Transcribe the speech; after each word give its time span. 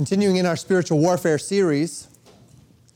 Continuing 0.00 0.36
in 0.36 0.46
our 0.46 0.56
spiritual 0.56 0.98
warfare 0.98 1.36
series, 1.36 2.08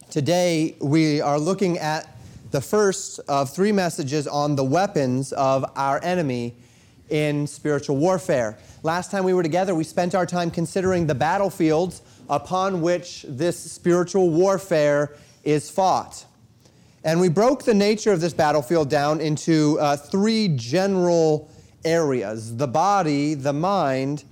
today 0.09 0.75
we 0.81 1.21
are 1.21 1.39
looking 1.39 1.77
at 1.77 2.09
the 2.51 2.63
first 2.63 3.21
of 3.29 3.51
three 3.51 3.73
messages 3.73 4.27
on 4.27 4.57
the 4.57 4.65
weapons 4.65 5.31
of 5.35 5.71
our 5.77 6.03
enemy 6.03 6.55
in 7.11 7.47
spiritual 7.47 7.99
warfare. 7.99 8.57
Last 8.83 9.11
time 9.11 9.23
we 9.23 9.35
were 9.35 9.43
together, 9.43 9.75
we 9.75 9.85
spent 9.85 10.15
our 10.15 10.25
time 10.25 10.51
considering 10.51 11.07
the 11.07 11.15
battlefields 11.15 12.01
upon 12.31 12.81
which 12.81 13.27
this 13.29 13.59
spiritual 13.71 14.31
warfare 14.31 15.15
is 15.43 15.69
fought. 15.69 16.25
And 17.05 17.21
we 17.21 17.29
broke 17.29 17.65
the 17.65 17.75
nature 17.75 18.13
of 18.13 18.23
this 18.23 18.33
battlefield 18.33 18.89
down 18.89 19.21
into 19.21 19.79
uh, 19.79 19.99
three 19.99 20.49
general 20.57 21.51
areas 21.85 22.57
the 22.57 22.67
body, 22.67 23.35
the 23.35 23.53
mind, 23.53 24.25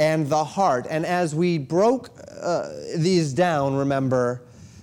and 0.00 0.26
the 0.30 0.42
heart. 0.42 0.86
And 0.88 1.04
as 1.04 1.34
we 1.34 1.58
broke 1.58 2.08
uh, 2.42 2.70
these 2.96 3.34
down, 3.34 3.76
remember, 3.76 4.40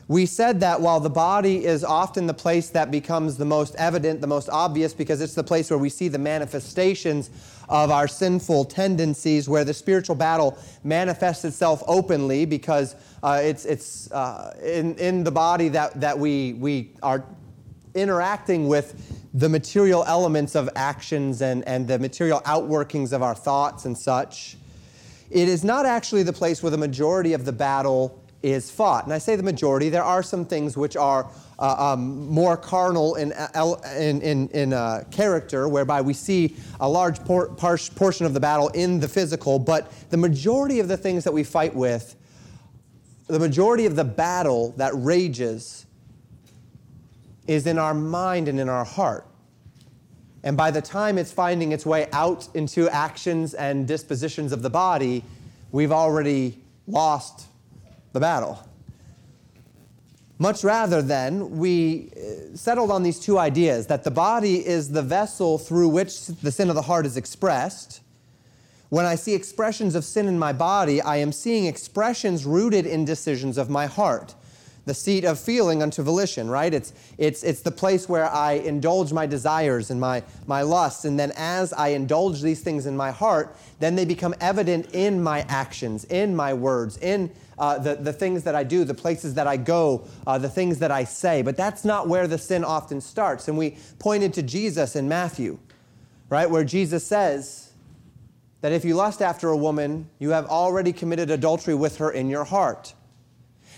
we 0.07 0.27
said 0.27 0.59
that 0.59 0.79
while 0.79 0.99
the 0.99 1.09
body 1.09 1.65
is 1.65 1.83
often 1.83 2.27
the 2.27 2.35
place 2.35 2.69
that 2.69 2.91
becomes 2.91 3.35
the 3.35 3.43
most 3.43 3.75
evident, 3.77 4.21
the 4.21 4.27
most 4.27 4.47
obvious, 4.47 4.93
because 4.93 5.19
it's 5.19 5.33
the 5.33 5.43
place 5.43 5.71
where 5.71 5.79
we 5.79 5.89
see 5.89 6.07
the 6.07 6.19
manifestations 6.19 7.31
of 7.67 7.89
our 7.89 8.07
sinful 8.07 8.65
tendencies, 8.65 9.49
where 9.49 9.65
the 9.65 9.73
spiritual 9.73 10.15
battle 10.15 10.55
manifests 10.83 11.43
itself 11.43 11.83
openly, 11.87 12.45
because 12.45 12.95
uh, 13.23 13.41
it's, 13.43 13.65
it's 13.65 14.11
uh, 14.11 14.55
in, 14.63 14.95
in 14.97 15.23
the 15.23 15.31
body 15.31 15.67
that, 15.67 15.99
that 15.99 16.17
we, 16.17 16.53
we 16.53 16.91
are 17.01 17.25
interacting 17.95 18.67
with 18.67 18.93
the 19.33 19.49
material 19.49 20.03
elements 20.05 20.53
of 20.53 20.69
actions 20.75 21.41
and, 21.41 21.67
and 21.67 21.87
the 21.87 21.97
material 21.97 22.39
outworkings 22.41 23.13
of 23.13 23.23
our 23.23 23.35
thoughts 23.35 23.85
and 23.85 23.97
such 23.97 24.57
it 25.29 25.47
is 25.47 25.63
not 25.63 25.85
actually 25.85 26.23
the 26.23 26.33
place 26.33 26.63
where 26.63 26.71
the 26.71 26.77
majority 26.77 27.33
of 27.33 27.45
the 27.45 27.51
battle 27.51 28.23
is 28.43 28.69
fought. 28.69 29.03
And 29.03 29.13
I 29.13 29.17
say 29.17 29.35
the 29.35 29.43
majority, 29.43 29.89
there 29.89 30.03
are 30.03 30.23
some 30.23 30.45
things 30.45 30.77
which 30.77 30.95
are 30.95 31.29
uh, 31.59 31.93
um, 31.93 32.27
more 32.29 32.55
carnal 32.55 33.15
in, 33.15 33.33
uh, 33.33 33.75
in, 33.97 34.21
in, 34.21 34.47
in 34.49 34.73
uh, 34.73 35.03
character, 35.09 35.67
whereby 35.67 36.01
we 36.01 36.13
see 36.13 36.55
a 36.79 36.87
large 36.87 37.19
por- 37.25 37.49
portion 37.49 38.25
of 38.25 38.33
the 38.33 38.39
battle 38.39 38.69
in 38.69 38.99
the 38.99 39.07
physical, 39.07 39.57
but 39.57 39.91
the 40.11 40.17
majority 40.17 40.79
of 40.79 40.87
the 40.87 40.97
things 40.97 41.23
that 41.23 41.33
we 41.33 41.43
fight 41.43 41.75
with, 41.75 42.15
the 43.27 43.39
majority 43.39 43.85
of 43.85 43.95
the 43.95 44.05
battle 44.05 44.73
that 44.77 44.91
rages, 44.93 45.85
is 47.47 47.65
in 47.65 47.79
our 47.79 47.93
mind 47.93 48.47
and 48.47 48.59
in 48.59 48.69
our 48.69 48.85
heart. 48.85 49.25
And 50.47 50.55
by 50.55 50.71
the 50.71 50.81
time 50.81 51.17
it's 51.17 51.33
finding 51.33 51.73
its 51.73 51.85
way 51.85 52.07
out 52.13 52.47
into 52.53 52.87
actions 52.87 53.53
and 53.53 53.85
dispositions 53.85 54.53
of 54.53 54.61
the 54.61 54.69
body, 54.69 55.25
we've 55.73 55.91
already 55.91 56.57
lost 56.87 57.47
the 58.13 58.21
battle. 58.21 58.65
Much 60.39 60.63
rather 60.63 61.01
than, 61.01 61.57
we 61.57 62.13
uh, 62.15 62.55
settled 62.55 62.91
on 62.91 63.03
these 63.03 63.19
two 63.19 63.37
ideas 63.37 63.87
that 63.87 64.05
the 64.05 64.11
body 64.11 64.65
is 64.65 64.89
the 64.89 65.01
vessel 65.01 65.57
through 65.57 65.89
which 65.89 66.27
the 66.27 66.49
sin 66.49 66.69
of 66.69 66.75
the 66.75 66.83
heart 66.83 67.05
is 67.05 67.17
expressed. 67.17 67.99
When 68.87 69.05
I 69.05 69.15
see 69.15 69.33
expressions 69.33 69.95
of 69.95 70.05
sin 70.05 70.29
in 70.29 70.39
my 70.39 70.53
body, 70.53 71.01
I 71.01 71.17
am 71.17 71.33
seeing 71.33 71.65
expressions 71.65 72.45
rooted 72.45 72.85
in 72.85 73.03
decisions 73.03 73.57
of 73.57 73.69
my 73.69 73.85
heart 73.85 74.33
the 74.87 74.93
seat 74.93 75.25
of 75.25 75.37
feeling 75.37 75.83
unto 75.83 76.01
volition, 76.01 76.49
right? 76.49 76.73
It's, 76.73 76.93
it's, 77.17 77.43
it's 77.43 77.61
the 77.61 77.71
place 77.71 78.07
where 78.07 78.31
I 78.31 78.53
indulge 78.53 79.11
my 79.11 79.27
desires 79.27 79.91
and 79.91 79.99
my, 79.99 80.23
my 80.47 80.61
lusts. 80.61 81.03
And 81.03 81.19
then 81.19 81.33
as 81.35 81.73
I 81.73 81.89
indulge 81.89 82.41
these 82.41 82.61
things 82.61 82.85
in 82.85 82.95
my 82.95 83.11
heart, 83.11 83.55
then 83.79 83.95
they 83.95 84.05
become 84.05 84.33
evident 84.39 84.95
in 84.95 85.21
my 85.21 85.41
actions, 85.49 86.05
in 86.05 86.35
my 86.35 86.53
words, 86.53 86.97
in 86.97 87.29
uh, 87.59 87.77
the, 87.77 87.95
the 87.95 88.13
things 88.13 88.43
that 88.43 88.55
I 88.55 88.63
do, 88.63 88.85
the 88.85 88.93
places 88.93 89.33
that 89.33 89.45
I 89.45 89.57
go, 89.57 90.07
uh, 90.25 90.37
the 90.37 90.49
things 90.49 90.79
that 90.79 90.89
I 90.89 91.03
say. 91.03 91.41
But 91.41 91.57
that's 91.57 91.83
not 91.83 92.07
where 92.07 92.25
the 92.25 92.37
sin 92.37 92.63
often 92.63 93.01
starts. 93.01 93.49
And 93.49 93.57
we 93.57 93.77
pointed 93.99 94.33
to 94.35 94.41
Jesus 94.41 94.95
in 94.95 95.09
Matthew, 95.09 95.59
right? 96.29 96.49
Where 96.49 96.63
Jesus 96.63 97.05
says, 97.05 97.65
that 98.61 98.71
if 98.71 98.83
you 98.83 98.95
lust 98.95 99.21
after 99.21 99.49
a 99.49 99.57
woman, 99.57 100.09
you 100.17 100.31
have 100.31 100.45
already 100.47 100.91
committed 100.91 101.29
adultery 101.29 101.75
with 101.75 101.97
her 101.97 102.09
in 102.09 102.29
your 102.29 102.43
heart. 102.43 102.93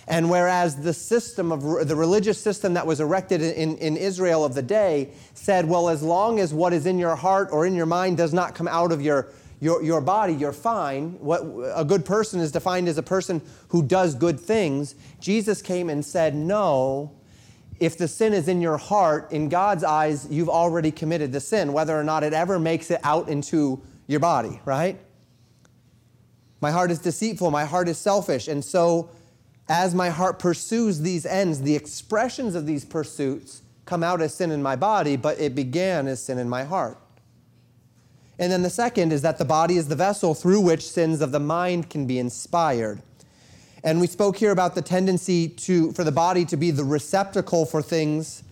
And 0.09 0.27
whereas 0.27 0.75
the 0.75 0.93
system 0.93 1.51
of 1.51 1.61
the 1.87 1.95
religious 1.95 2.41
system 2.41 2.73
that 2.73 2.87
was 2.87 2.99
erected 2.99 3.43
in, 3.43 3.77
in 3.77 3.95
Israel 3.95 4.43
of 4.43 4.55
the 4.55 4.63
day 4.63 5.11
said, 5.35 5.69
well, 5.69 5.87
as 5.87 6.01
long 6.01 6.39
as 6.39 6.51
what 6.51 6.73
is 6.73 6.87
in 6.87 6.97
your 6.97 7.15
heart 7.15 7.49
or 7.51 7.67
in 7.67 7.75
your 7.75 7.85
mind 7.85 8.17
does 8.17 8.33
not 8.33 8.55
come 8.55 8.67
out 8.67 8.91
of 8.91 9.03
your, 9.03 9.27
your, 9.59 9.83
your 9.83 10.01
body, 10.01 10.33
you're 10.33 10.51
fine. 10.51 11.11
What 11.19 11.41
a 11.75 11.85
good 11.85 12.05
person 12.05 12.39
is 12.39 12.51
defined 12.51 12.87
as 12.87 12.97
a 12.97 13.03
person 13.03 13.43
who 13.67 13.83
does 13.83 14.15
good 14.15 14.39
things. 14.39 14.95
Jesus 15.19 15.61
came 15.61 15.91
and 15.91 16.03
said, 16.03 16.33
no, 16.33 17.15
if 17.79 17.95
the 17.95 18.07
sin 18.07 18.33
is 18.33 18.47
in 18.47 18.61
your 18.61 18.77
heart, 18.77 19.31
in 19.31 19.47
God's 19.47 19.83
eyes, 19.83 20.27
you've 20.27 20.49
already 20.49 20.89
committed 20.89 21.31
the 21.31 21.39
sin, 21.39 21.71
whether 21.71 21.95
or 21.97 22.03
not 22.03 22.23
it 22.23 22.33
ever 22.33 22.57
makes 22.57 22.89
it 22.89 22.99
out 23.03 23.29
into 23.29 23.79
your 24.07 24.19
body, 24.19 24.59
right? 24.65 24.99
My 26.61 26.71
heart 26.71 26.89
is 26.89 26.97
deceitful, 26.97 27.51
my 27.51 27.65
heart 27.65 27.87
is 27.87 27.99
selfish, 27.99 28.47
and 28.47 28.65
so 28.65 29.11
as 29.69 29.93
my 29.93 30.09
heart 30.09 30.39
pursues 30.39 31.01
these 31.01 31.27
ends, 31.27 31.61
the 31.61 31.75
expressions 31.75 32.55
of 32.55 32.65
these 32.65 32.83
pursuits 32.83 33.61
come 33.85 34.03
out 34.03 34.21
as 34.21 34.33
sin 34.33 34.49
in 34.49 34.63
my 34.63 34.75
body, 34.75 35.15
but 35.15 35.39
it 35.39 35.53
began 35.53 36.07
as 36.07 36.21
sin 36.21 36.39
in 36.39 36.49
my 36.49 36.63
heart. 36.63 36.97
And 38.39 38.51
then 38.51 38.63
the 38.63 38.69
second 38.69 39.13
is 39.13 39.21
that 39.21 39.37
the 39.37 39.45
body 39.45 39.77
is 39.77 39.87
the 39.87 39.95
vessel 39.95 40.33
through 40.33 40.61
which 40.61 40.89
sins 40.89 41.21
of 41.21 41.31
the 41.31 41.39
mind 41.39 41.89
can 41.89 42.07
be 42.07 42.17
inspired. 42.17 43.01
And 43.83 44.01
we 44.01 44.07
spoke 44.07 44.37
here 44.37 44.51
about 44.51 44.75
the 44.75 44.81
tendency 44.81 45.47
to, 45.47 45.91
for 45.91 46.03
the 46.03 46.11
body 46.11 46.45
to 46.45 46.57
be 46.57 46.71
the 46.71 46.83
receptacle 46.83 47.65
for 47.65 47.81
things 47.81 48.43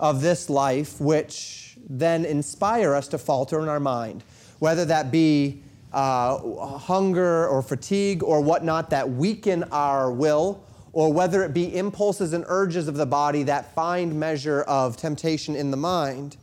of 0.00 0.22
this 0.22 0.48
life, 0.48 1.00
which 1.00 1.76
then 1.88 2.24
inspire 2.24 2.94
us 2.94 3.08
to 3.08 3.18
falter 3.18 3.60
in 3.60 3.68
our 3.68 3.80
mind, 3.80 4.24
whether 4.58 4.84
that 4.84 5.10
be 5.10 5.62
uh, 5.96 6.76
hunger 6.76 7.48
or 7.48 7.62
fatigue 7.62 8.22
or 8.22 8.42
whatnot 8.42 8.90
that 8.90 9.08
weaken 9.08 9.64
our 9.72 10.12
will, 10.12 10.62
or 10.92 11.10
whether 11.10 11.42
it 11.42 11.54
be 11.54 11.74
impulses 11.74 12.34
and 12.34 12.44
urges 12.48 12.86
of 12.86 12.96
the 12.96 13.06
body 13.06 13.42
that 13.44 13.74
find 13.74 14.14
measure 14.14 14.60
of 14.62 14.98
temptation 14.98 15.56
in 15.56 15.70
the 15.70 15.76
mind, 15.76 16.36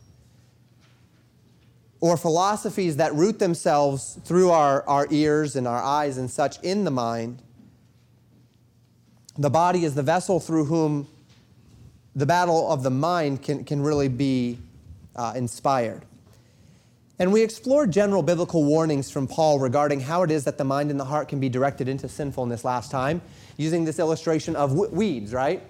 or 2.00 2.16
philosophies 2.16 2.96
that 2.96 3.14
root 3.14 3.38
themselves 3.38 4.18
through 4.24 4.50
our, 4.50 4.82
our 4.88 5.06
ears 5.10 5.54
and 5.54 5.68
our 5.68 5.80
eyes 5.80 6.18
and 6.18 6.28
such 6.28 6.60
in 6.64 6.82
the 6.82 6.90
mind. 6.90 7.40
The 9.38 9.50
body 9.50 9.84
is 9.84 9.94
the 9.94 10.02
vessel 10.02 10.40
through 10.40 10.64
whom 10.64 11.06
the 12.16 12.26
battle 12.26 12.72
of 12.72 12.82
the 12.82 12.90
mind 12.90 13.42
can, 13.42 13.64
can 13.64 13.80
really 13.80 14.08
be 14.08 14.58
uh, 15.14 15.32
inspired. 15.36 16.04
And 17.18 17.32
we 17.32 17.42
explored 17.42 17.92
general 17.92 18.22
biblical 18.22 18.64
warnings 18.64 19.08
from 19.08 19.28
Paul 19.28 19.60
regarding 19.60 20.00
how 20.00 20.24
it 20.24 20.32
is 20.32 20.44
that 20.44 20.58
the 20.58 20.64
mind 20.64 20.90
and 20.90 20.98
the 20.98 21.04
heart 21.04 21.28
can 21.28 21.38
be 21.38 21.48
directed 21.48 21.88
into 21.88 22.08
sinfulness 22.08 22.64
last 22.64 22.90
time, 22.90 23.22
using 23.56 23.84
this 23.84 24.00
illustration 24.00 24.56
of 24.56 24.72
weeds, 24.72 25.32
right? 25.32 25.62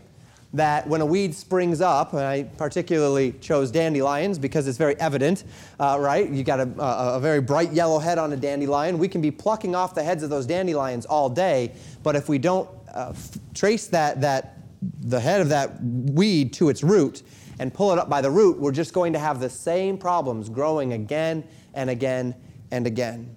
That 0.55 0.87
when 0.87 1.03
a 1.03 1.06
weed 1.06 1.34
springs 1.34 1.82
up, 1.82 2.15
and 2.15 2.22
I 2.22 2.44
particularly 2.44 3.32
chose 3.43 3.71
dandelions 3.71 4.38
because 4.38 4.66
it's 4.66 4.78
very 4.78 4.99
evident, 4.99 5.44
uh, 5.78 5.99
right? 6.00 6.31
You 6.31 6.44
got 6.44 6.60
a, 6.60 6.82
a, 6.82 7.16
a 7.16 7.21
very 7.21 7.43
bright 7.43 7.72
yellow 7.72 7.99
head 7.99 8.16
on 8.16 8.32
a 8.32 8.37
dandelion. 8.37 8.97
We 8.97 9.09
can 9.09 9.21
be 9.21 9.31
plucking 9.31 9.75
off 9.75 9.94
the 9.94 10.03
heads 10.03 10.22
of 10.22 10.31
those 10.31 10.47
dandelions 10.47 11.05
all 11.05 11.28
day, 11.28 11.72
but 12.03 12.16
if 12.16 12.26
we 12.26 12.38
don't 12.38 12.71
uh, 12.94 13.09
f- 13.11 13.32
trace 13.53 13.88
that, 13.88 14.22
that, 14.22 14.59
the 15.00 15.21
head 15.21 15.43
of 15.43 15.50
that 15.50 15.82
weed 15.82 16.55
to 16.55 16.71
its 16.71 16.82
root, 16.82 17.22
and 17.59 17.72
pull 17.72 17.92
it 17.92 17.98
up 17.98 18.09
by 18.09 18.20
the 18.20 18.31
root, 18.31 18.59
we're 18.59 18.72
just 18.72 18.92
going 18.92 19.12
to 19.12 19.19
have 19.19 19.41
the 19.41 19.50
same 19.50 19.98
problems 19.98 20.48
growing 20.48 20.92
again 20.92 21.44
and 21.75 21.91
again 21.91 22.34
and 22.70 22.87
again. 22.87 23.37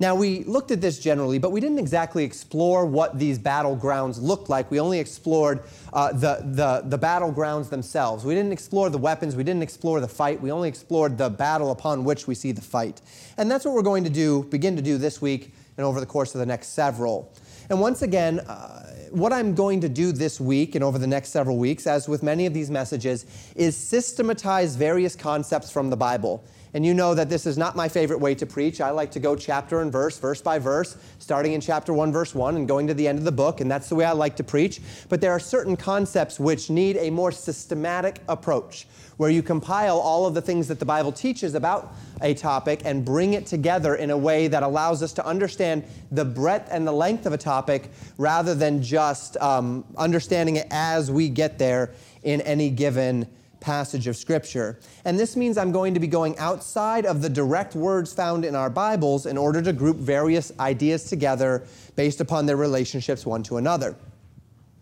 Now, 0.00 0.14
we 0.14 0.44
looked 0.44 0.70
at 0.70 0.80
this 0.80 1.00
generally, 1.00 1.38
but 1.38 1.50
we 1.50 1.60
didn't 1.60 1.80
exactly 1.80 2.22
explore 2.22 2.86
what 2.86 3.18
these 3.18 3.36
battlegrounds 3.36 4.22
looked 4.22 4.48
like. 4.48 4.70
We 4.70 4.78
only 4.78 5.00
explored 5.00 5.64
uh, 5.92 6.12
the, 6.12 6.40
the, 6.44 6.82
the 6.84 6.98
battlegrounds 6.98 7.68
themselves. 7.68 8.24
We 8.24 8.34
didn't 8.34 8.52
explore 8.52 8.90
the 8.90 8.98
weapons, 8.98 9.34
we 9.34 9.42
didn't 9.42 9.64
explore 9.64 10.00
the 10.00 10.06
fight, 10.06 10.40
we 10.40 10.52
only 10.52 10.68
explored 10.68 11.18
the 11.18 11.28
battle 11.28 11.72
upon 11.72 12.04
which 12.04 12.28
we 12.28 12.36
see 12.36 12.52
the 12.52 12.60
fight. 12.60 13.00
And 13.38 13.50
that's 13.50 13.64
what 13.64 13.74
we're 13.74 13.82
going 13.82 14.04
to 14.04 14.10
do, 14.10 14.44
begin 14.44 14.76
to 14.76 14.82
do 14.82 14.98
this 14.98 15.20
week 15.20 15.52
and 15.76 15.84
over 15.84 15.98
the 15.98 16.06
course 16.06 16.32
of 16.32 16.38
the 16.38 16.46
next 16.46 16.68
several. 16.68 17.32
And 17.68 17.80
once 17.80 18.02
again, 18.02 18.38
uh, 18.40 18.87
what 19.10 19.32
I'm 19.32 19.54
going 19.54 19.80
to 19.80 19.88
do 19.88 20.12
this 20.12 20.40
week 20.40 20.74
and 20.74 20.84
over 20.84 20.98
the 20.98 21.06
next 21.06 21.30
several 21.30 21.58
weeks, 21.58 21.86
as 21.86 22.08
with 22.08 22.22
many 22.22 22.46
of 22.46 22.54
these 22.54 22.70
messages, 22.70 23.26
is 23.54 23.76
systematize 23.76 24.76
various 24.76 25.16
concepts 25.16 25.70
from 25.70 25.90
the 25.90 25.96
Bible 25.96 26.44
And 26.74 26.84
you 26.84 26.92
know 26.92 27.14
that 27.14 27.28
this 27.30 27.46
is 27.46 27.56
not 27.56 27.76
my 27.76 27.88
favorite 27.88 28.18
way 28.18 28.34
to 28.34 28.46
preach. 28.46 28.80
I 28.80 28.90
like 28.90 29.10
to 29.12 29.20
go 29.20 29.34
chapter 29.34 29.80
and 29.80 29.90
verse, 29.90 30.18
verse 30.18 30.42
by 30.42 30.58
verse, 30.58 30.96
starting 31.18 31.54
in 31.54 31.60
chapter 31.60 31.94
1, 31.94 32.12
verse 32.12 32.34
1, 32.34 32.56
and 32.56 32.68
going 32.68 32.86
to 32.88 32.94
the 32.94 33.08
end 33.08 33.18
of 33.18 33.24
the 33.24 33.32
book, 33.32 33.60
and 33.60 33.70
that's 33.70 33.88
the 33.88 33.94
way 33.94 34.04
I 34.04 34.12
like 34.12 34.36
to 34.36 34.44
preach. 34.44 34.80
But 35.08 35.20
there 35.20 35.32
are 35.32 35.40
certain 35.40 35.76
concepts 35.76 36.38
which 36.38 36.68
need 36.68 36.96
a 36.98 37.10
more 37.10 37.32
systematic 37.32 38.20
approach, 38.28 38.86
where 39.16 39.30
you 39.30 39.42
compile 39.42 39.98
all 39.98 40.26
of 40.26 40.34
the 40.34 40.42
things 40.42 40.68
that 40.68 40.78
the 40.78 40.84
Bible 40.84 41.10
teaches 41.10 41.54
about 41.54 41.94
a 42.20 42.34
topic 42.34 42.82
and 42.84 43.04
bring 43.04 43.34
it 43.34 43.46
together 43.46 43.94
in 43.94 44.10
a 44.10 44.18
way 44.18 44.48
that 44.48 44.62
allows 44.62 45.02
us 45.02 45.12
to 45.14 45.26
understand 45.26 45.84
the 46.10 46.24
breadth 46.24 46.68
and 46.70 46.86
the 46.86 46.92
length 46.92 47.26
of 47.26 47.32
a 47.32 47.38
topic 47.38 47.90
rather 48.18 48.54
than 48.54 48.82
just 48.82 49.36
um, 49.38 49.84
understanding 49.96 50.56
it 50.56 50.66
as 50.70 51.10
we 51.10 51.28
get 51.28 51.58
there 51.58 51.92
in 52.22 52.40
any 52.42 52.70
given 52.70 53.26
passage 53.60 54.06
of 54.06 54.16
Scripture. 54.16 54.78
And 55.04 55.18
this 55.18 55.36
means 55.36 55.58
I'm 55.58 55.72
going 55.72 55.94
to 55.94 56.00
be 56.00 56.06
going 56.06 56.38
outside 56.38 57.06
of 57.06 57.22
the 57.22 57.28
direct 57.28 57.74
words 57.74 58.12
found 58.12 58.44
in 58.44 58.54
our 58.54 58.70
Bibles 58.70 59.26
in 59.26 59.36
order 59.36 59.62
to 59.62 59.72
group 59.72 59.96
various 59.96 60.52
ideas 60.60 61.04
together 61.04 61.66
based 61.96 62.20
upon 62.20 62.46
their 62.46 62.56
relationships 62.56 63.26
one 63.26 63.42
to 63.44 63.56
another. 63.56 63.96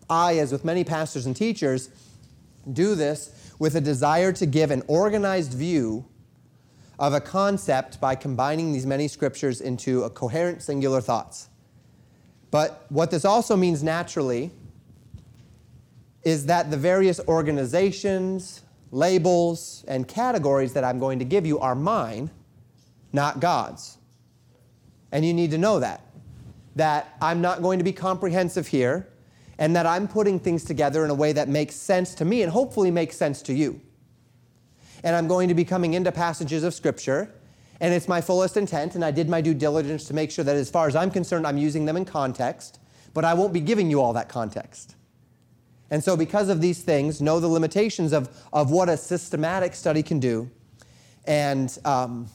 I, 0.09 0.37
as 0.37 0.51
with 0.51 0.63
many 0.63 0.83
pastors 0.83 1.25
and 1.25 1.35
teachers, 1.35 1.89
do 2.71 2.95
this 2.95 3.53
with 3.59 3.75
a 3.75 3.81
desire 3.81 4.31
to 4.33 4.45
give 4.45 4.71
an 4.71 4.83
organized 4.87 5.53
view 5.53 6.05
of 6.99 7.13
a 7.13 7.21
concept 7.21 7.99
by 7.99 8.15
combining 8.15 8.73
these 8.73 8.85
many 8.85 9.07
scriptures 9.07 9.61
into 9.61 10.03
a 10.03 10.09
coherent 10.09 10.61
singular 10.61 11.01
thoughts. 11.01 11.49
But 12.49 12.85
what 12.89 13.11
this 13.11 13.25
also 13.25 13.55
means 13.55 13.83
naturally 13.83 14.51
is 16.23 16.45
that 16.47 16.71
the 16.71 16.77
various 16.77 17.19
organizations, 17.27 18.61
labels, 18.91 19.83
and 19.87 20.07
categories 20.07 20.73
that 20.73 20.83
I'm 20.83 20.99
going 20.99 21.19
to 21.19 21.25
give 21.25 21.45
you 21.45 21.59
are 21.59 21.75
mine, 21.75 22.29
not 23.13 23.39
God's. 23.39 23.97
And 25.11 25.25
you 25.25 25.33
need 25.33 25.51
to 25.51 25.57
know 25.57 25.79
that. 25.79 26.01
That 26.75 27.15
I'm 27.21 27.41
not 27.41 27.61
going 27.61 27.79
to 27.79 27.83
be 27.83 27.93
comprehensive 27.93 28.67
here, 28.67 29.09
and 29.57 29.75
that 29.75 29.85
I'm 29.85 30.07
putting 30.07 30.39
things 30.39 30.63
together 30.63 31.03
in 31.03 31.09
a 31.09 31.15
way 31.15 31.33
that 31.33 31.47
makes 31.49 31.75
sense 31.75 32.13
to 32.15 32.25
me 32.25 32.43
and 32.43 32.51
hopefully 32.51 32.91
makes 32.91 33.17
sense 33.17 33.41
to 33.43 33.53
you. 33.53 33.81
And 35.03 35.15
I'm 35.15 35.27
going 35.27 35.47
to 35.47 35.55
be 35.55 35.65
coming 35.65 35.93
into 35.93 36.11
passages 36.11 36.63
of 36.63 36.73
Scripture, 36.73 37.33
and 37.79 37.93
it's 37.93 38.07
my 38.07 38.21
fullest 38.21 38.57
intent, 38.57 38.95
and 38.95 39.05
I 39.05 39.11
did 39.11 39.29
my 39.29 39.41
due 39.41 39.53
diligence 39.53 40.05
to 40.05 40.13
make 40.13 40.31
sure 40.31 40.43
that 40.43 40.55
as 40.55 40.69
far 40.69 40.87
as 40.87 40.95
I'm 40.95 41.11
concerned, 41.11 41.47
I'm 41.47 41.57
using 41.57 41.85
them 41.85 41.97
in 41.97 42.05
context, 42.05 42.79
but 43.13 43.25
I 43.25 43.33
won't 43.33 43.53
be 43.53 43.59
giving 43.59 43.89
you 43.89 44.01
all 44.01 44.13
that 44.13 44.29
context. 44.29 44.96
And 45.89 46.03
so, 46.03 46.17
because 46.17 46.49
of 46.49 46.59
these 46.61 46.81
things, 46.81 47.21
know 47.21 47.39
the 47.39 47.47
limitations 47.47 48.11
of, 48.11 48.29
of 48.51 48.71
what 48.71 48.89
a 48.89 48.97
systematic 48.97 49.73
study 49.73 50.03
can 50.03 50.19
do 50.19 50.49
and 51.25 51.77
um, 51.85 52.27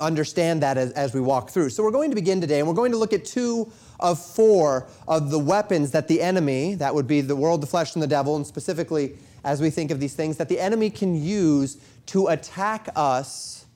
understand 0.00 0.62
that 0.62 0.76
as, 0.76 0.92
as 0.92 1.14
we 1.14 1.20
walk 1.20 1.50
through. 1.50 1.70
So, 1.70 1.82
we're 1.82 1.90
going 1.90 2.10
to 2.10 2.14
begin 2.14 2.40
today, 2.40 2.60
and 2.60 2.68
we're 2.68 2.74
going 2.74 2.92
to 2.92 2.98
look 2.98 3.12
at 3.12 3.24
two 3.24 3.72
of 3.98 4.24
four 4.24 4.88
of 5.08 5.30
the 5.30 5.38
weapons 5.38 5.90
that 5.92 6.06
the 6.06 6.20
enemy, 6.20 6.74
that 6.76 6.94
would 6.94 7.06
be 7.06 7.20
the 7.20 7.36
world, 7.36 7.60
the 7.60 7.66
flesh, 7.66 7.94
and 7.94 8.02
the 8.02 8.06
devil, 8.06 8.36
and 8.36 8.46
specifically 8.46 9.16
as 9.44 9.60
we 9.60 9.70
think 9.70 9.90
of 9.90 10.00
these 10.00 10.14
things, 10.14 10.36
that 10.36 10.48
the 10.48 10.58
enemy 10.58 10.90
can 10.90 11.14
use 11.14 11.76
to 12.06 12.28
attack 12.28 12.88
us 12.96 13.66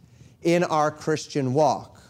in 0.42 0.64
our 0.64 0.90
Christian 0.90 1.52
walk. 1.52 2.00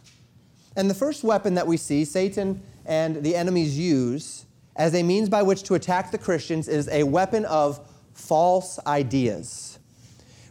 And 0.76 0.88
the 0.88 0.94
first 0.94 1.24
weapon 1.24 1.54
that 1.54 1.66
we 1.66 1.76
see 1.76 2.04
Satan 2.04 2.62
and 2.86 3.16
the 3.16 3.34
enemies 3.34 3.78
use 3.78 4.44
as 4.78 4.94
a 4.94 5.02
means 5.02 5.28
by 5.28 5.42
which 5.42 5.64
to 5.64 5.74
attack 5.74 6.12
the 6.12 6.18
Christians 6.18 6.68
is 6.68 6.88
a 6.88 7.02
weapon 7.02 7.44
of 7.44 7.80
false 8.14 8.78
ideas. 8.86 9.78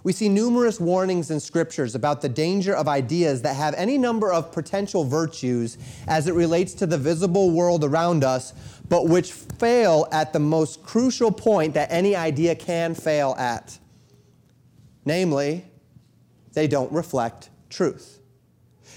We 0.04 0.14
see 0.14 0.30
numerous 0.30 0.80
warnings 0.80 1.32
in 1.32 1.40
scriptures 1.40 1.96
about 1.96 2.22
the 2.22 2.30
danger 2.30 2.76
of 2.76 2.88
ideas 2.88 3.42
that 3.42 3.56
have 3.56 3.74
any 3.74 3.98
number 3.98 4.32
of 4.32 4.52
potential 4.52 5.04
virtues 5.04 5.78
as 6.08 6.28
it 6.28 6.34
relates 6.34 6.74
to 6.76 6.86
the 6.86 6.98
visible 6.98 7.52
world 7.52 7.84
around 7.84 8.24
us, 8.24 8.54
but 8.88 9.08
which 9.08 9.32
fail 9.34 10.08
at 10.12 10.32
the 10.32 10.40
most 10.40 10.84
crucial 10.84 11.32
point 11.32 11.74
that 11.74 11.92
any 11.92 12.16
idea 12.16 12.56
can 12.56 12.96
fail 12.96 13.36
at. 13.38 13.78
Namely, 15.04 15.66
they 16.54 16.68
don't 16.68 16.92
reflect 16.92 17.50
truth. 17.70 18.20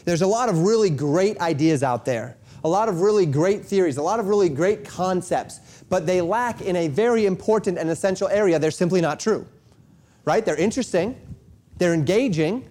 There's 0.05 0.23
a 0.23 0.27
lot 0.27 0.49
of 0.49 0.63
really 0.63 0.91
great 0.91 1.39
ideas 1.41 1.83
out 1.83 2.05
there 2.05 2.37
a 2.65 2.69
lot 2.69 2.89
of 2.89 3.01
really 3.01 3.27
great 3.27 3.65
theories, 3.65 3.97
a 3.97 4.03
lot 4.03 4.21
of 4.21 4.29
really 4.29 4.49
great 4.49 4.85
concepts, 4.85 5.85
but 5.89 6.07
they 6.07 6.21
lack 6.21 6.61
in 6.61 6.77
a 6.77 6.89
very 6.89 7.27
important 7.27 7.79
and 7.79 7.91
essential 7.91 8.29
area. 8.29 8.59
They're 8.59 8.71
simply 8.71 9.01
not 9.01 9.21
true, 9.21 9.47
right? 10.25 10.45
They're 10.45 10.57
interesting, 10.57 11.17
they're 11.79 11.95
engaging, 11.95 12.69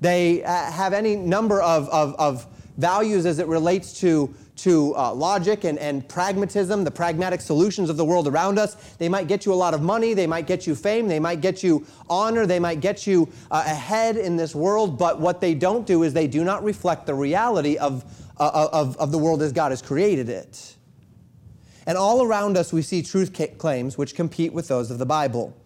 they 0.00 0.44
uh, 0.44 0.70
have 0.70 0.92
any 0.92 1.16
number 1.16 1.60
of, 1.60 1.88
of, 1.88 2.14
of, 2.16 2.46
values 2.76 3.24
as 3.24 3.38
it 3.38 3.46
relates 3.46 3.98
to, 4.00 4.34
to 4.54 4.94
uh, 4.96 5.10
logic 5.10 5.64
and, 5.64 5.78
and 5.78 6.06
pragmatism, 6.08 6.84
the 6.84 6.90
pragmatic 6.90 7.40
solutions 7.40 7.88
of 7.88 7.96
the 7.96 8.04
world 8.04 8.28
around 8.28 8.58
us. 8.58 8.74
They 8.98 9.08
might 9.08 9.28
get 9.28 9.46
you 9.46 9.52
a 9.52 9.56
lot 9.56 9.72
of 9.72 9.80
money, 9.80 10.12
they 10.12 10.26
might 10.26 10.46
get 10.46 10.66
you 10.66 10.74
fame, 10.74 11.08
they 11.08 11.18
might 11.18 11.40
get 11.40 11.62
you 11.62 11.86
honor, 12.10 12.44
they 12.44 12.58
might 12.58 12.80
get 12.80 13.06
you 13.06 13.32
uh, 13.50 13.64
ahead 13.66 14.18
in 14.18 14.36
this 14.36 14.54
world, 14.54 14.98
but 14.98 15.18
what 15.18 15.40
they 15.40 15.54
don't 15.54 15.86
do 15.86 16.02
is 16.02 16.12
they 16.12 16.26
do 16.26 16.44
not 16.44 16.62
reflect 16.62 17.06
the 17.06 17.14
reality 17.14 17.78
of 17.78 18.04
of, 18.38 18.96
of 18.96 19.12
the 19.12 19.18
world 19.18 19.42
as 19.42 19.52
God 19.52 19.72
has 19.72 19.82
created 19.82 20.28
it. 20.28 20.76
And 21.86 21.96
all 21.96 22.22
around 22.22 22.56
us, 22.56 22.72
we 22.72 22.82
see 22.82 23.02
truth 23.02 23.32
claims 23.58 23.96
which 23.96 24.14
compete 24.14 24.52
with 24.52 24.68
those 24.68 24.90
of 24.90 24.98
the 24.98 25.06
Bible. 25.06 25.56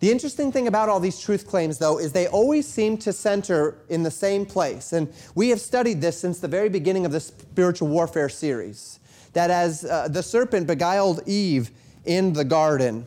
The 0.00 0.10
interesting 0.10 0.52
thing 0.52 0.68
about 0.68 0.88
all 0.88 1.00
these 1.00 1.18
truth 1.18 1.46
claims, 1.46 1.78
though, 1.78 1.98
is 1.98 2.12
they 2.12 2.28
always 2.28 2.66
seem 2.66 2.96
to 2.98 3.12
center 3.12 3.78
in 3.88 4.04
the 4.04 4.10
same 4.10 4.46
place. 4.46 4.92
And 4.92 5.12
we 5.34 5.48
have 5.48 5.60
studied 5.60 6.00
this 6.00 6.18
since 6.18 6.38
the 6.38 6.48
very 6.48 6.68
beginning 6.68 7.04
of 7.04 7.12
the 7.12 7.20
spiritual 7.20 7.88
warfare 7.88 8.28
series. 8.28 9.00
That 9.32 9.50
as 9.50 9.84
uh, 9.84 10.08
the 10.08 10.22
serpent 10.22 10.66
beguiled 10.66 11.20
Eve 11.26 11.72
in 12.04 12.32
the 12.32 12.44
garden, 12.44 13.06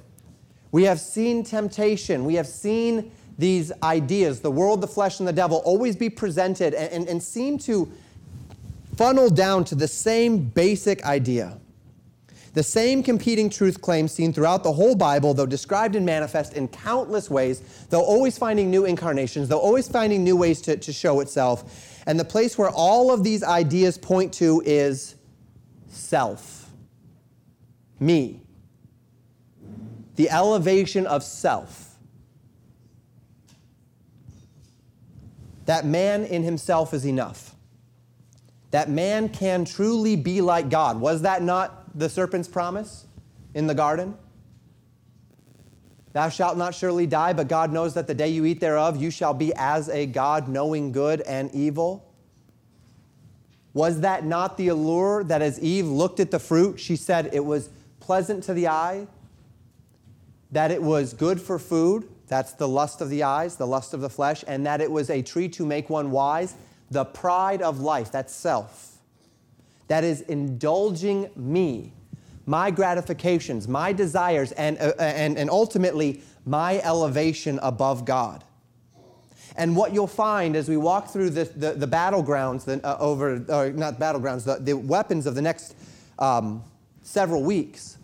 we 0.71 0.83
have 0.83 1.00
seen 1.00 1.44
temptation, 1.44 2.25
we 2.25 2.35
have 2.35 2.47
seen 2.47 3.12
these 3.38 3.71
ideas, 3.81 4.41
the 4.41 4.51
world, 4.51 4.81
the 4.81 4.88
flesh, 4.88 5.19
and 5.19 5.27
the 5.27 5.33
devil, 5.33 5.57
always 5.65 5.95
be 5.95 6.09
presented 6.09 6.74
and, 6.74 6.94
and, 6.94 7.07
and 7.07 7.24
seem 7.24 7.57
to 7.57 7.91
funnel 9.01 9.31
down 9.31 9.63
to 9.63 9.74
the 9.74 9.88
same 9.88 10.38
basic 10.38 11.03
idea. 11.06 11.57
The 12.53 12.62
same 12.62 13.01
competing 13.01 13.50
truth 13.50 13.81
claims 13.81 14.12
seen 14.12 14.31
throughout 14.31 14.63
the 14.63 14.71
whole 14.71 14.94
Bible, 14.94 15.33
though 15.33 15.48
described 15.48 15.95
and 15.95 16.06
manifest 16.06 16.53
in 16.53 16.68
countless 16.68 17.27
ways, 17.27 17.88
though 17.89 18.03
always 18.03 18.38
finding 18.38 18.69
new 18.69 18.86
incarnations, 18.86 19.50
though 19.50 19.59
always 19.59 19.88
finding 19.88 20.24
new 20.24 20.38
ways 20.38 20.62
to, 20.62 20.77
to 20.77 20.94
show 20.94 21.19
itself. 21.19 22.03
And 22.06 22.19
the 22.19 22.25
place 22.25 22.59
where 22.59 22.69
all 22.69 23.12
of 23.12 23.24
these 23.24 23.42
ideas 23.42 23.98
point 23.98 24.33
to 24.33 24.62
is 24.68 25.15
self. 25.88 26.69
Me. 28.00 28.44
The 30.15 30.30
elevation 30.30 31.07
of 31.07 31.24
self. 31.24 31.95
That 35.65 35.88
man 35.88 36.24
in 36.24 36.44
himself 36.44 36.94
is 36.94 37.03
enough 37.03 37.50
that 38.71 38.89
man 38.89 39.29
can 39.29 39.65
truly 39.65 40.15
be 40.15 40.41
like 40.41 40.69
God. 40.69 41.00
Was 41.00 41.21
that 41.21 41.44
not 41.44 41.97
the 41.97 42.09
serpent's 42.09 42.47
promise 42.47 43.05
in 43.53 43.67
the 43.67 43.75
garden? 43.75 44.15
Thou 46.13 46.29
shalt 46.29 46.57
not 46.57 46.75
surely 46.75 47.07
die, 47.07 47.34
but 47.34 47.48
God 47.48 47.72
knows 47.72 47.93
that 47.93 48.07
the 48.07 48.13
day 48.13 48.29
you 48.29 48.46
eat 48.46 48.60
thereof, 48.60 49.01
you 49.01 49.12
shall 49.12 49.34
be 49.34 49.53
as 49.55 49.88
a 49.89 50.05
God, 50.05 50.48
knowing 50.48 50.91
good 50.91 51.22
and 51.22 51.53
evil. 51.53 52.05
Was 53.74 54.01
that 54.01 54.25
not 54.25 54.57
the 54.57 54.67
allure 54.69 55.24
that 55.24 55.41
as 55.41 55.60
Eve 55.60 55.88
looked 55.88 56.19
at 56.19 56.31
the 56.31 56.39
fruit, 56.39 56.79
she 56.79 56.98
said 56.98 57.29
it 57.31 57.46
was 57.46 57.69
pleasant 58.01 58.43
to 58.43 58.53
the 58.53 58.67
eye, 58.67 59.07
that 60.51 60.72
it 60.72 60.84
was 60.84 61.13
good 61.13 61.39
for 61.39 61.57
food, 61.57 62.10
that's 62.27 62.53
the 62.53 62.67
lust 62.67 63.00
of 63.00 63.10
the 63.10 63.24
eyes, 63.24 63.55
the 63.55 63.67
lust 63.67 63.93
of 63.93 64.01
the 64.01 64.10
flesh, 64.10 64.43
and 64.48 64.65
that 64.65 64.81
it 64.81 64.91
was 64.91 65.10
a 65.10 65.22
tree 65.22 65.48
to 65.50 65.65
make 65.65 65.89
one 65.89 66.12
wise, 66.12 66.55
the 66.91 67.05
pride 67.05 67.62
of 67.62 67.79
life, 67.79 68.12
that's 68.12 68.36
self, 68.36 68.98
that 69.88 70.03
is 70.03 70.21
indulging 70.21 71.29
me, 71.36 71.93
my 72.45 72.69
gratifications, 72.69 73.67
my 73.67 73.93
desires, 73.93 74.51
and, 74.51 74.77
uh, 74.77 74.93
and, 75.00 75.38
and 75.38 75.50
ultimately 75.50 76.21
my 76.45 76.79
elevation 76.79 77.60
above 77.63 78.05
God. 78.05 78.43
And 79.55 79.75
what 79.75 79.93
you'll 79.93 80.07
find 80.07 80.55
as 80.55 80.69
we 80.69 80.77
walk 80.77 81.10
through 81.10 81.31
the, 81.31 81.45
the, 81.45 81.74
the 81.74 81.88
battlegrounds, 81.88 82.65
the, 82.65 82.86
uh, 82.86 82.98
over, 83.00 83.43
or 83.50 83.71
not 83.71 84.00
battlegrounds, 84.00 84.45
the, 84.45 84.57
the 84.62 84.74
weapons 84.74 85.25
of 85.25 85.36
the 85.36 85.41
next 85.41 85.75
um, 86.19 86.63
several 87.03 87.43
weeks, 87.43 87.98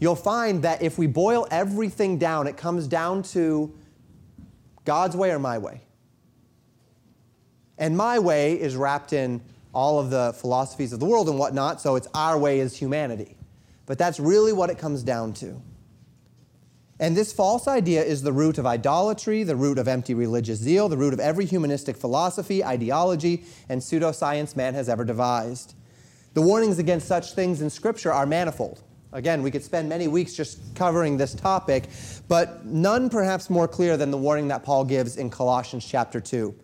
you'll 0.00 0.14
find 0.14 0.62
that 0.62 0.82
if 0.82 0.98
we 0.98 1.06
boil 1.06 1.46
everything 1.50 2.18
down, 2.18 2.46
it 2.46 2.56
comes 2.56 2.86
down 2.86 3.22
to 3.22 3.72
God's 4.84 5.16
way 5.16 5.30
or 5.30 5.38
my 5.38 5.58
way. 5.58 5.80
And 7.78 7.96
my 7.96 8.18
way 8.18 8.58
is 8.60 8.76
wrapped 8.76 9.12
in 9.12 9.40
all 9.74 9.98
of 9.98 10.10
the 10.10 10.32
philosophies 10.34 10.92
of 10.92 11.00
the 11.00 11.06
world 11.06 11.28
and 11.28 11.38
whatnot, 11.38 11.80
so 11.80 11.96
it's 11.96 12.08
our 12.14 12.38
way 12.38 12.60
as 12.60 12.76
humanity. 12.76 13.36
But 13.84 13.98
that's 13.98 14.18
really 14.18 14.52
what 14.52 14.70
it 14.70 14.78
comes 14.78 15.02
down 15.02 15.34
to. 15.34 15.60
And 16.98 17.14
this 17.14 17.32
false 17.32 17.68
idea 17.68 18.02
is 18.02 18.22
the 18.22 18.32
root 18.32 18.56
of 18.56 18.64
idolatry, 18.64 19.42
the 19.42 19.54
root 19.54 19.76
of 19.76 19.86
empty 19.86 20.14
religious 20.14 20.58
zeal, 20.58 20.88
the 20.88 20.96
root 20.96 21.12
of 21.12 21.20
every 21.20 21.44
humanistic 21.44 21.96
philosophy, 21.96 22.64
ideology, 22.64 23.44
and 23.68 23.82
pseudoscience 23.82 24.56
man 24.56 24.72
has 24.72 24.88
ever 24.88 25.04
devised. 25.04 25.74
The 26.32 26.40
warnings 26.40 26.78
against 26.78 27.06
such 27.06 27.32
things 27.32 27.60
in 27.60 27.68
Scripture 27.68 28.12
are 28.12 28.24
manifold. 28.24 28.82
Again, 29.12 29.42
we 29.42 29.50
could 29.50 29.62
spend 29.62 29.88
many 29.88 30.08
weeks 30.08 30.34
just 30.34 30.58
covering 30.74 31.16
this 31.16 31.34
topic, 31.34 31.84
but 32.28 32.64
none 32.64 33.08
perhaps 33.10 33.50
more 33.50 33.68
clear 33.68 33.96
than 33.96 34.10
the 34.10 34.18
warning 34.18 34.48
that 34.48 34.62
Paul 34.62 34.84
gives 34.84 35.16
in 35.16 35.30
Colossians 35.30 35.84
chapter 35.84 36.20
2. 36.20 36.54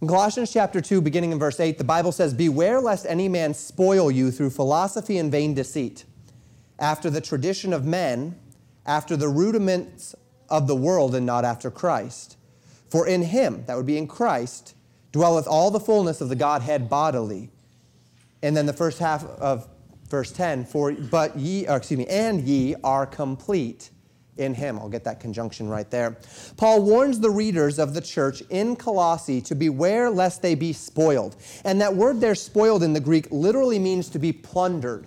In 0.00 0.08
Colossians 0.08 0.50
chapter 0.50 0.80
2, 0.80 1.02
beginning 1.02 1.32
in 1.32 1.38
verse 1.38 1.60
8, 1.60 1.76
the 1.76 1.84
Bible 1.84 2.10
says, 2.10 2.32
Beware 2.32 2.80
lest 2.80 3.04
any 3.06 3.28
man 3.28 3.52
spoil 3.52 4.10
you 4.10 4.30
through 4.30 4.48
philosophy 4.48 5.18
and 5.18 5.30
vain 5.30 5.52
deceit, 5.52 6.04
after 6.78 7.10
the 7.10 7.20
tradition 7.20 7.74
of 7.74 7.84
men 7.84 8.34
after 8.86 9.16
the 9.16 9.28
rudiments 9.28 10.14
of 10.48 10.66
the 10.66 10.74
world 10.74 11.14
and 11.14 11.26
not 11.26 11.44
after 11.44 11.70
Christ. 11.70 12.36
For 12.88 13.06
in 13.06 13.22
him, 13.22 13.64
that 13.66 13.76
would 13.76 13.86
be 13.86 13.98
in 13.98 14.06
Christ, 14.06 14.74
dwelleth 15.12 15.46
all 15.46 15.70
the 15.70 15.78
fullness 15.78 16.20
of 16.20 16.28
the 16.28 16.34
Godhead 16.34 16.88
bodily. 16.88 17.50
And 18.42 18.56
then 18.56 18.66
the 18.66 18.72
first 18.72 18.98
half 18.98 19.24
of 19.24 19.68
verse 20.08 20.32
10, 20.32 20.64
for 20.64 20.92
but 20.92 21.36
ye, 21.36 21.66
excuse 21.66 21.98
me, 21.98 22.06
and 22.06 22.40
ye 22.40 22.74
are 22.82 23.06
complete 23.06 23.90
in 24.40 24.54
him. 24.54 24.78
I'll 24.78 24.88
get 24.88 25.04
that 25.04 25.20
conjunction 25.20 25.68
right 25.68 25.88
there. 25.90 26.16
Paul 26.56 26.82
warns 26.82 27.20
the 27.20 27.30
readers 27.30 27.78
of 27.78 27.94
the 27.94 28.00
church 28.00 28.42
in 28.50 28.76
Colossae 28.76 29.40
to 29.42 29.54
beware 29.54 30.10
lest 30.10 30.42
they 30.42 30.54
be 30.54 30.72
spoiled. 30.72 31.36
And 31.64 31.80
that 31.80 31.94
word 31.94 32.20
there, 32.20 32.34
spoiled 32.34 32.82
in 32.82 32.92
the 32.92 33.00
Greek, 33.00 33.28
literally 33.30 33.78
means 33.78 34.08
to 34.10 34.18
be 34.18 34.32
plundered 34.32 35.06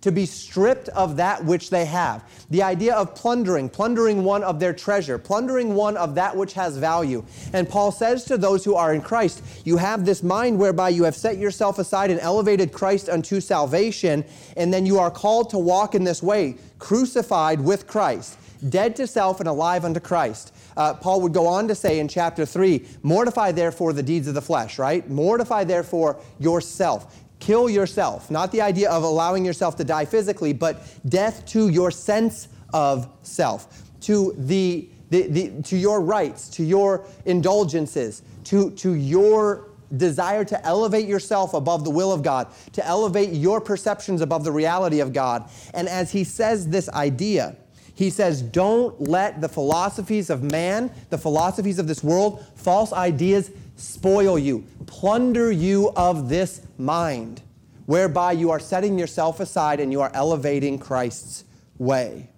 to 0.00 0.12
be 0.12 0.26
stripped 0.26 0.88
of 0.90 1.16
that 1.16 1.44
which 1.44 1.70
they 1.70 1.84
have. 1.84 2.24
The 2.50 2.62
idea 2.62 2.94
of 2.94 3.14
plundering, 3.14 3.68
plundering 3.68 4.22
one 4.24 4.44
of 4.44 4.60
their 4.60 4.72
treasure, 4.72 5.18
plundering 5.18 5.74
one 5.74 5.96
of 5.96 6.14
that 6.14 6.36
which 6.36 6.52
has 6.54 6.76
value. 6.76 7.24
And 7.52 7.68
Paul 7.68 7.90
says 7.90 8.24
to 8.24 8.38
those 8.38 8.64
who 8.64 8.74
are 8.74 8.94
in 8.94 9.02
Christ, 9.02 9.42
You 9.64 9.76
have 9.76 10.04
this 10.04 10.22
mind 10.22 10.58
whereby 10.58 10.90
you 10.90 11.04
have 11.04 11.16
set 11.16 11.38
yourself 11.38 11.78
aside 11.78 12.10
and 12.10 12.20
elevated 12.20 12.72
Christ 12.72 13.08
unto 13.08 13.40
salvation, 13.40 14.24
and 14.56 14.72
then 14.72 14.86
you 14.86 14.98
are 14.98 15.10
called 15.10 15.50
to 15.50 15.58
walk 15.58 15.94
in 15.94 16.04
this 16.04 16.22
way, 16.22 16.56
crucified 16.78 17.60
with 17.60 17.86
Christ, 17.86 18.38
dead 18.68 18.96
to 18.96 19.06
self 19.06 19.40
and 19.40 19.48
alive 19.48 19.84
unto 19.84 20.00
Christ. 20.00 20.54
Uh, 20.76 20.94
Paul 20.94 21.20
would 21.22 21.32
go 21.32 21.46
on 21.46 21.68
to 21.68 21.74
say 21.74 21.98
in 21.98 22.08
chapter 22.08 22.46
3 22.46 22.86
Mortify 23.02 23.52
therefore 23.52 23.92
the 23.92 24.02
deeds 24.02 24.28
of 24.28 24.34
the 24.34 24.42
flesh, 24.42 24.78
right? 24.78 25.08
Mortify 25.08 25.64
therefore 25.64 26.20
yourself 26.38 27.24
kill 27.40 27.68
yourself. 27.68 28.30
Not 28.30 28.52
the 28.52 28.60
idea 28.60 28.90
of 28.90 29.02
allowing 29.02 29.44
yourself 29.44 29.76
to 29.76 29.84
die 29.84 30.04
physically, 30.04 30.52
but 30.52 30.82
death 31.08 31.46
to 31.46 31.68
your 31.68 31.90
sense 31.90 32.48
of 32.72 33.08
self, 33.22 33.82
to, 34.02 34.34
the, 34.36 34.88
the, 35.10 35.28
the, 35.28 35.62
to 35.62 35.76
your 35.76 36.00
rights, 36.00 36.48
to 36.50 36.64
your 36.64 37.04
indulgences, 37.24 38.22
to, 38.44 38.70
to 38.72 38.94
your 38.94 39.68
desire 39.96 40.44
to 40.44 40.66
elevate 40.66 41.08
yourself 41.08 41.54
above 41.54 41.84
the 41.84 41.90
will 41.90 42.12
of 42.12 42.22
God, 42.22 42.48
to 42.72 42.86
elevate 42.86 43.32
your 43.32 43.60
perceptions 43.60 44.20
above 44.20 44.44
the 44.44 44.52
reality 44.52 45.00
of 45.00 45.12
God. 45.12 45.48
And 45.72 45.88
as 45.88 46.12
he 46.12 46.24
says 46.24 46.68
this 46.68 46.88
idea, 46.90 47.56
he 47.98 48.10
says, 48.10 48.42
Don't 48.42 49.08
let 49.08 49.40
the 49.40 49.48
philosophies 49.48 50.30
of 50.30 50.40
man, 50.40 50.92
the 51.10 51.18
philosophies 51.18 51.80
of 51.80 51.88
this 51.88 52.04
world, 52.04 52.46
false 52.54 52.92
ideas 52.92 53.50
spoil 53.74 54.38
you, 54.38 54.64
plunder 54.86 55.50
you 55.50 55.90
of 55.96 56.28
this 56.28 56.62
mind, 56.78 57.42
whereby 57.86 58.30
you 58.30 58.52
are 58.52 58.60
setting 58.60 59.00
yourself 59.00 59.40
aside 59.40 59.80
and 59.80 59.90
you 59.90 60.00
are 60.00 60.12
elevating 60.14 60.78
Christ's 60.78 61.42
way. 61.76 62.30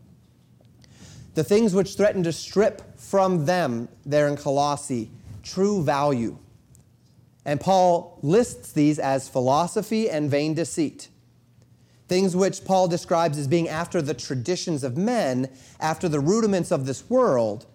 The 1.34 1.44
things 1.44 1.74
which 1.74 1.94
threaten 1.94 2.22
to 2.22 2.32
strip 2.32 2.98
from 2.98 3.44
them, 3.44 3.90
there 4.06 4.28
in 4.28 4.38
Colossae, 4.38 5.10
true 5.42 5.82
value. 5.84 6.38
And 7.44 7.60
Paul 7.60 8.18
lists 8.22 8.72
these 8.72 8.98
as 8.98 9.28
philosophy 9.28 10.08
and 10.08 10.30
vain 10.30 10.54
deceit. 10.54 11.10
Things 12.10 12.34
which 12.34 12.64
Paul 12.64 12.88
describes 12.88 13.38
as 13.38 13.46
being 13.46 13.68
after 13.68 14.02
the 14.02 14.14
traditions 14.14 14.82
of 14.82 14.96
men, 14.96 15.48
after 15.78 16.08
the 16.08 16.18
rudiments 16.18 16.72
of 16.72 16.84
this 16.84 17.08
world, 17.08 17.66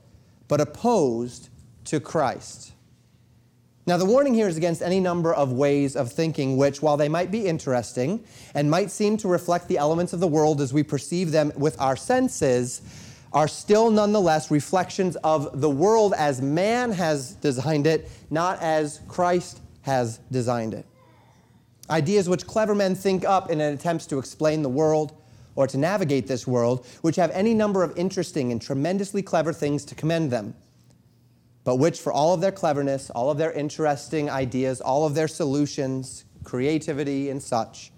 but 0.49 0.59
opposed 0.59 1.47
to 1.85 2.01
Christ. 2.01 2.73
Now, 3.87 3.95
the 3.95 4.03
warning 4.03 4.33
here 4.33 4.49
is 4.49 4.57
against 4.57 4.81
any 4.81 4.99
number 4.99 5.33
of 5.33 5.53
ways 5.53 5.95
of 5.95 6.11
thinking 6.11 6.57
which, 6.57 6.81
while 6.81 6.97
they 6.97 7.07
might 7.07 7.31
be 7.31 7.47
interesting 7.47 8.25
and 8.53 8.69
might 8.69 8.91
seem 8.91 9.15
to 9.19 9.29
reflect 9.29 9.69
the 9.69 9.77
elements 9.77 10.11
of 10.11 10.19
the 10.19 10.27
world 10.27 10.59
as 10.59 10.73
we 10.73 10.83
perceive 10.83 11.31
them 11.31 11.53
with 11.55 11.79
our 11.79 11.95
senses, 11.95 12.81
are 13.31 13.47
still 13.47 13.89
nonetheless 13.89 14.51
reflections 14.51 15.15
of 15.23 15.61
the 15.61 15.69
world 15.69 16.13
as 16.17 16.41
man 16.41 16.91
has 16.91 17.35
designed 17.35 17.87
it, 17.87 18.11
not 18.29 18.61
as 18.61 18.99
Christ 19.07 19.61
has 19.83 20.19
designed 20.29 20.73
it. 20.73 20.85
Ideas 21.89 22.27
which 22.27 22.47
clever 22.47 22.73
men 22.75 22.95
think 22.95 23.25
up 23.25 23.49
in 23.49 23.61
an 23.61 23.73
attempt 23.73 24.09
to 24.09 24.17
explain 24.17 24.61
the 24.61 24.69
world 24.69 25.21
or 25.55 25.67
to 25.67 25.77
navigate 25.77 26.27
this 26.27 26.45
world, 26.45 26.85
which 27.01 27.15
have 27.15 27.31
any 27.31 27.53
number 27.53 27.83
of 27.83 27.97
interesting 27.97 28.51
and 28.51 28.61
tremendously 28.61 29.21
clever 29.21 29.53
things 29.53 29.85
to 29.85 29.95
commend 29.95 30.31
them 30.31 30.55
but 31.65 31.77
which, 31.77 31.99
for 31.99 32.13
all 32.13 32.33
of 32.33 32.41
their 32.41 32.51
cleverness, 32.51 33.09
all 33.09 33.29
of 33.31 33.39
their 33.39 33.51
interesting 33.51 34.29
ideas, 34.29 34.79
all 34.79 35.05
of 35.05 35.15
their 35.15 35.27
solutions, 35.27 36.23
creativity, 36.43 37.29
and 37.29 37.41
such, 37.41 37.91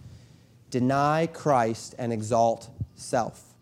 deny 0.71 1.27
Christ 1.27 1.93
and 1.99 2.11
exalt 2.13 2.69
self. 2.95 3.53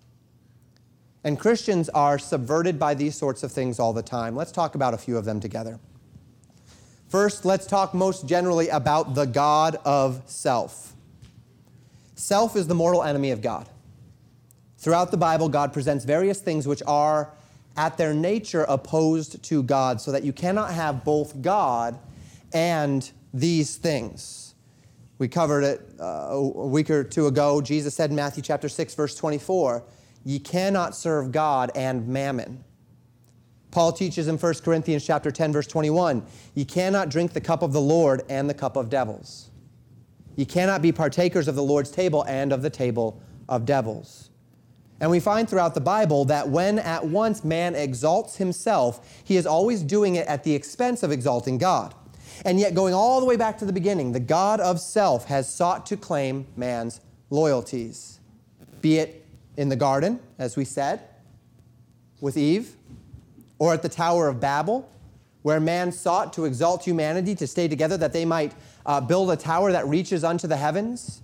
And 1.23 1.39
Christians 1.39 1.89
are 1.89 2.19
subverted 2.19 2.77
by 2.77 2.93
these 2.93 3.15
sorts 3.15 3.41
of 3.41 3.51
things 3.51 3.79
all 3.79 3.93
the 3.93 4.03
time. 4.03 4.35
Let's 4.35 4.51
talk 4.51 4.75
about 4.75 4.93
a 4.93 4.97
few 4.97 5.17
of 5.17 5.25
them 5.25 5.39
together. 5.39 5.79
First, 7.15 7.45
let's 7.45 7.65
talk 7.65 7.93
most 7.93 8.27
generally 8.27 8.67
about 8.67 9.15
the 9.15 9.23
God 9.23 9.77
of 9.85 10.21
self. 10.25 10.91
Self 12.15 12.57
is 12.57 12.67
the 12.67 12.75
mortal 12.75 13.03
enemy 13.03 13.31
of 13.31 13.41
God. 13.41 13.69
Throughout 14.79 15.11
the 15.11 15.17
Bible, 15.17 15.47
God 15.47 15.71
presents 15.71 16.03
various 16.03 16.41
things 16.41 16.67
which 16.67 16.83
are 16.85 17.31
at 17.77 17.97
their 17.97 18.13
nature 18.13 18.65
opposed 18.67 19.41
to 19.45 19.63
God, 19.63 20.01
so 20.01 20.11
that 20.11 20.25
you 20.25 20.33
cannot 20.33 20.73
have 20.73 21.05
both 21.05 21.41
God 21.41 21.97
and 22.51 23.09
these 23.33 23.77
things. 23.77 24.53
We 25.17 25.29
covered 25.29 25.63
it 25.63 25.89
uh, 25.97 26.31
a 26.31 26.67
week 26.67 26.89
or 26.89 27.05
two 27.05 27.27
ago. 27.27 27.61
Jesus 27.61 27.95
said 27.95 28.09
in 28.09 28.17
Matthew 28.17 28.43
chapter 28.43 28.67
6, 28.67 28.93
verse 28.93 29.15
24, 29.15 29.85
Ye 30.25 30.37
cannot 30.37 30.97
serve 30.97 31.31
God 31.31 31.71
and 31.75 32.09
mammon. 32.09 32.65
Paul 33.75 33.91
teaches 33.91 34.29
in 34.29 34.37
1 34.37 34.53
Corinthians 34.63 35.05
chapter 35.05 35.29
10, 35.31 35.51
verse 35.51 35.67
21, 35.67 36.25
Ye 36.53 36.63
cannot 36.63 37.09
drink 37.09 37.33
the 37.33 37.41
cup 37.41 37.61
of 37.61 37.73
the 37.73 37.81
Lord 37.81 38.23
and 38.29 38.49
the 38.49 38.53
cup 38.53 38.77
of 38.77 38.89
devils. 38.89 39.49
Ye 40.37 40.45
cannot 40.45 40.81
be 40.81 40.93
partakers 40.93 41.49
of 41.49 41.55
the 41.55 41.61
Lord's 41.61 41.91
table 41.91 42.23
and 42.25 42.53
of 42.53 42.61
the 42.61 42.69
table 42.69 43.21
of 43.49 43.65
devils. 43.65 44.29
And 45.01 45.11
we 45.11 45.19
find 45.19 45.49
throughout 45.49 45.73
the 45.73 45.81
Bible 45.81 46.23
that 46.23 46.47
when 46.47 46.79
at 46.79 47.05
once 47.05 47.43
man 47.43 47.75
exalts 47.75 48.37
himself, 48.37 49.21
he 49.25 49.35
is 49.35 49.45
always 49.45 49.83
doing 49.83 50.15
it 50.15 50.25
at 50.27 50.45
the 50.45 50.55
expense 50.55 51.03
of 51.03 51.11
exalting 51.11 51.57
God. 51.57 51.93
And 52.45 52.57
yet, 52.61 52.75
going 52.75 52.93
all 52.93 53.19
the 53.19 53.25
way 53.25 53.35
back 53.35 53.57
to 53.57 53.65
the 53.65 53.73
beginning, 53.73 54.13
the 54.13 54.21
God 54.21 54.61
of 54.61 54.79
self 54.79 55.25
has 55.25 55.53
sought 55.53 55.85
to 55.87 55.97
claim 55.97 56.47
man's 56.55 57.01
loyalties, 57.29 58.21
be 58.79 58.99
it 58.99 59.25
in 59.57 59.67
the 59.67 59.75
garden, 59.75 60.21
as 60.39 60.55
we 60.55 60.63
said, 60.63 61.01
with 62.21 62.37
Eve, 62.37 62.77
or 63.59 63.73
at 63.73 63.81
the 63.81 63.89
Tower 63.89 64.27
of 64.27 64.39
Babel, 64.39 64.89
where 65.41 65.59
man 65.59 65.91
sought 65.91 66.33
to 66.33 66.45
exalt 66.45 66.83
humanity 66.83 67.35
to 67.35 67.47
stay 67.47 67.67
together 67.67 67.97
that 67.97 68.13
they 68.13 68.25
might 68.25 68.53
uh, 68.85 68.99
build 68.99 69.29
a 69.31 69.35
tower 69.35 69.71
that 69.71 69.87
reaches 69.87 70.23
unto 70.23 70.47
the 70.47 70.57
heavens, 70.57 71.21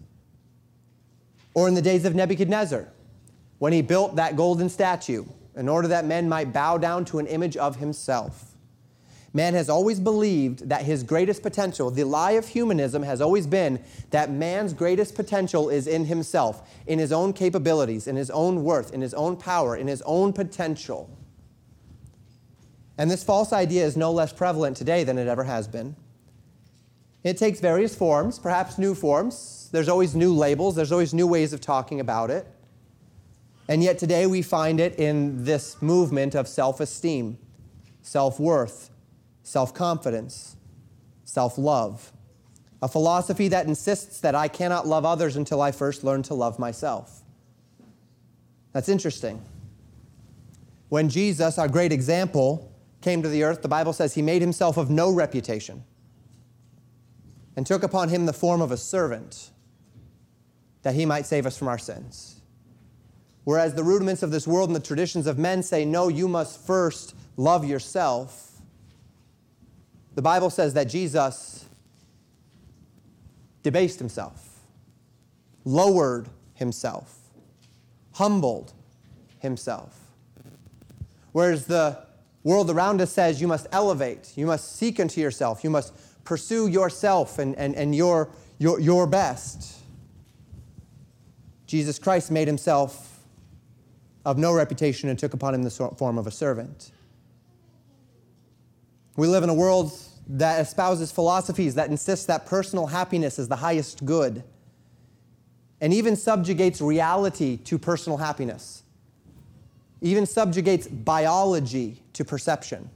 or 1.54 1.68
in 1.68 1.74
the 1.74 1.82
days 1.82 2.06
of 2.06 2.16
Nebuchadnezzar 2.16 2.88
when 3.60 3.74
he 3.74 3.82
built 3.82 4.16
that 4.16 4.36
golden 4.36 4.70
statue 4.70 5.26
in 5.56 5.68
order 5.68 5.88
that 5.88 6.06
men 6.06 6.30
might 6.30 6.54
bow 6.54 6.78
down 6.78 7.06
to 7.06 7.20
an 7.20 7.28
image 7.28 7.58
of 7.58 7.76
himself. 7.76 8.56
Man 9.34 9.54
has 9.54 9.70
always 9.70 10.00
believed 10.00 10.70
that 10.70 10.84
his 10.84 11.04
greatest 11.04 11.42
potential, 11.42 11.90
the 11.90 12.04
lie 12.04 12.32
of 12.32 12.48
humanism 12.48 13.04
has 13.04 13.22
always 13.22 13.48
been 13.48 13.82
that 14.10 14.30
man's 14.30 14.74
greatest 14.74 15.16
potential 15.16 15.70
is 15.70 15.88
in 15.88 16.06
himself, 16.06 16.70
in 16.86 17.00
his 17.00 17.12
own 17.12 17.32
capabilities, 17.34 18.08
in 18.08 18.16
his 18.16 18.30
own 18.30 18.64
worth, 18.64 18.94
in 18.94 19.02
his 19.02 19.14
own 19.14 19.38
power, 19.38 19.76
in 19.76 19.88
his 19.88 20.02
own 20.04 20.34
potential. 20.34 21.10
And 23.02 23.10
this 23.10 23.24
false 23.24 23.52
idea 23.52 23.84
is 23.84 23.98
no 23.98 24.12
less 24.12 24.32
prevalent 24.32 24.78
today 24.78 25.04
than 25.04 25.18
it 25.18 25.28
ever 25.28 25.44
has 25.44 25.68
been. 25.68 25.96
It 27.24 27.36
takes 27.36 27.60
various 27.60 27.96
forms, 27.96 28.38
perhaps 28.38 28.78
new 28.78 28.94
forms. 28.94 29.70
There's 29.72 29.90
always 29.90 30.14
new 30.14 30.32
labels, 30.36 30.76
there's 30.76 30.92
always 30.92 31.12
new 31.12 31.26
ways 31.26 31.52
of 31.52 31.62
talking 31.62 32.00
about 32.00 32.30
it. 32.30 32.46
And 33.68 33.82
yet 33.82 33.98
today 33.98 34.28
we 34.28 34.44
find 34.44 34.80
it 34.80 35.00
in 35.00 35.46
this 35.46 35.82
movement 35.82 36.36
of 36.36 36.48
self 36.48 36.80
esteem, 36.80 37.40
self 38.04 38.40
worth, 38.40 38.92
self 39.42 39.74
confidence, 39.74 40.56
self 41.24 41.58
love. 41.58 42.14
A 42.84 42.88
philosophy 42.88 43.48
that 43.48 43.66
insists 43.66 44.20
that 44.20 44.36
I 44.36 44.48
cannot 44.48 44.86
love 44.86 45.06
others 45.06 45.36
until 45.36 45.60
I 45.60 45.72
first 45.72 46.04
learn 46.04 46.22
to 46.22 46.36
love 46.36 46.60
myself. 46.60 47.24
That's 48.74 48.90
interesting. 48.90 49.42
When 50.90 51.10
Jesus, 51.10 51.58
our 51.58 51.68
great 51.68 51.92
example, 51.92 52.71
came 53.02 53.22
to 53.24 53.30
the 53.30 53.44
earth, 53.44 53.62
the 53.62 53.68
Bible 53.68 53.94
says 53.94 54.14
he 54.14 54.22
made 54.22 54.42
himself 54.42 54.78
of 54.78 54.90
no 54.90 55.12
reputation 55.12 55.84
and 57.56 57.66
took 57.66 57.84
upon 57.84 58.10
him 58.10 58.26
the 58.26 58.34
form 58.34 58.62
of 58.62 58.72
a 58.72 58.78
servant 58.78 59.50
that 60.84 60.96
he 60.96 61.06
might 61.06 61.26
save 61.26 61.46
us 61.46 61.58
from 61.58 61.68
our 61.68 61.78
sins. 61.78 62.42
Whereas 63.44 63.74
the 63.74 63.84
rudiments 63.84 64.24
of 64.24 64.32
this 64.32 64.48
world 64.48 64.70
and 64.70 64.76
the 64.76 64.80
traditions 64.80 65.28
of 65.28 65.38
men 65.38 65.64
say, 65.64 65.84
no, 65.84 66.08
you 66.08 66.28
must 66.28 66.66
first 66.66 67.16
love 67.38 67.66
yourself, 67.66 68.62
the 70.14 70.22
Bible 70.22 70.50
says 70.50 70.74
that 70.76 70.86
Jesus 70.86 71.66
debased 73.64 74.00
himself, 74.00 74.60
lowered 75.66 76.30
himself, 76.54 77.18
humbled 78.14 78.74
himself. 79.40 80.00
Whereas 81.32 81.66
the 81.66 82.06
world 82.44 82.70
around 82.70 83.02
us 83.02 83.12
says 83.12 83.40
you 83.42 83.48
must 83.48 83.68
elevate, 83.72 84.34
you 84.36 84.46
must 84.46 84.76
seek 84.78 85.00
unto 85.00 85.22
yourself, 85.22 85.64
you 85.64 85.70
must 85.70 85.94
pursue 86.24 86.68
yourself 86.68 87.40
and, 87.40 87.56
and, 87.56 87.76
and 87.76 87.96
your, 87.96 88.30
your, 88.58 88.80
your 88.80 89.08
best. 89.08 89.80
Jesus 91.68 92.00
Christ 92.00 92.32
made 92.32 92.48
himself 92.48 93.20
of 94.26 94.38
no 94.38 94.54
reputation 94.54 95.10
and 95.10 95.18
took 95.18 95.34
upon 95.34 95.56
him 95.56 95.64
the 95.64 95.70
form 95.70 96.18
of 96.18 96.28
a 96.28 96.32
servant. 96.32 96.92
We 99.16 99.28
live 99.28 99.44
in 99.44 99.50
a 99.50 99.54
world 99.54 99.92
that 100.28 100.62
espouses 100.62 101.12
philosophies 101.12 101.76
that 101.76 101.90
insist 101.90 102.28
that 102.28 102.46
personal 102.46 102.88
happiness 102.88 103.40
is 103.40 103.48
the 103.48 103.56
highest 103.56 104.06
good 104.06 104.44
and 105.82 105.94
even 105.94 106.16
subjugates 106.16 106.80
reality 106.80 107.58
to 107.58 107.80
personal 107.80 108.18
happiness, 108.18 108.81
even 110.02 110.26
subjugates 110.26 110.88
biology 110.88 112.02
to 112.14 112.26
perception. 112.26 112.90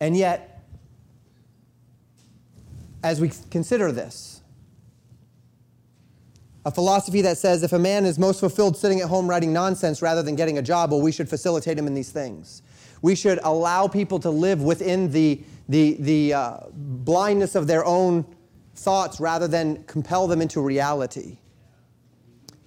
And 0.00 0.16
yet, 0.16 0.62
as 3.02 3.20
we 3.20 3.30
consider 3.50 3.92
this, 3.92 4.40
a 6.66 6.70
philosophy 6.70 7.20
that 7.20 7.36
says 7.36 7.62
if 7.62 7.72
a 7.74 7.78
man 7.78 8.06
is 8.06 8.18
most 8.18 8.40
fulfilled 8.40 8.76
sitting 8.76 9.00
at 9.00 9.08
home 9.08 9.28
writing 9.28 9.52
nonsense 9.52 10.00
rather 10.00 10.22
than 10.22 10.34
getting 10.34 10.56
a 10.56 10.62
job, 10.62 10.90
well, 10.90 11.02
we 11.02 11.12
should 11.12 11.28
facilitate 11.28 11.78
him 11.78 11.86
in 11.86 11.94
these 11.94 12.10
things. 12.10 12.62
We 13.02 13.14
should 13.14 13.38
allow 13.42 13.86
people 13.86 14.18
to 14.20 14.30
live 14.30 14.62
within 14.62 15.12
the, 15.12 15.42
the, 15.68 15.96
the 16.00 16.32
uh, 16.32 16.56
blindness 16.72 17.54
of 17.54 17.66
their 17.66 17.84
own 17.84 18.24
thoughts 18.74 19.20
rather 19.20 19.46
than 19.46 19.84
compel 19.84 20.26
them 20.26 20.40
into 20.40 20.62
reality. 20.62 21.36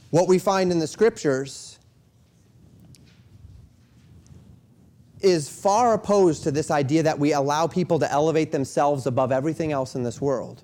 What 0.09 0.27
we 0.27 0.39
find 0.39 0.71
in 0.71 0.79
the 0.79 0.87
scriptures 0.87 1.79
is 5.19 5.49
far 5.49 5.93
opposed 5.93 6.43
to 6.43 6.51
this 6.51 6.71
idea 6.71 7.03
that 7.03 7.19
we 7.19 7.33
allow 7.33 7.67
people 7.67 7.99
to 7.99 8.11
elevate 8.11 8.51
themselves 8.51 9.07
above 9.07 9.31
everything 9.31 9.71
else 9.71 9.95
in 9.95 10.03
this 10.03 10.21
world. 10.21 10.63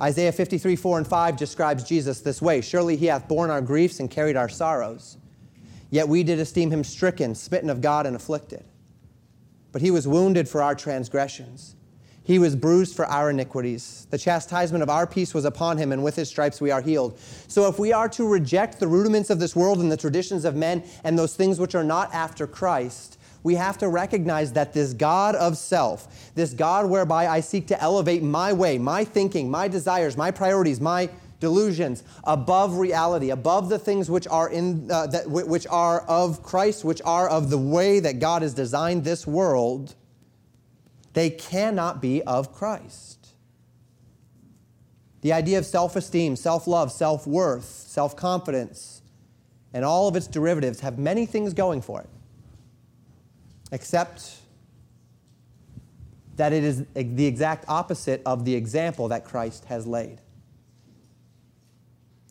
Isaiah 0.00 0.30
53, 0.30 0.76
4 0.76 0.98
and 0.98 1.06
5 1.06 1.36
describes 1.36 1.82
Jesus 1.82 2.20
this 2.20 2.40
way 2.40 2.60
Surely 2.60 2.96
he 2.96 3.06
hath 3.06 3.26
borne 3.26 3.50
our 3.50 3.60
griefs 3.60 3.98
and 3.98 4.10
carried 4.10 4.36
our 4.36 4.48
sorrows. 4.48 5.16
Yet 5.90 6.06
we 6.06 6.22
did 6.22 6.38
esteem 6.38 6.70
him 6.70 6.84
stricken, 6.84 7.34
smitten 7.34 7.70
of 7.70 7.80
God, 7.80 8.06
and 8.06 8.14
afflicted. 8.14 8.64
But 9.72 9.82
he 9.82 9.90
was 9.90 10.06
wounded 10.06 10.48
for 10.48 10.62
our 10.62 10.74
transgressions. 10.74 11.74
He 12.28 12.38
was 12.38 12.54
bruised 12.54 12.94
for 12.94 13.06
our 13.06 13.30
iniquities. 13.30 14.06
The 14.10 14.18
chastisement 14.18 14.82
of 14.82 14.90
our 14.90 15.06
peace 15.06 15.32
was 15.32 15.46
upon 15.46 15.78
him, 15.78 15.92
and 15.92 16.04
with 16.04 16.14
his 16.14 16.28
stripes 16.28 16.60
we 16.60 16.70
are 16.70 16.82
healed. 16.82 17.18
So, 17.48 17.68
if 17.68 17.78
we 17.78 17.90
are 17.90 18.06
to 18.10 18.28
reject 18.28 18.78
the 18.78 18.86
rudiments 18.86 19.30
of 19.30 19.40
this 19.40 19.56
world 19.56 19.78
and 19.80 19.90
the 19.90 19.96
traditions 19.96 20.44
of 20.44 20.54
men 20.54 20.84
and 21.04 21.18
those 21.18 21.34
things 21.34 21.58
which 21.58 21.74
are 21.74 21.82
not 21.82 22.12
after 22.12 22.46
Christ, 22.46 23.18
we 23.44 23.54
have 23.54 23.78
to 23.78 23.88
recognize 23.88 24.52
that 24.52 24.74
this 24.74 24.92
God 24.92 25.36
of 25.36 25.56
self, 25.56 26.34
this 26.34 26.52
God 26.52 26.90
whereby 26.90 27.28
I 27.28 27.40
seek 27.40 27.66
to 27.68 27.82
elevate 27.82 28.22
my 28.22 28.52
way, 28.52 28.76
my 28.76 29.04
thinking, 29.04 29.50
my 29.50 29.66
desires, 29.66 30.18
my 30.18 30.30
priorities, 30.30 30.82
my 30.82 31.08
delusions 31.40 32.04
above 32.24 32.76
reality, 32.76 33.30
above 33.30 33.70
the 33.70 33.78
things 33.78 34.10
which 34.10 34.28
are 34.28 34.50
in 34.50 34.90
uh, 34.90 35.06
that 35.06 35.30
which 35.30 35.66
are 35.68 36.02
of 36.02 36.42
Christ, 36.42 36.84
which 36.84 37.00
are 37.06 37.26
of 37.26 37.48
the 37.48 37.56
way 37.56 38.00
that 38.00 38.18
God 38.18 38.42
has 38.42 38.52
designed 38.52 39.04
this 39.04 39.26
world, 39.26 39.94
they 41.12 41.30
cannot 41.30 42.00
be 42.00 42.22
of 42.22 42.52
Christ. 42.52 43.28
The 45.20 45.32
idea 45.32 45.58
of 45.58 45.66
self-esteem, 45.66 46.36
self-love, 46.36 46.92
self-worth, 46.92 47.64
self-confidence, 47.64 49.02
and 49.72 49.84
all 49.84 50.08
of 50.08 50.16
its 50.16 50.26
derivatives 50.26 50.80
have 50.80 50.98
many 50.98 51.26
things 51.26 51.52
going 51.54 51.82
for 51.82 52.00
it 52.00 52.08
except 53.70 54.36
that 56.36 56.52
it 56.52 56.62
is 56.62 56.84
the 56.94 57.26
exact 57.26 57.64
opposite 57.68 58.22
of 58.24 58.44
the 58.44 58.54
example 58.54 59.08
that 59.08 59.24
Christ 59.24 59.64
has 59.66 59.86
laid. 59.86 60.20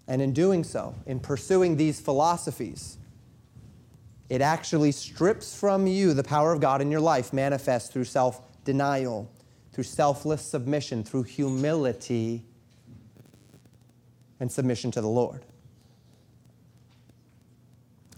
And 0.08 0.22
in 0.22 0.32
doing 0.32 0.63
so, 0.63 0.96
in 1.06 1.20
pursuing 1.20 1.76
these 1.76 2.00
philosophies, 2.00 2.98
it 4.30 4.42
actually 4.42 4.94
strips 4.94 5.58
from 5.58 5.88
you 5.88 6.13
the 6.13 6.24
power 6.24 6.54
of 6.54 6.62
God 6.62 6.82
in 6.82 6.90
your 6.90 7.02
life, 7.02 7.34
manifest 7.34 7.92
through 7.92 8.06
self 8.06 8.42
denial, 8.68 9.32
through 9.72 9.86
selfless 9.86 10.42
submission, 10.42 11.04
through 11.04 11.24
humility 11.24 12.44
and 14.42 14.52
submission 14.52 14.92
to 14.92 15.00
the 15.00 15.08
Lord. 15.08 15.46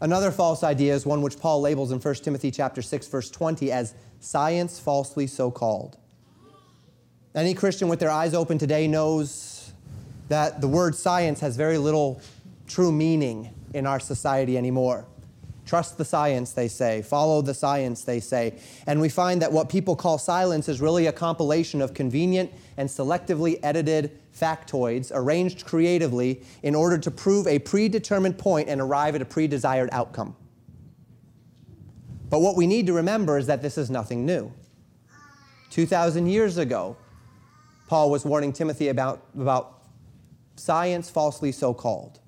Another 0.02 0.32
false 0.32 0.64
idea 0.64 0.96
is 0.96 1.06
one 1.06 1.22
which 1.22 1.40
Paul 1.40 1.62
labels 1.62 1.92
in 1.92 2.00
1 2.00 2.16
Timothy 2.16 2.50
chapter 2.50 2.82
6 2.82 3.08
verse 3.08 3.30
20 3.30 3.72
as 3.72 3.94
science 4.20 4.80
falsely 4.80 5.28
so 5.28 5.52
called. 5.52 5.98
Any 7.36 7.54
Christian 7.54 7.88
with 7.88 8.00
their 8.00 8.10
eyes 8.10 8.34
open 8.34 8.58
today 8.58 8.88
knows 8.88 9.72
that 10.30 10.62
the 10.62 10.68
word 10.68 10.96
science 10.96 11.42
has 11.42 11.56
very 11.56 11.78
little 11.78 12.22
true 12.68 12.92
meaning 12.92 13.54
in 13.76 13.86
our 13.86 14.00
society 14.00 14.58
anymore. 14.58 15.06
Trust 15.70 16.00
the 16.00 16.04
science, 16.04 16.54
they 16.54 16.68
say. 16.68 17.04
Follow 17.04 17.44
the 17.44 17.54
science, 17.54 18.04
they 18.04 18.20
say. 18.20 18.58
And 18.88 19.00
we 19.00 19.08
find 19.08 19.40
that 19.44 19.52
what 19.52 19.70
people 19.70 19.96
call 19.96 20.18
silence 20.18 20.68
is 20.68 20.82
really 20.82 21.06
a 21.06 21.12
compilation 21.12 21.80
of 21.80 21.94
convenient 21.94 22.52
and 22.76 22.90
selectively 22.90 23.60
edited 23.62 24.18
factoids 24.36 25.12
arranged 25.14 25.68
creatively 25.68 26.42
in 26.64 26.74
order 26.74 26.98
to 26.98 27.12
prove 27.12 27.46
a 27.46 27.60
predetermined 27.60 28.40
point 28.40 28.68
and 28.68 28.82
arrive 28.82 29.14
at 29.14 29.22
a 29.22 29.26
pre-desired 29.26 29.90
outcome. 29.92 30.36
But 32.32 32.40
what 32.40 32.56
we 32.56 32.66
need 32.66 32.88
to 32.88 32.94
remember 32.94 33.38
is 33.38 33.46
that 33.46 33.62
this 33.62 33.78
is 33.78 33.92
nothing 33.92 34.26
new. 34.26 34.52
2,000 35.70 36.26
years 36.26 36.58
ago, 36.58 36.98
Paul 37.88 38.10
was 38.10 38.26
warning 38.26 38.54
Timothy 38.54 38.88
about, 38.88 39.24
about 39.40 39.84
science 40.56 41.12
falsely 41.12 41.52
so 41.52 41.76
called. 41.76 42.20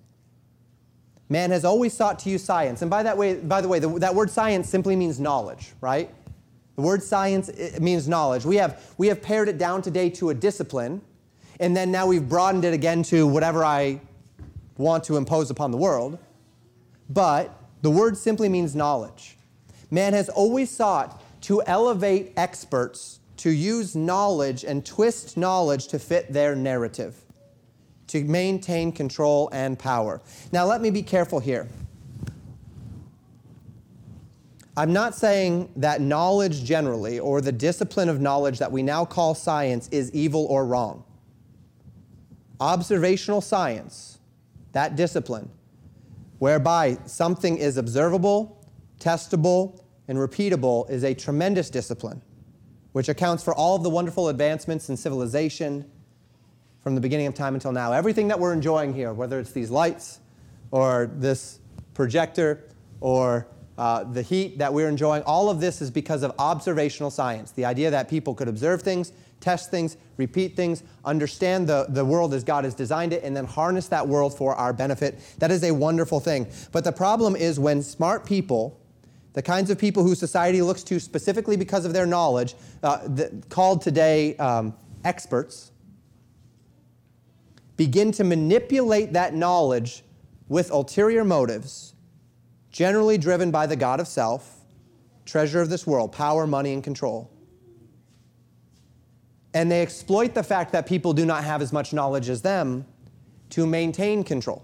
Man 1.32 1.52
has 1.52 1.64
always 1.64 1.94
sought 1.94 2.20
to 2.20 2.30
use 2.30 2.44
science. 2.44 2.82
And 2.82 2.92
by 2.92 3.04
that 3.04 3.18
way, 3.18 3.36
by 3.36 3.62
the 3.62 3.68
way, 3.68 3.80
the, 3.80 3.88
that 4.00 4.14
word 4.14 4.30
science 4.30 4.68
simply 4.68 4.96
means 4.96 5.20
knowledge, 5.20 5.72
right? 5.80 6.14
The 6.76 6.82
word 6.82 7.02
science 7.02 7.50
means 7.80 8.08
knowledge. 8.08 8.44
We 8.46 8.58
have, 8.58 8.94
we 8.98 9.08
have 9.08 9.22
pared 9.22 9.48
it 9.48 9.58
down 9.58 9.82
today 9.82 10.10
to 10.12 10.32
a 10.32 10.34
discipline 10.34 11.02
and 11.62 11.78
then 11.78 11.92
now 11.92 12.08
we've 12.08 12.28
broadened 12.28 12.66
it 12.66 12.74
again 12.74 13.04
to 13.04 13.28
whatever 13.28 13.64
I 13.64 14.02
want 14.78 15.04
to 15.06 15.16
impose 15.16 15.52
upon 15.52 15.70
the 15.70 15.78
world. 15.78 16.18
But 17.08 17.56
the 17.84 17.92
word 17.92 18.18
simply 18.18 18.50
means 18.50 18.76
knowledge. 18.76 19.38
Man 19.92 20.14
has 20.14 20.28
always 20.28 20.72
sought 20.72 21.24
to 21.44 21.62
elevate 21.68 22.34
experts, 22.36 23.20
to 23.38 23.52
use 23.52 23.96
knowledge 23.96 24.64
and 24.64 24.84
twist 24.84 25.38
knowledge 25.38 25.88
to 25.90 26.00
fit 26.00 26.34
their 26.34 26.56
narrative, 26.56 27.21
to 28.12 28.26
maintain 28.26 28.92
control 28.92 29.50
and 29.54 29.80
power. 29.80 30.22
Now, 30.52 30.66
let 30.66 30.82
me 30.82 30.90
be 30.90 31.02
careful 31.02 31.40
here. 31.40 31.70
I'm 34.76 34.92
not 34.92 35.16
saying 35.16 35.72
that 35.78 36.02
knowledge 36.02 36.66
generally, 36.66 37.20
or 37.20 37.40
the 37.40 37.54
discipline 37.54 38.10
of 38.10 38.20
knowledge 38.20 38.60
that 38.60 38.70
we 38.70 38.84
now 38.84 39.06
call 39.06 39.34
science, 39.34 39.88
is 39.90 40.12
evil 40.12 40.46
or 40.48 40.66
wrong. 40.66 41.06
Observational 42.60 43.40
science, 43.40 44.20
that 44.74 44.98
discipline, 44.98 45.50
whereby 46.40 46.98
something 47.06 47.58
is 47.58 47.78
observable, 47.78 48.66
testable, 49.00 49.82
and 50.10 50.18
repeatable, 50.18 50.90
is 50.90 51.06
a 51.06 51.14
tremendous 51.14 51.70
discipline, 51.70 52.22
which 52.92 53.08
accounts 53.08 53.42
for 53.42 53.56
all 53.56 53.78
of 53.78 53.84
the 53.84 53.90
wonderful 53.90 54.28
advancements 54.28 54.90
in 54.90 54.98
civilization 54.98 55.90
from 56.82 56.96
the 56.96 57.02
beginning 57.02 57.28
of 57.28 57.34
time 57.34 57.54
until 57.54 57.72
now. 57.72 57.94
Everything 57.94 58.28
that 58.30 58.40
we're 58.40 58.54
enjoying 58.54 58.94
here, 58.94 59.14
whether 59.14 59.40
it's 59.40 59.52
these 59.52 59.70
lights 59.70 60.20
or 60.72 61.12
this 61.14 61.60
projector 61.94 62.64
or 63.00 63.48
uh, 63.78 64.04
the 64.04 64.22
heat 64.22 64.58
that 64.58 64.74
we're 64.74 64.90
enjoying, 64.90 65.24
all 65.24 65.50
of 65.50 65.60
this 65.60 65.82
is 65.82 65.92
because 65.92 66.24
of 66.24 66.34
observational 66.40 67.12
science. 67.12 67.52
The 67.52 67.66
idea 67.66 67.92
that 67.92 68.10
people 68.10 68.34
could 68.34 68.48
observe 68.48 68.82
things, 68.82 69.12
test 69.40 69.72
things, 69.72 69.98
repeat 70.18 70.56
things, 70.56 70.84
understand 71.06 71.68
the, 71.68 71.86
the 71.90 72.06
world 72.06 72.34
as 72.34 72.44
God 72.44 72.64
has 72.64 72.74
designed 72.74 73.14
it, 73.14 73.24
and 73.24 73.36
then 73.36 73.46
harness 73.46 73.88
that 73.90 74.08
world 74.08 74.36
for 74.38 74.56
our 74.56 74.74
benefit. 74.74 75.20
That 75.40 75.52
is 75.52 75.64
a 75.64 75.72
wonderful 75.72 76.20
thing. 76.20 76.48
But 76.72 76.84
the 76.84 76.92
problem 76.92 77.36
is 77.36 77.60
when 77.60 77.82
smart 77.82 78.26
people, 78.26 78.80
the 79.34 79.42
kinds 79.42 79.70
of 79.70 79.78
people 79.78 80.04
who 80.04 80.16
society 80.16 80.62
looks 80.62 80.84
to 80.84 81.00
specifically 81.00 81.58
because 81.58 81.86
of 81.86 81.94
their 81.94 82.06
knowledge, 82.06 82.56
uh, 82.84 83.08
the, 83.08 83.44
called 83.50 83.82
today 83.82 84.36
um, 84.38 84.76
experts, 85.04 85.71
begin 87.82 88.12
to 88.12 88.24
manipulate 88.24 89.14
that 89.14 89.34
knowledge 89.34 90.04
with 90.48 90.70
ulterior 90.70 91.24
motives, 91.24 91.96
generally 92.72 93.18
driven 93.18 93.50
by 93.50 93.66
the 93.66 93.76
God 93.76 94.00
of 94.00 94.08
self, 94.08 94.60
treasure 95.26 95.62
of 95.62 95.70
this 95.72 95.88
world, 95.88 96.12
power, 96.12 96.46
money, 96.46 96.74
and 96.74 96.84
control. 96.84 97.32
And 99.56 99.72
they 99.72 99.82
exploit 99.82 100.36
the 100.36 100.44
fact 100.44 100.74
that 100.74 100.86
people 100.86 101.12
do 101.14 101.26
not 101.26 101.44
have 101.44 101.60
as 101.60 101.74
much 101.74 101.92
knowledge 101.92 102.30
as 102.30 102.44
them 102.44 102.86
to 103.50 103.66
maintain 103.66 104.24
control. 104.24 104.64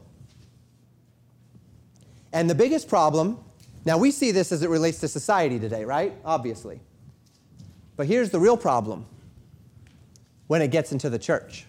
And 2.34 2.48
the 2.48 2.54
biggest 2.54 2.88
problem, 2.88 3.40
now 3.84 3.98
we 3.98 4.12
see 4.12 4.30
this 4.30 4.52
as 4.52 4.62
it 4.62 4.70
relates 4.70 5.00
to 5.00 5.08
society 5.08 5.58
today, 5.58 5.86
right? 5.86 6.14
Obviously. 6.24 6.82
But 7.96 8.06
here's 8.06 8.30
the 8.30 8.40
real 8.40 8.58
problem 8.58 9.08
when 10.46 10.62
it 10.62 10.70
gets 10.70 10.92
into 10.92 11.10
the 11.10 11.18
church. 11.18 11.66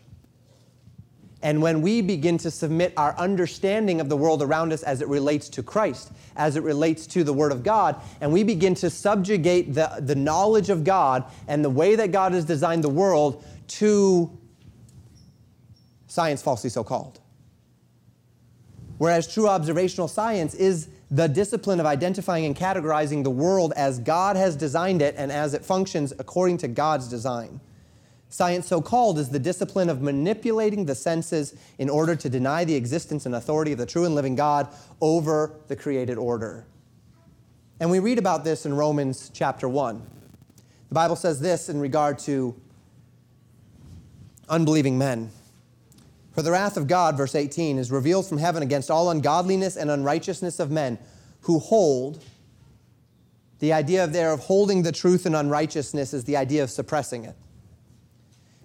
And 1.41 1.63
when 1.63 1.83
we 1.83 2.03
begin 2.03 2.37
to 2.39 2.51
submit 2.51 2.93
our 2.97 3.17
understanding 3.17 4.01
of 4.01 4.09
the 4.09 4.17
world 4.17 4.43
around 4.43 4.73
us 4.73 4.83
as 4.83 5.01
it 5.01 5.09
relates 5.09 5.49
to 5.51 5.63
Christ, 5.63 6.11
as 6.37 6.57
it 6.57 6.65
relates 6.65 7.07
to 7.09 7.23
the 7.23 7.33
Word 7.33 7.53
of 7.53 7.63
God, 7.63 8.01
and 8.21 8.33
we 8.33 8.43
begin 8.43 8.75
to 8.77 8.91
subjugate 8.91 9.73
the, 9.73 9.91
the 10.01 10.17
knowledge 10.17 10.69
of 10.69 10.83
God 10.83 11.25
and 11.47 11.65
the 11.65 11.71
way 11.71 11.95
that 11.95 12.11
God 12.11 12.33
has 12.33 12.45
designed 12.45 12.83
the 12.83 12.89
world 12.89 13.45
to 13.69 14.37
science 16.09 16.43
falsely 16.43 16.71
so 16.71 16.83
called. 16.83 17.21
Whereas 18.97 19.33
true 19.33 19.49
observational 19.49 20.09
science 20.09 20.55
is 20.55 20.89
the 21.11 21.29
discipline 21.29 21.79
of 21.79 21.87
identifying 21.87 22.45
and 22.45 22.57
categorizing 22.57 23.23
the 23.23 23.31
world 23.31 23.73
as 23.77 24.01
God 24.01 24.37
has 24.37 24.57
designed 24.57 25.03
it 25.03 25.15
and 25.17 25.31
as 25.31 25.55
it 25.55 25.65
functions 25.65 26.13
according 26.19 26.59
to 26.59 26.69
God's 26.69 27.09
design. 27.09 27.61
Science, 28.31 28.67
so 28.67 28.83
called, 28.83 29.19
is 29.19 29.31
the 29.31 29.39
discipline 29.39 29.89
of 29.89 30.03
manipulating 30.03 30.85
the 30.85 30.95
senses 30.95 31.55
in 31.79 31.89
order 31.89 32.15
to 32.15 32.29
deny 32.29 32.65
the 32.65 32.75
existence 32.75 33.25
and 33.25 33.35
authority 33.35 33.73
of 33.73 33.79
the 33.79 33.87
true 33.87 34.05
and 34.05 34.15
living 34.15 34.35
God 34.35 34.69
over 35.01 35.55
the 35.69 35.77
created 35.77 36.19
order. 36.19 36.67
And 37.81 37.91
we 37.91 38.01
read 38.01 38.19
about 38.19 38.45
this 38.45 38.67
in 38.67 38.75
Romans 38.75 39.31
chapter 39.33 39.69
1. 39.69 40.03
The 40.89 40.95
Bible 40.95 41.17
says 41.17 41.41
this 41.41 41.69
in 41.71 41.81
regard 41.81 42.19
to 42.21 42.55
unbelieving 44.49 44.99
men. 44.99 45.31
For 46.35 46.43
the 46.43 46.51
wrath 46.51 46.77
of 46.77 46.87
God, 46.87 47.17
verse 47.17 47.35
18, 47.35 47.79
is 47.79 47.91
revealed 47.91 48.29
from 48.29 48.39
heaven 48.39 48.63
against 48.63 48.91
all 48.91 49.11
ungodliness 49.11 49.77
and 49.77 49.91
unrighteousness 49.91 50.61
of 50.61 50.71
men 50.71 50.99
who 51.43 51.59
hold. 51.59 52.23
The 53.61 53.73
idea 53.73 54.05
of 54.05 54.13
there 54.13 54.33
of 54.33 54.41
holding 54.41 54.83
the 54.83 54.93
truth 54.93 55.25
in 55.25 55.35
unrighteousness 55.35 56.13
is 56.13 56.25
the 56.25 56.37
idea 56.37 56.63
of 56.63 56.71
suppressing 56.71 57.25
it 57.25 57.35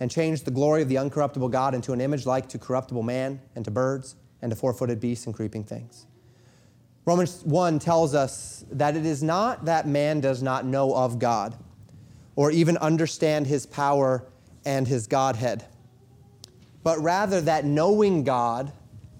and 0.00 0.10
changed 0.10 0.46
the 0.46 0.50
glory 0.50 0.82
of 0.82 0.88
the 0.88 0.96
uncorruptible 0.96 1.50
God 1.50 1.74
into 1.74 1.92
an 1.92 2.00
image 2.00 2.26
like 2.26 2.48
to 2.48 2.58
corruptible 2.58 3.02
man 3.02 3.40
and 3.54 3.64
to 3.66 3.70
birds 3.70 4.16
and 4.40 4.50
to 4.50 4.56
four 4.56 4.72
footed 4.72 4.98
beasts 4.98 5.26
and 5.26 5.34
creeping 5.34 5.62
things. 5.62 6.06
Romans 7.04 7.42
1 7.44 7.78
tells 7.78 8.14
us 8.14 8.64
that 8.72 8.96
it 8.96 9.04
is 9.04 9.22
not 9.22 9.66
that 9.66 9.86
man 9.86 10.20
does 10.20 10.42
not 10.42 10.64
know 10.64 10.94
of 10.94 11.18
God 11.18 11.56
or 12.34 12.50
even 12.50 12.76
understand 12.78 13.46
his 13.46 13.66
power 13.66 14.24
and 14.64 14.88
his 14.88 15.06
Godhead, 15.06 15.64
but 16.82 16.98
rather 17.00 17.40
that 17.42 17.64
knowing 17.64 18.24
God, 18.24 18.72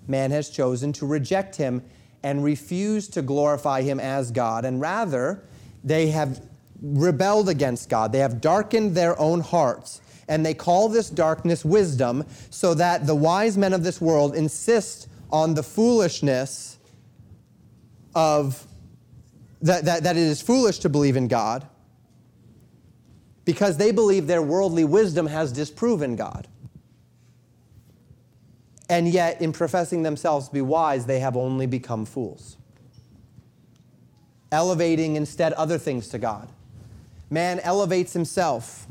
man 0.07 0.31
has 0.31 0.49
chosen 0.49 0.93
to 0.95 1.07
reject 1.07 1.57
him 1.57 1.83
and 2.23 2.45
refuse 2.45 3.09
to 3.09 3.23
glorify 3.23 3.83
him 3.83 3.99
as 3.99 4.31
God, 4.31 4.65
and 4.65 4.81
rather 4.81 5.43
they 5.83 6.09
have 6.09 6.43
rebelled 6.83 7.49
against 7.49 7.89
God. 7.89 8.13
They 8.13 8.19
have 8.19 8.41
darkened 8.41 8.95
their 8.95 9.19
own 9.19 9.41
hearts 9.41 10.01
and 10.31 10.47
they 10.47 10.55
call 10.55 10.89
this 10.89 11.11
darkness 11.11 11.65
wisdom, 11.65 12.25
so 12.51 12.73
that 12.73 13.07
the 13.07 13.15
wise 13.17 13.59
men 13.59 13.73
of 13.75 13.83
this 13.83 14.01
world 14.01 14.37
insist 14.37 15.09
on 15.31 15.55
the 15.55 15.63
foolishness 15.63 16.79
of 18.15 18.65
that, 19.61 19.85
that, 19.85 20.05
that 20.05 20.17
it 20.17 20.23
is 20.23 20.41
foolish 20.41 20.79
to 20.79 20.89
believe 20.89 21.17
in 21.17 21.27
God 21.27 21.67
because 23.45 23.77
they 23.77 23.91
believe 23.91 24.29
their 24.29 24.41
worldly 24.41 24.85
wisdom 24.85 25.27
has 25.27 25.51
disproven 25.53 26.15
God. 26.15 26.47
And 28.89 29.09
yet, 29.09 29.43
in 29.43 29.53
professing 29.53 30.05
themselves 30.05 30.47
to 30.49 30.55
be 30.55 30.61
wise, 30.61 31.07
they 31.07 31.19
have 31.19 31.37
only 31.37 31.67
become 31.67 32.05
fools, 32.05 32.57
elevating 34.53 35.17
instead 35.17 35.53
other 35.55 35.79
things 35.79 36.09
to 36.09 36.19
God. 36.19 36.49
Man 37.31 37.59
elevates 37.61 38.13
himself 38.13 38.87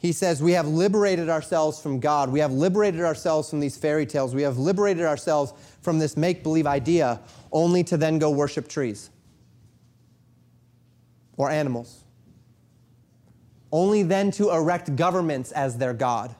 he 0.00 0.12
says, 0.12 0.42
We 0.42 0.52
have 0.52 0.66
liberated 0.66 1.28
ourselves 1.28 1.80
from 1.80 2.00
God. 2.00 2.30
We 2.30 2.40
have 2.40 2.52
liberated 2.52 3.02
ourselves 3.02 3.50
from 3.50 3.60
these 3.60 3.76
fairy 3.76 4.06
tales. 4.06 4.34
We 4.34 4.42
have 4.42 4.56
liberated 4.56 5.04
ourselves 5.04 5.52
from 5.82 5.98
this 5.98 6.16
make 6.16 6.42
believe 6.42 6.66
idea, 6.66 7.20
only 7.52 7.84
to 7.84 7.98
then 7.98 8.18
go 8.18 8.30
worship 8.30 8.66
trees 8.66 9.10
or 11.36 11.50
animals. 11.50 12.02
Only 13.70 14.02
then 14.02 14.30
to 14.32 14.50
erect 14.50 14.96
governments 14.96 15.52
as 15.52 15.76
their 15.76 15.92
God 15.92 16.34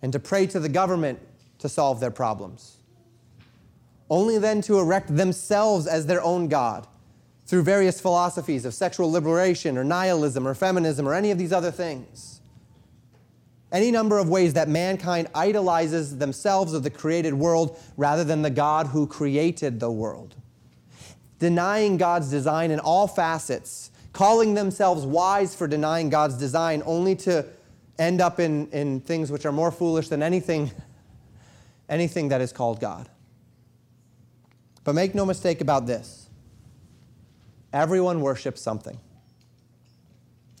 and 0.00 0.10
to 0.14 0.18
pray 0.18 0.46
to 0.46 0.58
the 0.58 0.68
government 0.70 1.20
to 1.58 1.68
solve 1.68 2.00
their 2.00 2.10
problems. 2.10 2.78
Only 4.08 4.38
then 4.38 4.62
to 4.62 4.78
erect 4.78 5.14
themselves 5.14 5.86
as 5.86 6.06
their 6.06 6.22
own 6.22 6.48
God 6.48 6.86
through 7.46 7.62
various 7.62 8.00
philosophies 8.00 8.64
of 8.64 8.74
sexual 8.74 9.10
liberation 9.10 9.76
or 9.76 9.84
nihilism 9.84 10.46
or 10.46 10.54
feminism 10.54 11.06
or 11.06 11.14
any 11.14 11.30
of 11.30 11.38
these 11.38 11.52
other 11.52 11.70
things. 11.70 12.40
Any 13.70 13.90
number 13.90 14.18
of 14.18 14.28
ways 14.28 14.54
that 14.54 14.68
mankind 14.68 15.28
idolizes 15.34 16.18
themselves 16.18 16.72
of 16.72 16.84
the 16.84 16.90
created 16.90 17.34
world 17.34 17.78
rather 17.96 18.24
than 18.24 18.42
the 18.42 18.50
God 18.50 18.86
who 18.88 19.06
created 19.06 19.80
the 19.80 19.90
world. 19.90 20.36
Denying 21.40 21.96
God's 21.96 22.30
design 22.30 22.70
in 22.70 22.78
all 22.78 23.08
facets, 23.08 23.90
calling 24.12 24.54
themselves 24.54 25.04
wise 25.04 25.54
for 25.54 25.66
denying 25.66 26.08
God's 26.08 26.38
design, 26.38 26.82
only 26.86 27.16
to 27.16 27.44
end 27.98 28.20
up 28.20 28.38
in, 28.38 28.68
in 28.68 29.00
things 29.00 29.30
which 29.30 29.44
are 29.44 29.52
more 29.52 29.72
foolish 29.72 30.08
than 30.08 30.22
anything, 30.22 30.70
anything 31.88 32.28
that 32.28 32.40
is 32.40 32.52
called 32.52 32.80
God. 32.80 33.08
But 34.84 34.94
make 34.94 35.14
no 35.14 35.26
mistake 35.26 35.60
about 35.60 35.86
this 35.86 36.23
Everyone 37.74 38.20
worships 38.20 38.62
something. 38.62 38.98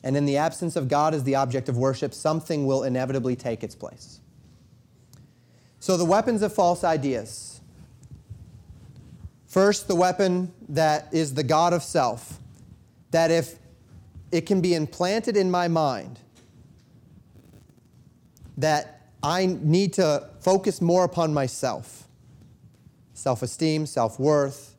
And 0.02 0.16
in 0.16 0.26
the 0.26 0.36
absence 0.36 0.74
of 0.74 0.88
God 0.88 1.14
as 1.14 1.22
the 1.22 1.36
object 1.36 1.68
of 1.68 1.78
worship, 1.78 2.12
something 2.12 2.66
will 2.66 2.82
inevitably 2.82 3.36
take 3.36 3.62
its 3.62 3.76
place. 3.76 4.20
So, 5.78 5.96
the 5.96 6.04
weapons 6.04 6.42
of 6.42 6.52
false 6.52 6.82
ideas. 6.82 7.60
First, 9.46 9.86
the 9.86 9.94
weapon 9.94 10.52
that 10.68 11.08
is 11.12 11.34
the 11.34 11.44
God 11.44 11.72
of 11.72 11.84
self, 11.84 12.40
that 13.12 13.30
if 13.30 13.54
it 14.32 14.42
can 14.42 14.60
be 14.60 14.74
implanted 14.74 15.36
in 15.36 15.50
my 15.50 15.68
mind 15.68 16.18
that 18.56 19.02
I 19.22 19.46
need 19.46 19.92
to 19.94 20.28
focus 20.40 20.80
more 20.80 21.04
upon 21.04 21.32
myself, 21.32 22.08
self 23.12 23.42
esteem, 23.42 23.86
self 23.86 24.18
worth, 24.18 24.73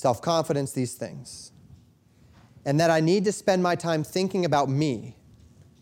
self 0.00 0.22
confidence, 0.22 0.72
these 0.72 0.94
things. 0.94 1.52
And 2.64 2.80
that 2.80 2.90
I 2.90 3.00
need 3.00 3.24
to 3.26 3.32
spend 3.32 3.62
my 3.62 3.76
time 3.76 4.02
thinking 4.02 4.44
about 4.44 4.68
me 4.68 5.16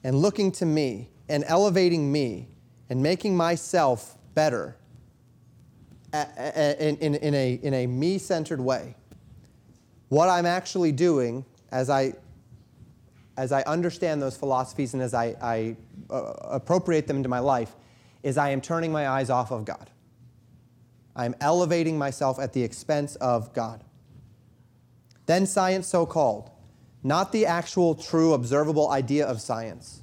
and 0.03 0.17
looking 0.17 0.53
to 0.53 0.67
me 0.67 1.11
and 1.29 1.45
elevating 1.47 2.11
me 2.11 2.49
and 2.91 3.03
making 3.03 3.37
myself 3.37 4.17
better 4.35 4.77
in, 6.13 6.97
in, 6.97 7.15
in 7.17 7.35
a, 7.35 7.55
in 7.63 7.75
a 7.75 7.87
me 7.87 8.19
centered 8.19 8.61
way. 8.61 8.97
What 10.09 10.29
I'm 10.29 10.47
actually 10.47 10.93
doing 10.93 11.45
as 11.71 11.91
I, 11.91 12.15
as 13.37 13.53
I 13.53 13.63
understand 13.63 14.23
those 14.23 14.37
philosophies 14.37 14.95
and 14.95 15.03
as 15.03 15.15
I, 15.15 15.37
I 15.41 15.77
uh, 16.11 16.33
appropriate 16.43 17.07
them 17.07 17.19
into 17.19 17.29
my 17.29 17.41
life 17.41 17.75
is 18.23 18.39
I 18.39 18.51
am 18.51 18.61
turning 18.61 18.91
my 18.91 19.09
eyes 19.09 19.31
off 19.31 19.53
of 19.53 19.65
God. 19.65 19.91
I 21.15 21.25
am 21.25 21.35
elevating 21.41 21.99
myself 21.99 22.39
at 22.39 22.53
the 22.53 22.63
expense 22.63 23.17
of 23.17 23.53
God. 23.53 23.85
Then 25.29 25.45
science, 25.45 25.87
so 25.87 26.07
called, 26.07 26.51
not 27.03 27.33
the 27.33 27.45
actual, 27.45 27.95
true, 27.95 28.33
observable 28.33 28.91
idea 28.91 29.27
of 29.27 29.43
science, 29.43 30.01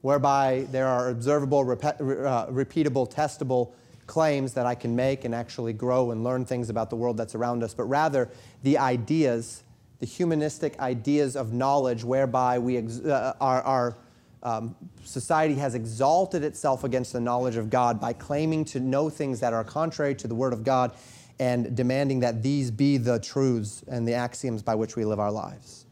whereby 0.00 0.66
there 0.72 0.86
are 0.86 1.10
observable, 1.10 1.60
uh, 1.60 2.46
repeatable, 2.46 3.12
testable 3.12 3.74
claims 4.06 4.54
that 4.54 4.64
I 4.64 4.76
can 4.76 4.96
make 4.96 5.26
and 5.26 5.34
actually 5.34 5.74
grow 5.74 6.10
and 6.10 6.24
learn 6.24 6.46
things 6.46 6.70
about 6.70 6.88
the 6.88 6.96
world 6.96 7.18
that's 7.18 7.34
around 7.34 7.62
us, 7.62 7.74
but 7.74 7.84
rather 7.84 8.30
the 8.62 8.78
ideas, 8.78 9.62
the 9.98 10.06
humanistic 10.06 10.80
ideas 10.80 11.36
of 11.36 11.52
knowledge, 11.52 12.02
whereby 12.02 12.58
we 12.58 12.78
ex- 12.78 13.00
uh, 13.00 13.34
our, 13.42 13.60
our 13.60 13.96
um, 14.42 14.74
society 15.04 15.56
has 15.56 15.74
exalted 15.74 16.44
itself 16.44 16.82
against 16.82 17.12
the 17.12 17.20
knowledge 17.20 17.56
of 17.56 17.68
God 17.68 18.00
by 18.00 18.14
claiming 18.14 18.64
to 18.66 18.80
know 18.80 19.10
things 19.10 19.40
that 19.40 19.52
are 19.52 19.64
contrary 19.64 20.14
to 20.14 20.26
the 20.26 20.34
Word 20.34 20.54
of 20.54 20.64
God 20.64 20.92
and 21.38 21.76
demanding 21.76 22.20
that 22.20 22.42
these 22.42 22.70
be 22.70 22.96
the 22.96 23.18
truths 23.18 23.82
and 23.88 24.06
the 24.06 24.14
axioms 24.14 24.62
by 24.62 24.74
which 24.74 24.96
we 24.96 25.04
live 25.04 25.18
our 25.18 25.32
lives. 25.32 25.86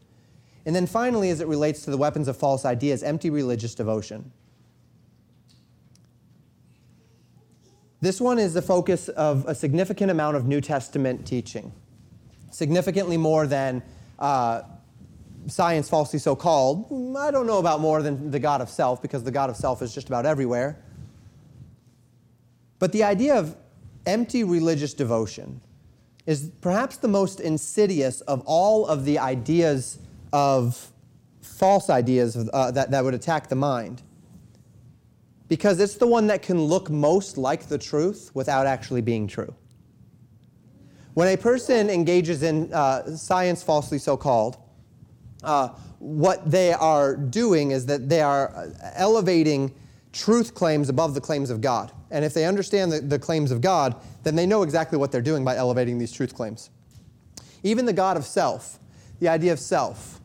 And 0.65 0.75
then 0.75 0.87
finally, 0.87 1.29
as 1.29 1.41
it 1.41 1.47
relates 1.47 1.83
to 1.83 1.91
the 1.91 1.97
weapons 1.97 2.27
of 2.27 2.37
false 2.37 2.63
ideas, 2.63 3.03
empty 3.03 3.29
religious 3.29 3.75
devotion. 3.75 4.31
This 7.99 8.19
one 8.19 8.39
is 8.39 8.53
the 8.53 8.61
focus 8.61 9.09
of 9.09 9.45
a 9.47 9.55
significant 9.55 10.11
amount 10.11 10.37
of 10.37 10.45
New 10.45 10.61
Testament 10.61 11.25
teaching, 11.25 11.71
significantly 12.51 13.17
more 13.17 13.47
than 13.47 13.81
uh, 14.19 14.61
science 15.47 15.89
falsely 15.89 16.19
so 16.19 16.35
called. 16.35 16.85
I 17.17 17.31
don't 17.31 17.47
know 17.47 17.59
about 17.59 17.81
more 17.81 18.01
than 18.01 18.31
the 18.31 18.39
God 18.39 18.61
of 18.61 18.69
self, 18.69 19.01
because 19.01 19.23
the 19.23 19.31
God 19.31 19.49
of 19.49 19.55
self 19.55 19.81
is 19.81 19.93
just 19.93 20.07
about 20.07 20.25
everywhere. 20.25 20.77
But 22.79 22.91
the 22.91 23.03
idea 23.03 23.35
of 23.35 23.55
empty 24.05 24.43
religious 24.43 24.93
devotion 24.93 25.61
is 26.25 26.51
perhaps 26.61 26.97
the 26.97 27.07
most 27.07 27.39
insidious 27.39 28.21
of 28.21 28.41
all 28.45 28.85
of 28.87 29.05
the 29.05 29.19
ideas 29.19 29.99
of 30.31 30.91
false 31.41 31.89
ideas 31.89 32.49
uh, 32.53 32.71
that, 32.71 32.91
that 32.91 33.03
would 33.03 33.13
attack 33.13 33.49
the 33.49 33.55
mind. 33.55 34.01
Because 35.49 35.79
it's 35.79 35.95
the 35.95 36.07
one 36.07 36.27
that 36.27 36.41
can 36.41 36.61
look 36.61 36.89
most 36.89 37.37
like 37.37 37.67
the 37.67 37.77
truth 37.77 38.31
without 38.33 38.65
actually 38.65 39.01
being 39.01 39.27
true. 39.27 39.53
When 41.13 41.27
a 41.27 41.37
person 41.37 41.89
engages 41.89 42.41
in 42.41 42.73
uh, 42.73 43.15
science 43.15 43.61
falsely 43.61 43.99
so 43.99 44.17
called, 44.17 44.57
uh, 45.43 45.69
what 45.99 46.49
they 46.49 46.73
are 46.73 47.15
doing 47.15 47.71
is 47.71 47.85
that 47.85 48.09
they 48.09 48.21
are 48.21 48.71
elevating 48.95 49.73
truth 50.13 50.53
claims 50.53 50.87
above 50.89 51.15
the 51.15 51.21
claims 51.21 51.49
of 51.49 51.59
God. 51.59 51.91
And 52.11 52.23
if 52.23 52.33
they 52.33 52.45
understand 52.45 52.91
the, 52.91 53.01
the 53.01 53.19
claims 53.19 53.51
of 53.51 53.59
God, 53.59 53.95
then 54.21 54.35
they 54.35 54.45
know 54.45 54.61
exactly 54.61 54.97
what 54.97 55.11
they're 55.11 55.21
doing 55.21 55.43
by 55.43 55.57
elevating 55.57 55.97
these 55.97 56.11
truth 56.11 56.33
claims. 56.33 56.69
Even 57.63 57.85
the 57.85 57.93
God 57.93 58.15
of 58.15 58.23
self, 58.23 58.79
the 59.19 59.27
idea 59.27 59.51
of 59.51 59.59
self, 59.59 60.21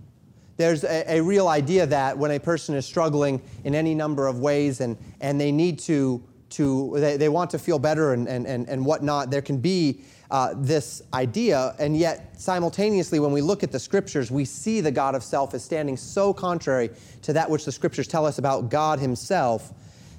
there's 0.59 0.85
a, 0.85 1.18
a, 1.18 1.20
real 1.22 1.48
idea 1.48 1.87
that 1.87 2.18
when 2.18 2.33
a 2.33 2.38
person 2.40 2.74
is 2.74 2.85
struggling 2.85 3.40
in 3.64 3.74
any 3.74 3.94
number 3.94 4.27
of 4.27 4.40
ways 4.40 4.81
and, 4.81 4.98
and 5.20 5.40
they 5.40 5.53
need 5.53 5.79
to, 5.79 6.22
to 6.51 6.92
they, 6.96 7.16
they 7.16 7.29
want 7.29 7.51
to 7.51 7.59
feel 7.59 7.79
better 7.79 8.12
and, 8.12 8.29
and, 8.29 8.44
and, 8.46 8.68
and 8.68 8.85
whatnot, 8.85 9.31
there 9.31 9.40
can 9.40 9.59
be 9.59 10.03
uh, 10.31 10.55
this 10.57 11.03
idea, 11.14 11.75
and 11.79 11.97
yet 11.97 12.41
simultaneously, 12.41 13.19
when 13.19 13.33
we 13.33 13.41
look 13.41 13.62
at 13.62 13.73
the 13.73 13.79
scriptures, 13.79 14.31
we 14.31 14.45
see 14.45 14.81
the 14.81 14.91
God 14.91 15.14
of 15.14 15.23
self 15.23 15.55
is 15.55 15.64
standing 15.64 15.97
so 15.97 16.35
contrary 16.35 16.91
to 17.23 17.33
that 17.33 17.49
which 17.49 17.64
the 17.64 17.73
scriptures 17.73 18.07
tell 18.07 18.27
us 18.27 18.38
about 18.38 18.69
God 18.69 18.99
Himself 18.99 19.73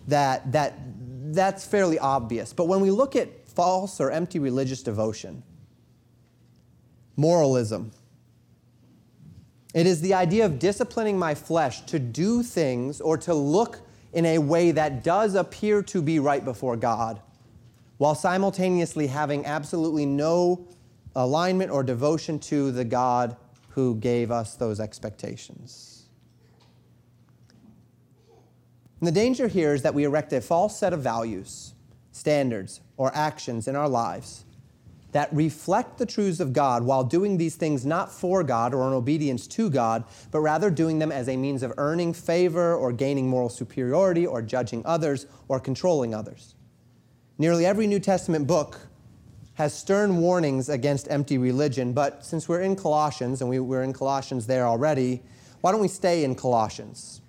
that, 0.08 0.52
that 0.52 0.74
that's 1.34 1.66
fairly 1.66 2.00
obvious. 2.00 2.54
But 2.54 2.68
when 2.68 2.80
we 2.80 2.90
look 2.90 3.16
at 3.16 3.48
false 3.48 4.00
or 4.00 4.10
empty 4.10 4.40
religious 4.40 4.82
devotion, 4.82 5.44
moralism, 7.16 7.92
it 9.76 9.86
is 9.86 10.02
the 10.02 10.16
idea 10.16 10.46
of 10.46 10.58
disciplining 10.58 11.20
my 11.20 11.36
flesh 11.36 11.82
to 11.82 12.00
do 12.00 12.42
things 12.42 13.00
or 13.00 13.18
to 13.20 13.34
look 13.34 13.82
in 14.14 14.26
a 14.26 14.40
way 14.40 14.72
that 14.72 15.04
does 15.04 15.36
appear 15.36 15.84
to 15.84 16.02
be 16.02 16.18
right 16.18 16.44
before 16.44 16.76
God, 16.76 17.22
while 18.00 18.16
simultaneously 18.16 19.08
having 19.08 19.46
absolutely 19.46 20.06
no 20.06 20.66
alignment 21.16 21.70
or 21.70 21.84
devotion 21.84 22.40
to 22.40 22.72
the 22.72 22.86
God 22.86 23.36
who 23.72 23.96
gave 23.96 24.32
us 24.32 24.56
those 24.56 24.80
expectations. 24.80 26.06
And 29.02 29.08
the 29.08 29.12
danger 29.12 29.50
here 29.50 29.74
is 29.74 29.82
that 29.82 29.94
we 29.94 30.06
erect 30.06 30.32
a 30.32 30.40
false 30.40 30.80
set 30.80 30.94
of 30.94 31.02
values, 31.02 31.74
standards, 32.14 32.80
or 32.96 33.14
actions 33.14 33.68
in 33.68 33.76
our 33.76 33.90
lives 33.90 34.46
that 35.12 35.34
reflect 35.34 35.98
the 35.98 36.06
truths 36.06 36.40
of 36.40 36.54
God 36.54 36.84
while 36.84 37.04
doing 37.04 37.38
these 37.38 37.56
things 37.56 37.86
not 37.86 38.14
for 38.14 38.44
God 38.44 38.74
or 38.74 38.88
in 38.88 38.94
obedience 38.94 39.46
to 39.48 39.70
God, 39.70 40.06
but 40.32 40.40
rather 40.40 40.70
doing 40.70 41.00
them 41.00 41.12
as 41.12 41.28
a 41.28 41.36
means 41.36 41.64
of 41.64 41.74
earning 41.78 42.14
favor 42.14 42.76
or 42.76 42.94
gaining 42.94 43.28
moral 43.28 43.50
superiority 43.50 44.26
or 44.26 44.42
judging 44.42 44.86
others 44.86 45.26
or 45.50 45.60
controlling 45.60 46.14
others. 46.14 46.56
Nearly 47.40 47.66
every 47.66 47.88
New 47.88 48.02
Testament 48.02 48.48
book 48.48 48.82
has 49.54 49.74
stern 49.74 50.18
warnings 50.18 50.68
against 50.68 51.10
empty 51.10 51.38
religion, 51.38 51.94
but 51.94 52.26
since 52.26 52.50
we're 52.50 52.60
in 52.60 52.76
Colossians, 52.76 53.40
and 53.40 53.50
we, 53.50 53.60
we're 53.60 53.82
in 53.82 53.94
Colossians 53.94 54.46
there 54.46 54.66
already, 54.66 55.24
why 55.62 55.72
don't 55.72 55.80
we 55.80 55.88
stay 55.88 56.26
in 56.26 56.36
Colossians? 56.36 57.22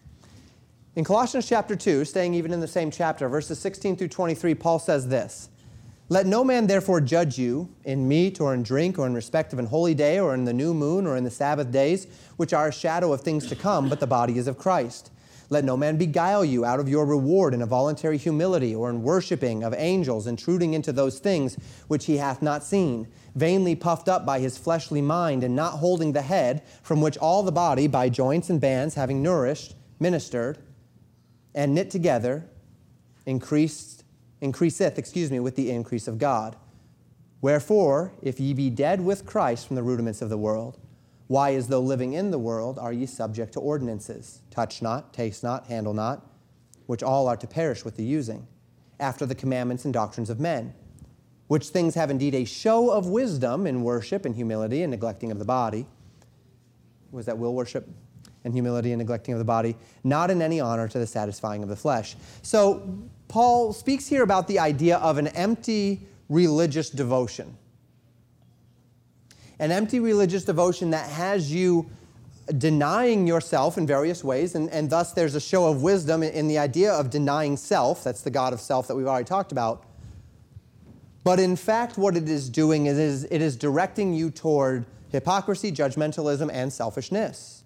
In 0.96 1.04
Colossians 1.04 1.48
chapter 1.48 1.76
2, 1.76 2.04
staying 2.04 2.34
even 2.34 2.52
in 2.52 2.58
the 2.58 2.66
same 2.66 2.90
chapter, 2.90 3.28
verses 3.28 3.60
16 3.60 3.96
through 3.96 4.08
23, 4.08 4.52
Paul 4.56 4.80
says 4.80 5.06
this 5.06 5.48
let 6.08 6.26
no 6.26 6.42
man 6.42 6.66
therefore 6.66 7.00
judge 7.00 7.38
you 7.38 7.72
in 7.84 8.08
meat 8.08 8.40
or 8.40 8.52
in 8.52 8.64
drink 8.64 8.98
or 8.98 9.06
in 9.06 9.14
respect 9.14 9.52
of 9.52 9.60
an 9.60 9.66
holy 9.66 9.94
day 9.94 10.18
or 10.18 10.34
in 10.34 10.44
the 10.44 10.52
new 10.52 10.74
moon 10.74 11.06
or 11.06 11.16
in 11.16 11.22
the 11.22 11.30
Sabbath 11.30 11.70
days, 11.70 12.08
which 12.36 12.52
are 12.52 12.66
a 12.66 12.72
shadow 12.72 13.12
of 13.12 13.20
things 13.20 13.46
to 13.46 13.54
come, 13.54 13.88
but 13.88 14.00
the 14.00 14.08
body 14.08 14.36
is 14.36 14.48
of 14.48 14.58
Christ. 14.58 15.12
Let 15.50 15.64
no 15.64 15.76
man 15.76 15.96
beguile 15.96 16.44
you 16.44 16.64
out 16.64 16.78
of 16.78 16.88
your 16.88 17.04
reward 17.04 17.54
in 17.54 17.60
a 17.60 17.66
voluntary 17.66 18.16
humility 18.16 18.72
or 18.72 18.88
in 18.88 19.02
worshiping 19.02 19.64
of 19.64 19.74
angels, 19.74 20.28
intruding 20.28 20.74
into 20.74 20.92
those 20.92 21.18
things 21.18 21.56
which 21.88 22.06
he 22.06 22.18
hath 22.18 22.40
not 22.40 22.62
seen, 22.62 23.08
vainly 23.34 23.74
puffed 23.74 24.08
up 24.08 24.24
by 24.24 24.38
his 24.38 24.56
fleshly 24.56 25.02
mind, 25.02 25.42
and 25.42 25.56
not 25.56 25.72
holding 25.72 26.12
the 26.12 26.22
head, 26.22 26.62
from 26.82 27.00
which 27.00 27.18
all 27.18 27.42
the 27.42 27.50
body, 27.50 27.88
by 27.88 28.08
joints 28.08 28.48
and 28.48 28.60
bands, 28.60 28.94
having 28.94 29.24
nourished, 29.24 29.74
ministered, 29.98 30.58
and 31.52 31.74
knit 31.74 31.90
together, 31.90 32.48
increased 33.26 34.04
increaseth, 34.40 34.98
excuse 34.98 35.30
me, 35.30 35.40
with 35.40 35.56
the 35.56 35.70
increase 35.70 36.08
of 36.08 36.16
God. 36.16 36.56
Wherefore, 37.42 38.12
if 38.22 38.38
ye 38.38 38.54
be 38.54 38.70
dead 38.70 39.00
with 39.00 39.26
Christ 39.26 39.66
from 39.66 39.76
the 39.76 39.82
rudiments 39.82 40.22
of 40.22 40.30
the 40.30 40.38
world, 40.38 40.78
why, 41.30 41.54
as 41.54 41.68
though 41.68 41.78
living 41.78 42.12
in 42.12 42.32
the 42.32 42.40
world, 42.40 42.76
are 42.76 42.92
ye 42.92 43.06
subject 43.06 43.52
to 43.52 43.60
ordinances? 43.60 44.40
Touch 44.50 44.82
not, 44.82 45.14
taste 45.14 45.44
not, 45.44 45.68
handle 45.68 45.94
not, 45.94 46.26
which 46.86 47.04
all 47.04 47.28
are 47.28 47.36
to 47.36 47.46
perish 47.46 47.84
with 47.84 47.96
the 47.96 48.02
using, 48.02 48.48
after 48.98 49.24
the 49.24 49.34
commandments 49.36 49.84
and 49.84 49.94
doctrines 49.94 50.28
of 50.28 50.40
men, 50.40 50.74
which 51.46 51.68
things 51.68 51.94
have 51.94 52.10
indeed 52.10 52.34
a 52.34 52.44
show 52.44 52.90
of 52.90 53.06
wisdom 53.06 53.64
in 53.64 53.84
worship 53.84 54.24
and 54.24 54.34
humility 54.34 54.82
and 54.82 54.90
neglecting 54.90 55.30
of 55.30 55.38
the 55.38 55.44
body. 55.44 55.86
Was 57.12 57.26
that 57.26 57.38
will 57.38 57.54
worship? 57.54 57.88
and 58.42 58.54
humility 58.54 58.90
and 58.90 58.98
neglecting 58.98 59.34
of 59.34 59.38
the 59.38 59.44
body, 59.44 59.76
not 60.02 60.30
in 60.30 60.40
any 60.40 60.60
honor 60.60 60.88
to 60.88 60.98
the 60.98 61.06
satisfying 61.06 61.62
of 61.62 61.68
the 61.68 61.76
flesh. 61.76 62.16
So, 62.40 62.98
Paul 63.28 63.74
speaks 63.74 64.06
here 64.06 64.22
about 64.22 64.48
the 64.48 64.58
idea 64.58 64.96
of 64.96 65.18
an 65.18 65.26
empty 65.28 66.00
religious 66.30 66.88
devotion. 66.88 67.54
An 69.60 69.70
empty 69.70 70.00
religious 70.00 70.44
devotion 70.44 70.90
that 70.90 71.08
has 71.10 71.52
you 71.52 71.88
denying 72.56 73.26
yourself 73.26 73.78
in 73.78 73.86
various 73.86 74.24
ways, 74.24 74.54
and, 74.54 74.70
and 74.70 74.90
thus 74.90 75.12
there's 75.12 75.34
a 75.34 75.40
show 75.40 75.68
of 75.68 75.82
wisdom 75.82 76.22
in 76.22 76.48
the 76.48 76.58
idea 76.58 76.92
of 76.92 77.10
denying 77.10 77.56
self. 77.56 78.02
That's 78.02 78.22
the 78.22 78.30
God 78.30 78.52
of 78.52 78.60
self 78.60 78.88
that 78.88 78.96
we've 78.96 79.06
already 79.06 79.26
talked 79.26 79.52
about. 79.52 79.84
But 81.22 81.38
in 81.38 81.56
fact, 81.56 81.98
what 81.98 82.16
it 82.16 82.28
is 82.28 82.48
doing 82.48 82.86
is 82.86 83.24
it 83.24 83.42
is 83.42 83.54
directing 83.54 84.14
you 84.14 84.30
toward 84.30 84.86
hypocrisy, 85.10 85.70
judgmentalism, 85.70 86.50
and 86.50 86.72
selfishness. 86.72 87.62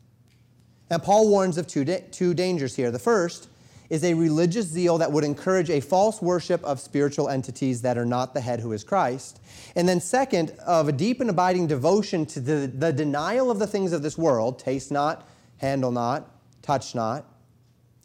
And 0.91 1.03
Paul 1.03 1.29
warns 1.29 1.57
of 1.57 1.67
two, 1.67 1.85
da- 1.85 2.05
two 2.11 2.35
dangers 2.35 2.75
here. 2.75 2.91
The 2.91 2.99
first 2.99 3.49
is 3.91 4.05
a 4.05 4.15
religious 4.15 4.67
zeal 4.67 4.99
that 4.99 5.13
would 5.13 5.25
encourage 5.25 5.71
a 5.71 5.81
false 5.81 6.23
worship 6.23 6.63
of 6.65 6.81
spiritual 6.81 7.29
entities 7.29 7.83
that 7.83 7.99
are 7.99 8.07
not 8.07 8.35
the 8.35 8.41
head 8.41 8.61
who 8.61 8.73
is 8.73 8.83
Christ. 8.83 9.41
And 9.77 9.89
then, 9.89 10.01
second, 10.01 10.51
of 10.67 10.89
a 10.89 10.93
deep 10.93 11.21
and 11.21 11.29
abiding 11.29 11.67
devotion 11.67 12.27
to 12.27 12.41
the, 12.41 12.67
the 12.67 12.93
denial 12.93 13.51
of 13.51 13.59
the 13.59 13.67
things 13.67 13.93
of 13.93 14.03
this 14.03 14.17
world 14.17 14.59
taste 14.59 14.91
not, 14.91 15.29
handle 15.59 15.91
not, 15.91 16.31
touch 16.63 16.95
not, 16.95 17.27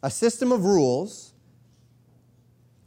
a 0.02 0.10
system 0.10 0.52
of 0.52 0.64
rules, 0.64 1.32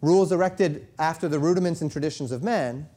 rules 0.01 0.31
erected 0.31 0.87
after 0.99 1.27
the 1.27 1.39
rudiments 1.39 1.81
and 1.81 1.91
traditions 1.91 2.31
of 2.31 2.43
men, 2.43 2.87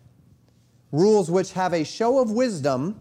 rules 0.93 1.31
which 1.31 1.53
have 1.53 1.73
a 1.73 1.85
show 1.85 2.19
of 2.19 2.31
wisdom 2.31 3.01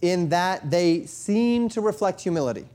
in 0.00 0.28
that 0.30 0.70
they 0.70 1.06
seem 1.06 1.68
to 1.68 1.80
reflect 1.80 2.20
humility. 2.20 2.66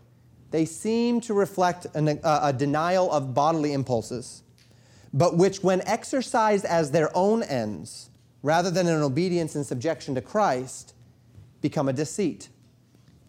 They 0.52 0.66
seem 0.66 1.22
to 1.22 1.34
reflect 1.34 1.88
an, 1.94 2.08
a, 2.08 2.40
a 2.44 2.54
denial 2.54 3.12
of 3.12 3.34
bodily 3.34 3.74
impulses, 3.74 4.44
but 5.14 5.38
which, 5.38 5.64
when 5.64 5.82
exercised 5.82 6.66
as 6.66 6.92
their 6.92 7.16
own 7.16 7.44
ends, 7.44 8.10
rather 8.44 8.72
than 8.72 8.88
in 8.88 9.02
obedience 9.02 9.56
and 9.56 9.66
subjection 9.66 10.16
to 10.16 10.22
Christ, 10.22 10.94
become 11.62 11.90
a 11.90 11.94
deceit, 11.94 12.50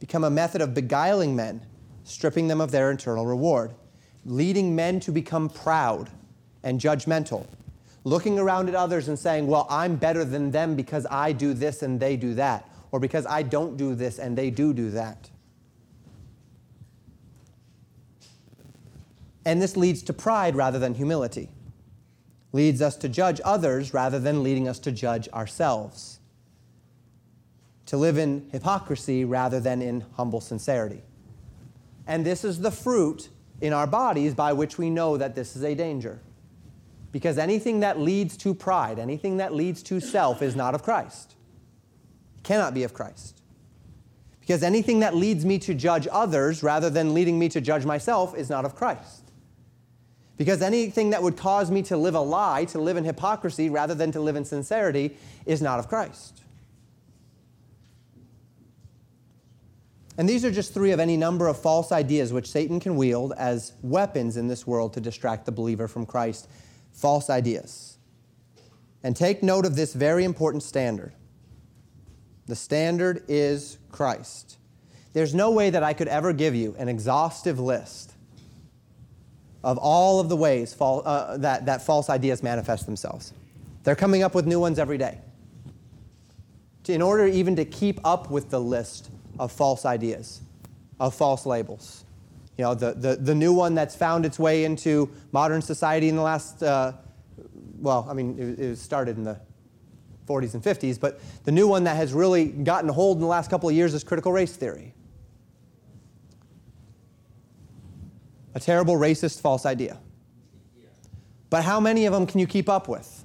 become 0.01 0.25
a 0.25 0.31
method 0.31 0.61
of 0.61 0.75
beguiling 0.75 1.35
men, 1.35 1.65
stripping 2.05 2.49
them 2.49 2.61
of 2.61 2.71
their 2.71 2.91
eternal 2.91 3.27
reward, 3.27 3.75
leading 4.25 4.77
men 4.77 5.01
to 5.01 5.13
become 5.13 5.49
proud 5.49 6.11
and 6.63 6.81
judgmental, 6.81 7.47
looking 8.05 8.39
around 8.39 8.69
at 8.69 8.75
others 8.75 9.09
and 9.09 9.19
saying, 9.19 9.47
Well, 9.47 9.67
I'm 9.69 9.97
better 9.97 10.25
than 10.25 10.51
them 10.51 10.77
because 10.77 11.07
I 11.11 11.33
do 11.33 11.55
this 11.55 11.83
and 11.83 11.99
they 11.99 12.17
do 12.17 12.35
that, 12.35 12.69
or 12.93 13.01
because 13.01 13.27
I 13.27 13.43
don't 13.43 13.77
do 13.77 13.95
this 13.95 14.19
and 14.19 14.37
they 14.37 14.51
do 14.51 14.73
do 14.73 14.91
that. 14.91 15.31
And 19.49 19.63
this 19.63 19.79
leads 19.79 20.03
to 20.03 20.13
pride 20.13 20.57
rather 20.57 20.79
than 20.79 20.93
humility, 20.93 21.49
leads 22.53 22.83
us 22.83 22.97
to 22.97 23.09
judge 23.09 23.41
others 23.47 23.95
rather 23.95 24.19
than 24.19 24.43
leading 24.43 24.69
us 24.69 24.79
to 24.81 24.93
judge 24.93 25.27
ourselves, 25.31 26.19
to 27.87 27.97
live 27.97 28.19
in 28.19 28.47
hypocrisy 28.53 29.25
rather 29.25 29.59
than 29.59 29.81
in 29.81 30.05
humble 30.17 30.43
sincerity. 30.43 31.01
And 32.07 32.27
this 32.27 32.45
is 32.45 32.61
the 32.61 32.71
fruit 32.71 33.31
in 33.63 33.73
our 33.73 33.87
bodies 33.87 34.35
by 34.35 34.53
which 34.53 34.77
we 34.77 34.91
know 34.91 35.17
that 35.17 35.35
this 35.35 35.57
is 35.57 35.65
a 35.65 35.75
danger. 35.75 36.21
Because 37.11 37.39
anything 37.39 37.81
that 37.81 37.99
leads 37.99 38.37
to 38.37 38.53
pride, 38.53 38.99
anything 38.99 39.39
that 39.39 39.55
leads 39.55 39.83
to 39.85 39.99
self, 39.99 40.43
is 40.43 40.57
not 40.57 40.75
of 40.75 40.83
Christ. 40.83 41.37
Cannot 42.43 42.75
be 42.75 42.83
of 42.83 42.93
Christ. 42.93 43.41
Because 44.41 44.63
anything 44.63 45.01
that 45.01 45.15
leads 45.15 45.47
me 45.47 45.59
to 45.61 45.73
judge 45.73 46.07
others 46.13 46.63
rather 46.63 46.91
than 46.91 47.15
leading 47.15 47.39
me 47.39 47.49
to 47.49 47.63
judge 47.63 47.87
myself 47.87 48.37
is 48.37 48.51
not 48.51 48.67
of 48.67 48.75
Christ. 48.75 49.28
Because 50.39 50.63
anything 50.63 51.11
that 51.11 51.23
would 51.23 51.37
cause 51.37 51.71
me 51.71 51.83
to 51.83 51.97
live 51.97 52.15
a 52.15 52.21
lie, 52.21 52.65
to 52.67 52.81
live 52.81 52.97
in 52.97 53.05
hypocrisy 53.05 53.69
rather 53.69 53.95
than 53.95 54.13
to 54.13 54.21
live 54.21 54.37
in 54.37 54.45
sincerity, 54.45 55.17
is 55.45 55.61
not 55.61 55.81
of 55.81 55.89
Christ. 55.89 56.43
And 60.17 60.29
these 60.29 60.45
are 60.45 60.51
just 60.51 60.73
three 60.73 60.93
of 60.93 61.01
any 61.01 61.17
number 61.17 61.49
of 61.49 61.61
false 61.61 61.93
ideas 61.93 62.33
which 62.33 62.51
Satan 62.51 62.81
can 62.81 62.97
wield 62.97 63.33
as 63.37 63.73
weapons 63.83 64.37
in 64.37 64.49
this 64.49 64.67
world 64.67 64.95
to 64.95 65.01
distract 65.01 65.45
the 65.45 65.53
believer 65.53 65.87
from 65.87 66.07
Christ. 66.07 66.49
False 66.93 67.31
ideas. 67.31 67.99
And 69.03 69.15
take 69.15 69.43
note 69.43 69.67
of 69.67 69.77
this 69.77 69.93
very 69.93 70.25
important 70.25 70.63
standard. 70.63 71.13
The 72.47 72.57
standard 72.57 73.25
is 73.29 73.79
Christ. 73.93 74.57
There's 75.13 75.35
no 75.35 75.51
way 75.51 75.71
that 75.71 75.83
I 75.83 75.93
could 75.93 76.09
ever 76.09 76.33
give 76.33 76.55
you 76.55 76.75
an 76.79 76.89
exhaustive 76.89 77.61
list 77.61 78.08
of 79.65 79.79
all 79.79 80.21
of 80.21 80.29
the 80.29 80.37
ways 80.37 80.77
uh, 80.81 81.37
that, 81.39 81.67
that 81.67 81.83
false 81.83 82.09
ideas 82.09 82.43
manifest 82.43 82.87
themselves. 82.87 83.33
They're 83.85 83.97
coming 83.97 84.23
up 84.23 84.35
with 84.35 84.47
new 84.47 84.61
ones 84.61 84.79
every 84.79 84.99
day. 84.99 85.19
In 86.87 87.03
order 87.03 87.27
even 87.27 87.55
to 87.57 87.65
keep 87.65 88.01
up 88.05 88.31
with 88.31 88.49
the 88.51 88.61
list 88.61 89.11
of 89.39 89.53
false 89.53 89.85
ideas, 89.85 90.41
of 90.99 91.15
false 91.15 91.45
labels. 91.45 92.05
You 92.57 92.65
know, 92.65 92.75
the, 92.75 92.93
the, 92.93 93.17
the 93.17 93.35
new 93.35 93.53
one 93.53 93.75
that's 93.75 93.95
found 93.95 94.25
its 94.25 94.39
way 94.39 94.65
into 94.65 95.11
modern 95.33 95.63
society 95.63 96.09
in 96.09 96.17
the 96.17 96.23
last, 96.23 96.63
uh, 96.63 96.93
well, 97.79 98.07
I 98.11 98.15
mean, 98.15 98.39
it, 98.39 98.59
it 98.59 98.77
started 98.77 99.17
in 99.17 99.25
the 99.25 99.39
40s 100.27 100.55
and 100.55 100.63
50s, 100.63 100.99
but 100.99 101.21
the 101.45 101.53
new 101.53 101.69
one 101.69 101.85
that 101.85 101.97
has 101.97 102.13
really 102.13 102.47
gotten 102.47 102.91
a 102.91 102.93
hold 102.93 103.19
in 103.19 103.21
the 103.21 103.29
last 103.29 103.51
couple 103.51 103.69
of 103.69 103.75
years 103.75 103.95
is 103.95 104.03
critical 104.03 104.33
race 104.33 104.57
theory. 104.57 104.95
A 108.55 108.61
terrible, 108.61 108.95
racist, 108.95 109.41
false 109.41 109.67
idea. 109.67 109.99
But 111.51 111.65
how 111.65 111.81
many 111.81 112.07
of 112.07 112.13
them 112.13 112.27
can 112.27 112.41
you 112.41 112.47
keep 112.47 112.69
up 112.69 112.89
with? 112.89 113.25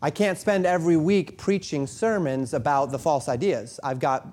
I 0.00 0.10
can't 0.10 0.38
spend 0.38 0.64
every 0.64 0.96
week 0.96 1.38
preaching 1.38 1.86
sermons 1.86 2.54
about 2.54 2.92
the 2.92 2.98
false 2.98 3.28
ideas. 3.28 3.80
I've 3.82 3.98
got 3.98 4.26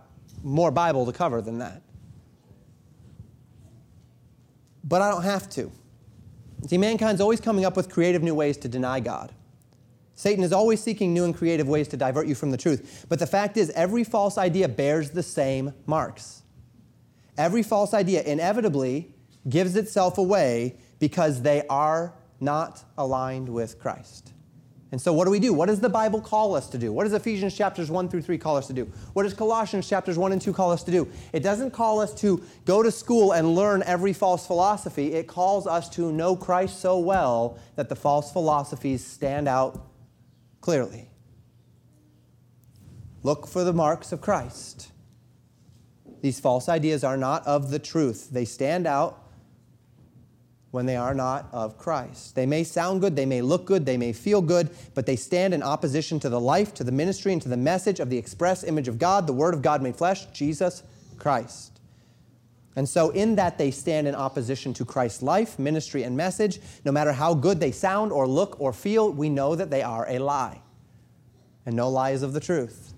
more 0.44 0.70
Bible 0.70 1.06
to 1.08 1.12
cover 1.12 1.42
than 1.42 1.58
that. 1.60 1.82
But 4.84 5.02
I 5.02 5.10
don't 5.10 5.24
have 5.24 5.50
to. 5.52 5.72
See, 6.68 6.78
mankind's 6.78 7.20
always 7.20 7.42
coming 7.42 7.66
up 7.66 7.76
with 7.76 7.90
creative 7.90 8.22
new 8.22 8.36
ways 8.36 8.58
to 8.58 8.68
deny 8.68 9.00
God. 9.00 9.34
Satan 10.14 10.44
is 10.44 10.54
always 10.54 10.82
seeking 10.82 11.14
new 11.14 11.26
and 11.26 11.36
creative 11.36 11.68
ways 11.68 11.88
to 11.90 11.98
divert 11.98 12.28
you 12.28 12.36
from 12.36 12.52
the 12.52 12.58
truth. 12.58 13.06
But 13.10 13.20
the 13.20 13.28
fact 13.28 13.58
is, 13.58 13.70
every 13.72 14.04
false 14.04 14.38
idea 14.38 14.68
bears 14.68 15.10
the 15.10 15.24
same 15.24 15.74
marks. 15.86 16.44
Every 17.38 17.64
false 17.64 17.94
idea 17.94 18.24
inevitably 18.24 19.14
gives 19.48 19.76
itself 19.76 20.18
away 20.18 20.78
because 21.00 21.42
they 21.42 21.66
are 21.68 22.14
not 22.40 22.84
aligned 22.98 23.50
with 23.50 23.80
Christ. 23.80 24.32
And 24.92 25.02
so, 25.02 25.12
what 25.12 25.26
do 25.26 25.32
we 25.32 25.40
do? 25.40 25.52
What 25.52 25.66
does 25.66 25.82
the 25.82 25.90
Bible 25.90 26.22
call 26.22 26.56
us 26.56 26.70
to 26.70 26.78
do? 26.78 26.94
What 26.94 27.04
does 27.04 27.14
Ephesians 27.14 27.54
chapters 27.54 27.92
1 27.92 28.08
through 28.08 28.22
3 28.22 28.38
call 28.38 28.56
us 28.56 28.68
to 28.68 28.74
do? 28.74 28.86
What 29.14 29.24
does 29.24 29.34
Colossians 29.34 29.90
chapters 29.90 30.18
1 30.18 30.32
and 30.32 30.42
2 30.42 30.54
call 30.54 30.72
us 30.72 30.84
to 30.84 30.92
do? 30.92 31.10
It 31.34 31.42
doesn't 31.42 31.72
call 31.72 32.00
us 32.00 32.14
to 32.22 32.42
go 32.64 32.82
to 32.82 32.92
school 32.92 33.34
and 33.34 33.56
learn 33.56 33.84
every 33.84 34.14
false 34.14 34.48
philosophy. 34.48 35.14
It 35.14 35.28
calls 35.28 35.68
us 35.68 35.90
to 35.90 36.14
know 36.14 36.36
Christ 36.36 36.80
so 36.80 37.00
well 37.00 37.60
that 37.76 37.90
the 37.90 37.96
false 37.96 38.32
philosophies 38.32 39.06
stand 39.06 39.50
out 39.50 39.86
clearly. 40.62 41.10
Look 43.22 43.48
for 43.48 43.64
the 43.64 43.74
marks 43.74 44.12
of 44.12 44.22
Christ. 44.22 44.92
These 46.26 46.40
false 46.40 46.70
ideas 46.70 47.04
are 47.04 47.18
not 47.18 47.46
of 47.46 47.70
the 47.70 47.78
truth. 47.78 48.32
They 48.32 48.46
stand 48.46 48.88
out 48.88 49.22
when 50.72 50.88
they 50.88 50.96
are 50.96 51.14
not 51.14 51.48
of 51.52 51.78
Christ. 51.78 52.34
They 52.34 52.48
may 52.48 52.64
sound 52.64 53.02
good, 53.02 53.16
they 53.16 53.28
may 53.28 53.44
look 53.44 53.66
good, 53.66 53.86
they 53.86 53.96
may 53.96 54.12
feel 54.12 54.42
good, 54.42 54.72
but 54.96 55.06
they 55.06 55.18
stand 55.18 55.54
in 55.54 55.62
opposition 55.62 56.20
to 56.22 56.30
the 56.30 56.40
life, 56.40 56.74
to 56.74 56.84
the 56.84 56.92
ministry, 56.92 57.32
and 57.32 57.40
to 57.44 57.48
the 57.48 57.56
message 57.56 58.00
of 58.00 58.10
the 58.10 58.18
express 58.18 58.64
image 58.64 58.88
of 58.88 58.98
God, 58.98 59.28
the 59.28 59.34
Word 59.34 59.54
of 59.54 59.62
God 59.62 59.84
made 59.84 59.96
flesh, 59.96 60.26
Jesus 60.34 60.82
Christ. 61.20 61.80
And 62.76 62.90
so, 62.90 63.12
in 63.12 63.36
that 63.36 63.60
they 63.60 63.70
stand 63.70 64.08
in 64.08 64.16
opposition 64.16 64.74
to 64.74 64.84
Christ's 64.84 65.22
life, 65.22 65.60
ministry, 65.60 66.02
and 66.02 66.18
message, 66.18 66.60
no 66.84 66.92
matter 66.92 67.14
how 67.14 67.36
good 67.36 67.60
they 67.60 67.72
sound 67.72 68.12
or 68.12 68.28
look 68.28 68.60
or 68.60 68.74
feel, 68.74 69.12
we 69.12 69.30
know 69.30 69.54
that 69.54 69.70
they 69.70 69.84
are 69.84 70.10
a 70.10 70.18
lie. 70.18 70.60
And 71.68 71.76
no 71.76 71.88
lie 71.88 72.14
is 72.14 72.24
of 72.24 72.34
the 72.34 72.40
truth. 72.40 72.96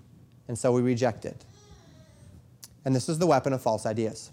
And 0.47 0.57
so 0.57 0.71
we 0.71 0.81
reject 0.81 1.25
it. 1.25 1.43
And 2.87 2.95
this 2.95 3.09
is 3.09 3.19
the 3.19 3.27
weapon 3.27 3.51
of 3.51 3.61
false 3.61 3.85
ideas. 3.85 4.31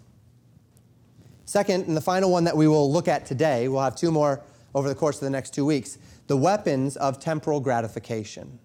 Second, 1.44 1.88
and 1.88 1.96
the 1.96 2.00
final 2.00 2.30
one 2.30 2.44
that 2.44 2.56
we 2.56 2.68
will 2.68 2.88
look 2.90 3.08
at 3.08 3.26
today, 3.26 3.66
we'll 3.66 3.82
have 3.82 3.96
two 3.96 4.12
more 4.12 4.44
over 4.76 4.88
the 4.88 4.94
course 4.94 5.16
of 5.16 5.22
the 5.22 5.30
next 5.30 5.52
two 5.52 5.66
weeks 5.66 5.98
the 6.28 6.36
weapons 6.36 6.96
of 6.96 7.18
temporal 7.18 7.58
gratification. 7.58 8.60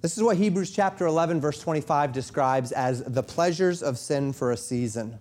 This 0.00 0.16
is 0.16 0.22
what 0.22 0.38
Hebrews 0.38 0.70
chapter 0.70 1.04
11, 1.04 1.38
verse 1.38 1.60
25 1.60 2.14
describes 2.14 2.72
as 2.72 3.04
the 3.04 3.22
pleasures 3.22 3.82
of 3.82 3.98
sin 3.98 4.32
for 4.32 4.52
a 4.52 4.56
season. 4.56 5.18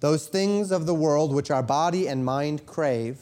Those 0.00 0.26
things 0.26 0.72
of 0.72 0.86
the 0.86 0.94
world 0.94 1.34
which 1.34 1.50
our 1.50 1.62
body 1.62 2.08
and 2.08 2.24
mind 2.24 2.64
crave, 2.64 3.18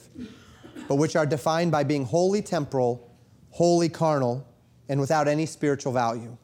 but 0.86 0.94
which 0.94 1.16
are 1.16 1.26
defined 1.26 1.72
by 1.72 1.82
being 1.82 2.04
wholly 2.04 2.42
temporal, 2.42 3.12
wholly 3.50 3.88
carnal, 3.88 4.46
and 4.88 5.00
without 5.00 5.26
any 5.26 5.46
spiritual 5.46 5.92
value. 5.92 6.36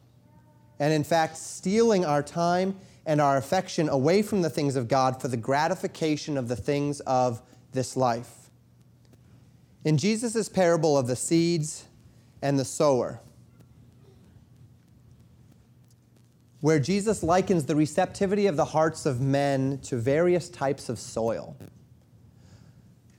And 0.79 0.93
in 0.93 1.03
fact, 1.03 1.37
stealing 1.37 2.05
our 2.05 2.21
time 2.21 2.75
and 3.05 3.21
our 3.21 3.37
affection 3.37 3.87
away 3.87 4.21
from 4.21 4.41
the 4.41 4.49
things 4.49 4.75
of 4.75 4.87
God 4.87 5.21
for 5.21 5.27
the 5.27 5.37
gratification 5.37 6.37
of 6.37 6.47
the 6.47 6.55
things 6.55 6.99
of 7.01 7.41
this 7.71 7.95
life. 7.95 8.49
In 9.83 9.97
Jesus' 9.97 10.49
parable 10.49 10.97
of 10.97 11.07
the 11.07 11.15
seeds 11.15 11.85
and 12.41 12.57
the 12.57 12.65
sower, 12.65 13.21
where 16.61 16.79
Jesus 16.79 17.21
likens 17.21 17.65
the 17.65 17.75
receptivity 17.75 18.47
of 18.47 18.55
the 18.55 18.65
hearts 18.65 19.05
of 19.05 19.21
men 19.21 19.77
to 19.83 19.97
various 19.97 20.49
types 20.49 20.89
of 20.89 20.97
soil. 20.97 21.55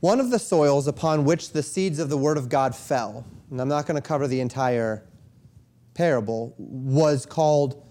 One 0.00 0.18
of 0.18 0.30
the 0.30 0.40
soils 0.40 0.88
upon 0.88 1.24
which 1.24 1.52
the 1.52 1.62
seeds 1.62 2.00
of 2.00 2.08
the 2.08 2.18
Word 2.18 2.38
of 2.38 2.48
God 2.48 2.74
fell, 2.74 3.24
and 3.50 3.60
I'm 3.60 3.68
not 3.68 3.86
going 3.86 3.94
to 3.94 4.06
cover 4.06 4.26
the 4.26 4.40
entire 4.40 5.04
parable, 5.96 6.54
was 6.58 7.26
called 7.26 7.82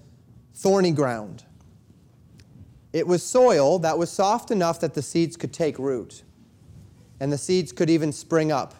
thorny 0.54 0.92
ground. 0.92 1.44
It 2.94 3.06
was 3.06 3.24
soil 3.24 3.80
that 3.80 3.98
was 3.98 4.10
soft 4.10 4.52
enough 4.52 4.80
that 4.80 4.94
the 4.94 5.02
seeds 5.02 5.36
could 5.36 5.52
take 5.52 5.78
root, 5.78 6.24
and 7.20 7.34
the 7.34 7.38
seeds 7.38 7.74
could 7.74 7.90
even 7.90 8.14
spring 8.14 8.52
up. 8.52 8.74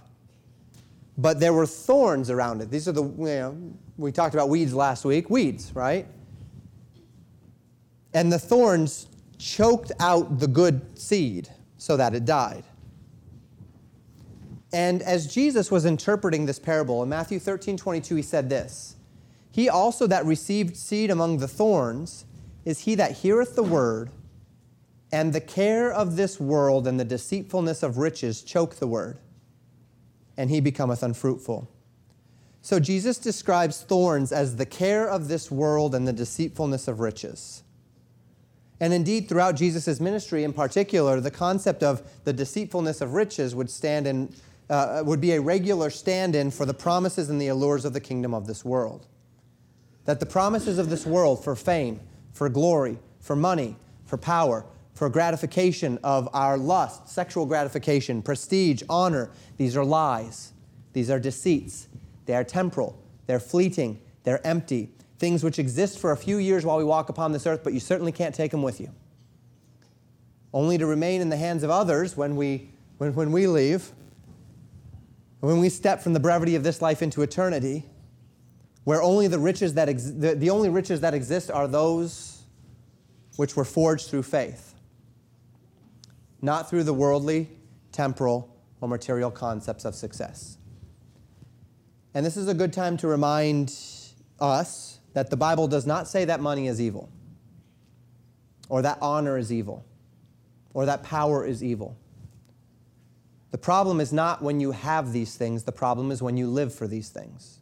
But 1.18 1.40
there 1.40 1.54
were 1.54 1.66
thorns 1.66 2.30
around 2.30 2.62
it. 2.62 2.70
These 2.70 2.88
are 2.88 2.92
the, 2.92 3.04
you 3.04 3.26
know, 3.26 3.58
we 3.98 4.12
talked 4.12 4.34
about 4.34 4.50
weeds 4.50 4.74
last 4.74 5.06
week, 5.06 5.30
weeds, 5.30 5.74
right? 5.74 6.08
And 8.14 8.32
the 8.32 8.40
thorns 8.40 9.08
choked 9.38 9.92
out 10.00 10.40
the 10.40 10.48
good 10.48 10.98
seed 10.98 11.50
so 11.78 11.98
that 11.98 12.14
it 12.14 12.26
died. 12.26 12.64
And 14.72 15.02
as 15.04 15.34
Jesus 15.34 15.72
was 15.72 15.86
interpreting 15.86 16.46
this 16.46 16.60
parable 16.60 17.02
in 17.04 17.10
Matthew 17.10 17.40
13 17.40 17.78
22, 17.78 18.16
he 18.16 18.22
said 18.22 18.50
this 18.50 18.95
He 19.56 19.70
also 19.70 20.06
that 20.08 20.26
received 20.26 20.76
seed 20.76 21.10
among 21.10 21.38
the 21.38 21.48
thorns 21.48 22.26
is 22.66 22.82
he 22.82 22.94
that 22.96 23.14
heareth 23.14 23.56
the 23.56 23.64
word, 23.64 24.10
and 25.14 25.32
the 25.32 25.40
care 25.40 25.94
of 25.94 26.18
this 26.18 26.42
world 26.42 26.86
and 26.86 27.00
the 27.00 27.06
deceitfulness 27.06 27.82
of 27.82 27.98
riches 27.98 28.42
choke 28.42 28.76
the 28.76 28.88
word, 28.88 29.18
and 30.36 30.50
he 30.50 30.60
becometh 30.60 31.02
unfruitful. 31.02 31.70
So 32.62 32.82
Jesus 32.82 33.18
describes 33.18 33.82
thorns 33.82 34.34
as 34.34 34.58
the 34.58 34.66
care 34.66 35.08
of 35.08 35.30
this 35.30 35.50
world 35.50 35.96
and 35.96 36.06
the 36.06 36.12
deceitfulness 36.12 36.90
of 36.90 37.00
riches. 37.00 37.64
And 38.82 38.92
indeed, 38.92 39.30
throughout 39.30 39.56
Jesus' 39.56 40.02
ministry 40.02 40.44
in 40.44 40.52
particular, 40.52 41.22
the 41.22 41.32
concept 41.32 41.82
of 41.82 42.04
the 42.26 42.34
deceitfulness 42.34 43.00
of 43.00 43.14
riches 43.14 43.56
would, 43.56 43.70
stand 43.70 44.06
in, 44.06 44.36
uh, 44.70 45.02
would 45.06 45.22
be 45.22 45.32
a 45.32 45.40
regular 45.40 45.90
stand 45.90 46.36
in 46.36 46.52
for 46.52 46.66
the 46.66 46.74
promises 46.74 47.30
and 47.30 47.40
the 47.40 47.48
allures 47.48 47.86
of 47.86 47.94
the 47.94 48.02
kingdom 48.02 48.34
of 48.34 48.48
this 48.48 48.66
world. 48.66 49.08
That 50.06 50.20
the 50.20 50.26
promises 50.26 50.78
of 50.78 50.90
this 50.90 51.06
world 51.06 51.44
for 51.44 51.56
fame, 51.56 52.00
for 52.32 52.50
glory, 52.50 53.00
for 53.20 53.36
money, 53.36 53.76
for 54.06 54.18
power, 54.18 54.66
for 54.94 55.10
gratification 55.10 56.00
of 56.04 56.30
our 56.34 56.58
lust, 56.58 57.10
sexual 57.10 57.46
gratification, 57.46 58.22
prestige, 58.22 58.82
honor, 58.90 59.30
these 59.58 59.76
are 59.76 59.84
lies. 59.84 60.54
These 60.94 61.10
are 61.10 61.20
deceits. 61.20 61.88
They 62.26 62.34
are 62.34 62.44
temporal. 62.44 62.98
They're 63.28 63.40
fleeting. 63.40 64.00
They're 64.24 64.46
empty 64.46 64.92
things 65.18 65.44
which 65.44 65.60
exist 65.60 66.00
for 66.00 66.12
a 66.12 66.18
few 66.18 66.38
years 66.38 66.66
while 66.66 66.78
we 66.78 66.84
walk 66.84 67.10
upon 67.10 67.32
this 67.32 67.48
earth, 67.48 67.62
but 67.64 67.74
you 67.74 67.80
certainly 67.80 68.12
can't 68.12 68.36
take 68.36 68.52
them 68.52 68.62
with 68.62 68.80
you. 68.80 68.92
Only 70.54 70.78
to 70.78 70.86
remain 70.86 71.22
in 71.22 71.30
the 71.30 71.38
hands 71.38 71.64
of 71.64 71.70
others 71.70 72.16
when 72.18 72.36
we, 72.36 72.70
when, 72.98 73.14
when 73.14 73.32
we 73.32 73.48
leave, 73.48 73.92
when 75.40 75.60
we 75.60 75.70
step 75.70 76.02
from 76.02 76.14
the 76.14 76.20
brevity 76.20 76.56
of 76.56 76.64
this 76.64 76.82
life 76.82 77.02
into 77.02 77.22
eternity, 77.22 77.86
where 78.86 79.02
only 79.02 79.28
the 79.28 79.40
riches 79.40 79.74
that 79.74 79.90
ex- 79.90 80.12
the, 80.12 80.36
the 80.36 80.50
only 80.50 80.70
riches 80.70 81.02
that 81.02 81.14
exist 81.14 81.52
are 81.52 81.68
those 81.68 82.44
which 83.36 83.56
were 83.56 83.66
forged 83.66 84.10
through 84.10 84.24
faith, 84.24 84.76
not 86.42 86.70
through 86.70 86.84
the 86.84 86.94
worldly, 86.94 87.50
temporal, 87.92 88.56
or 88.80 88.88
material 88.88 89.32
concepts 89.32 89.86
of 89.86 89.94
success. 89.94 90.58
And 92.14 92.26
this 92.26 92.38
is 92.38 92.48
a 92.48 92.54
good 92.54 92.72
time 92.72 92.96
to 92.98 93.08
remind 93.08 93.76
us 94.40 95.00
that 95.14 95.30
the 95.30 95.38
Bible 95.38 95.68
does 95.68 95.86
not 95.86 96.08
say 96.08 96.26
that 96.26 96.40
money 96.40 96.68
is 96.68 96.80
evil, 96.80 97.10
or 98.70 98.84
that 98.84 99.00
honor 99.02 99.38
is 99.38 99.52
evil, 99.52 99.84
or 100.74 100.86
that 100.86 101.04
power 101.04 101.44
is 101.46 101.64
evil. 101.64 101.98
The 103.50 103.58
problem 103.58 104.00
is 104.00 104.14
not 104.14 104.44
when 104.44 104.60
you 104.60 104.72
have 104.72 105.12
these 105.12 105.36
things, 105.36 105.64
the 105.64 105.72
problem 105.72 106.12
is 106.12 106.22
when 106.22 106.38
you 106.38 106.48
live 106.48 106.74
for 106.74 106.88
these 106.88 107.10
things. 107.10 107.62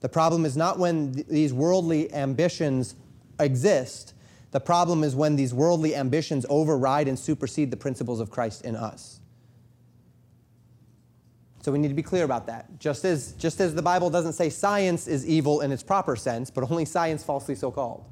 The 0.00 0.08
problem 0.08 0.44
is 0.44 0.56
not 0.56 0.78
when 0.78 1.14
th- 1.14 1.26
these 1.26 1.52
worldly 1.52 2.12
ambitions 2.12 2.94
exist. 3.38 4.14
The 4.50 4.60
problem 4.60 5.04
is 5.04 5.14
when 5.14 5.36
these 5.36 5.54
worldly 5.54 5.94
ambitions 5.94 6.44
override 6.48 7.06
and 7.08 7.18
supersede 7.18 7.70
the 7.70 7.76
principles 7.76 8.20
of 8.20 8.30
Christ 8.30 8.64
in 8.64 8.76
us. 8.76 9.20
So 11.62 11.70
we 11.70 11.78
need 11.78 11.88
to 11.88 11.94
be 11.94 12.02
clear 12.02 12.24
about 12.24 12.46
that. 12.46 12.78
Just 12.78 13.04
as, 13.04 13.32
just 13.32 13.60
as 13.60 13.74
the 13.74 13.82
Bible 13.82 14.08
doesn't 14.08 14.32
say 14.32 14.48
science 14.48 15.06
is 15.06 15.26
evil 15.26 15.60
in 15.60 15.72
its 15.72 15.82
proper 15.82 16.16
sense, 16.16 16.50
but 16.50 16.70
only 16.70 16.86
science 16.86 17.22
falsely 17.22 17.54
so 17.54 17.70
called. 17.70 18.04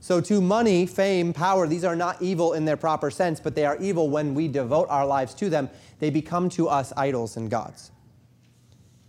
So, 0.00 0.20
to 0.20 0.40
money, 0.40 0.86
fame, 0.86 1.32
power, 1.32 1.66
these 1.66 1.82
are 1.82 1.96
not 1.96 2.22
evil 2.22 2.52
in 2.52 2.64
their 2.64 2.76
proper 2.76 3.10
sense, 3.10 3.40
but 3.40 3.56
they 3.56 3.64
are 3.64 3.76
evil 3.78 4.08
when 4.08 4.32
we 4.32 4.46
devote 4.46 4.86
our 4.90 5.04
lives 5.04 5.34
to 5.34 5.50
them. 5.50 5.68
They 5.98 6.10
become 6.10 6.48
to 6.50 6.68
us 6.68 6.92
idols 6.96 7.36
and 7.36 7.50
gods. 7.50 7.90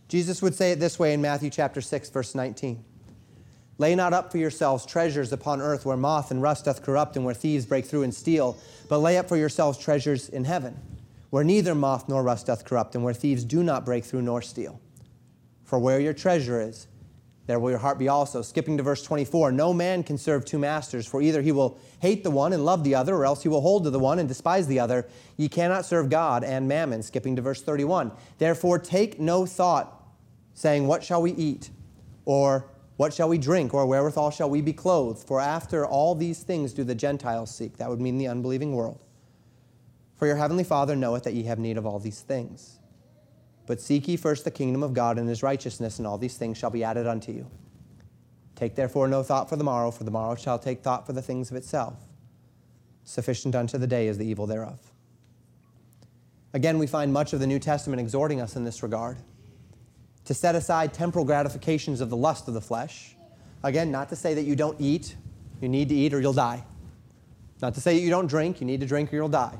Jesus 0.09 0.41
would 0.41 0.55
say 0.55 0.73
it 0.73 0.79
this 0.81 0.99
way 0.99 1.13
in 1.13 1.21
Matthew 1.21 1.49
chapter 1.49 1.79
6, 1.79 2.09
verse 2.09 2.35
19. 2.35 2.83
Lay 3.77 3.95
not 3.95 4.11
up 4.11 4.29
for 4.31 4.37
yourselves 4.37 4.85
treasures 4.85 5.31
upon 5.31 5.61
earth 5.61 5.85
where 5.85 5.95
moth 5.95 6.31
and 6.31 6.41
rust 6.41 6.65
doth 6.65 6.81
corrupt 6.83 7.15
and 7.15 7.23
where 7.23 7.33
thieves 7.33 7.65
break 7.65 7.85
through 7.85 8.03
and 8.03 8.13
steal, 8.13 8.57
but 8.89 8.97
lay 8.97 9.17
up 9.17 9.29
for 9.29 9.37
yourselves 9.37 9.77
treasures 9.77 10.27
in 10.27 10.43
heaven 10.43 10.77
where 11.29 11.43
neither 11.43 11.75
moth 11.75 12.09
nor 12.09 12.23
rust 12.23 12.47
doth 12.47 12.65
corrupt, 12.65 12.95
and 12.95 13.03
where 13.03 13.13
thieves 13.13 13.43
do 13.43 13.63
not 13.63 13.85
break 13.85 14.03
through 14.03 14.21
nor 14.21 14.41
steal. 14.41 14.79
For 15.63 15.77
where 15.77 15.99
your 15.99 16.13
treasure 16.13 16.59
is, 16.59 16.87
there 17.45 17.59
will 17.59 17.71
your 17.71 17.79
heart 17.79 17.97
be 17.97 18.07
also. 18.07 18.41
Skipping 18.41 18.77
to 18.77 18.83
verse 18.83 19.03
24 19.03 19.51
No 19.51 19.73
man 19.73 20.03
can 20.03 20.17
serve 20.17 20.45
two 20.45 20.59
masters, 20.59 21.07
for 21.07 21.21
either 21.21 21.41
he 21.41 21.51
will 21.51 21.79
hate 21.99 22.23
the 22.23 22.31
one 22.31 22.53
and 22.53 22.65
love 22.65 22.83
the 22.83 22.95
other, 22.95 23.15
or 23.15 23.25
else 23.25 23.43
he 23.43 23.49
will 23.49 23.61
hold 23.61 23.83
to 23.83 23.89
the 23.89 23.99
one 23.99 24.19
and 24.19 24.27
despise 24.27 24.67
the 24.67 24.79
other. 24.79 25.07
Ye 25.37 25.49
cannot 25.49 25.85
serve 25.85 26.09
God 26.09 26.43
and 26.43 26.67
mammon. 26.67 27.01
Skipping 27.03 27.35
to 27.35 27.41
verse 27.41 27.61
31 27.61 28.11
Therefore 28.37 28.79
take 28.79 29.19
no 29.19 29.45
thought, 29.45 29.98
saying, 30.59 30.87
What 30.87 31.03
shall 31.03 31.21
we 31.21 31.31
eat? 31.31 31.69
Or 32.25 32.69
what 32.97 33.13
shall 33.13 33.29
we 33.29 33.37
drink? 33.37 33.73
Or 33.73 33.85
wherewithal 33.85 34.31
shall 34.31 34.49
we 34.49 34.61
be 34.61 34.73
clothed? 34.73 35.25
For 35.25 35.39
after 35.39 35.85
all 35.85 36.15
these 36.15 36.43
things 36.43 36.73
do 36.73 36.83
the 36.83 36.95
Gentiles 36.95 37.55
seek. 37.55 37.77
That 37.77 37.89
would 37.89 38.01
mean 38.01 38.17
the 38.17 38.27
unbelieving 38.27 38.75
world. 38.75 38.99
For 40.17 40.27
your 40.27 40.35
heavenly 40.35 40.65
Father 40.65 40.97
knoweth 40.97 41.23
that 41.23 41.33
ye 41.33 41.43
have 41.43 41.59
need 41.59 41.77
of 41.77 41.85
all 41.85 41.97
these 41.97 42.19
things. 42.19 42.79
But 43.67 43.79
seek 43.79 44.09
ye 44.09 44.17
first 44.17 44.43
the 44.43 44.51
kingdom 44.51 44.83
of 44.83 44.93
God 44.93 45.17
and 45.17 45.29
his 45.29 45.41
righteousness, 45.41 45.97
and 45.97 46.05
all 46.05 46.17
these 46.17 46.35
things 46.35 46.57
shall 46.57 46.71
be 46.71 46.83
added 46.83 47.07
unto 47.07 47.31
you. 47.31 47.49
Take 48.55 48.75
therefore 48.75 49.07
no 49.07 49.23
thought 49.23 49.47
for 49.47 49.55
the 49.55 49.63
morrow, 49.63 49.91
for 49.91 50.03
the 50.03 50.11
morrow 50.11 50.35
shall 50.35 50.59
take 50.59 50.81
thought 50.81 51.05
for 51.05 51.13
the 51.13 51.21
things 51.21 51.51
of 51.51 51.55
itself. 51.55 51.95
Sufficient 53.05 53.55
unto 53.55 53.77
the 53.77 53.87
day 53.87 54.07
is 54.07 54.17
the 54.17 54.25
evil 54.25 54.45
thereof. 54.45 54.91
Again, 56.53 56.79
we 56.79 56.87
find 56.87 57.13
much 57.13 57.31
of 57.31 57.39
the 57.39 57.47
New 57.47 57.59
Testament 57.59 58.01
exhorting 58.01 58.41
us 58.41 58.57
in 58.57 58.65
this 58.65 58.83
regard 58.83 59.19
to 60.29 60.35
set 60.35 60.53
aside 60.53 60.93
temporal 60.93 61.25
gratifications 61.25 62.01
of 62.01 62.11
the 62.11 62.15
lust 62.15 62.47
of 62.47 62.53
the 62.53 62.61
flesh. 62.61 63.15
Again, 63.63 63.89
not 63.89 64.09
to 64.09 64.15
say 64.15 64.35
that 64.35 64.43
you 64.43 64.55
don't 64.55 64.79
eat, 64.79 65.15
you 65.59 65.67
need 65.67 65.89
to 65.89 65.95
eat 65.95 66.13
or 66.13 66.21
you'll 66.21 66.33
die. 66.33 66.63
Not 67.63 67.73
to 67.73 67.81
say 67.81 67.95
that 67.95 68.01
you 68.01 68.11
don't 68.11 68.27
drink, 68.27 68.61
you 68.61 68.67
need 68.67 68.79
to 68.81 68.85
drink 68.85 69.11
or 69.11 69.15
you'll 69.15 69.27
die. 69.27 69.57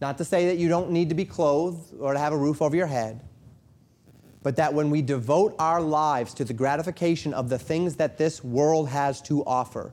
Not 0.00 0.18
to 0.18 0.24
say 0.24 0.46
that 0.46 0.58
you 0.58 0.68
don't 0.68 0.92
need 0.92 1.08
to 1.08 1.16
be 1.16 1.24
clothed 1.24 1.92
or 1.98 2.12
to 2.12 2.20
have 2.20 2.32
a 2.32 2.36
roof 2.36 2.62
over 2.62 2.76
your 2.76 2.86
head, 2.86 3.20
but 4.44 4.54
that 4.54 4.72
when 4.72 4.90
we 4.90 5.02
devote 5.02 5.56
our 5.58 5.80
lives 5.80 6.34
to 6.34 6.44
the 6.44 6.54
gratification 6.54 7.34
of 7.34 7.48
the 7.48 7.58
things 7.58 7.96
that 7.96 8.16
this 8.16 8.44
world 8.44 8.90
has 8.90 9.20
to 9.22 9.44
offer, 9.44 9.92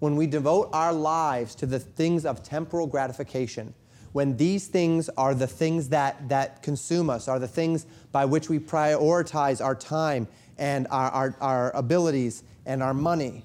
when 0.00 0.16
we 0.16 0.26
devote 0.26 0.68
our 0.74 0.92
lives 0.92 1.54
to 1.54 1.64
the 1.64 1.78
things 1.78 2.26
of 2.26 2.42
temporal 2.42 2.86
gratification, 2.86 3.72
when 4.14 4.36
these 4.36 4.68
things 4.68 5.08
are 5.16 5.34
the 5.34 5.48
things 5.48 5.88
that, 5.88 6.28
that 6.28 6.62
consume 6.62 7.10
us, 7.10 7.26
are 7.26 7.40
the 7.40 7.48
things 7.48 7.84
by 8.12 8.24
which 8.24 8.48
we 8.48 8.60
prioritize 8.60 9.60
our 9.60 9.74
time 9.74 10.28
and 10.56 10.86
our, 10.92 11.10
our, 11.10 11.36
our 11.40 11.76
abilities 11.76 12.44
and 12.64 12.80
our 12.80 12.94
money, 12.94 13.42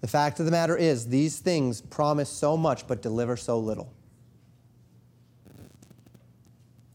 the 0.00 0.06
fact 0.06 0.38
of 0.38 0.46
the 0.46 0.52
matter 0.52 0.76
is, 0.76 1.08
these 1.08 1.40
things 1.40 1.80
promise 1.80 2.28
so 2.28 2.56
much 2.56 2.86
but 2.86 3.02
deliver 3.02 3.36
so 3.36 3.58
little. 3.58 3.92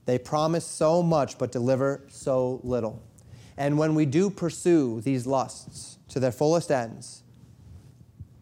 They 0.05 0.17
promise 0.17 0.65
so 0.65 1.03
much 1.03 1.37
but 1.37 1.51
deliver 1.51 2.05
so 2.07 2.61
little. 2.63 3.03
And 3.57 3.77
when 3.77 3.93
we 3.93 4.05
do 4.05 4.29
pursue 4.29 5.01
these 5.01 5.27
lusts 5.27 5.97
to 6.07 6.21
their 6.21 6.31
fullest 6.31 6.71
ends, 6.71 7.23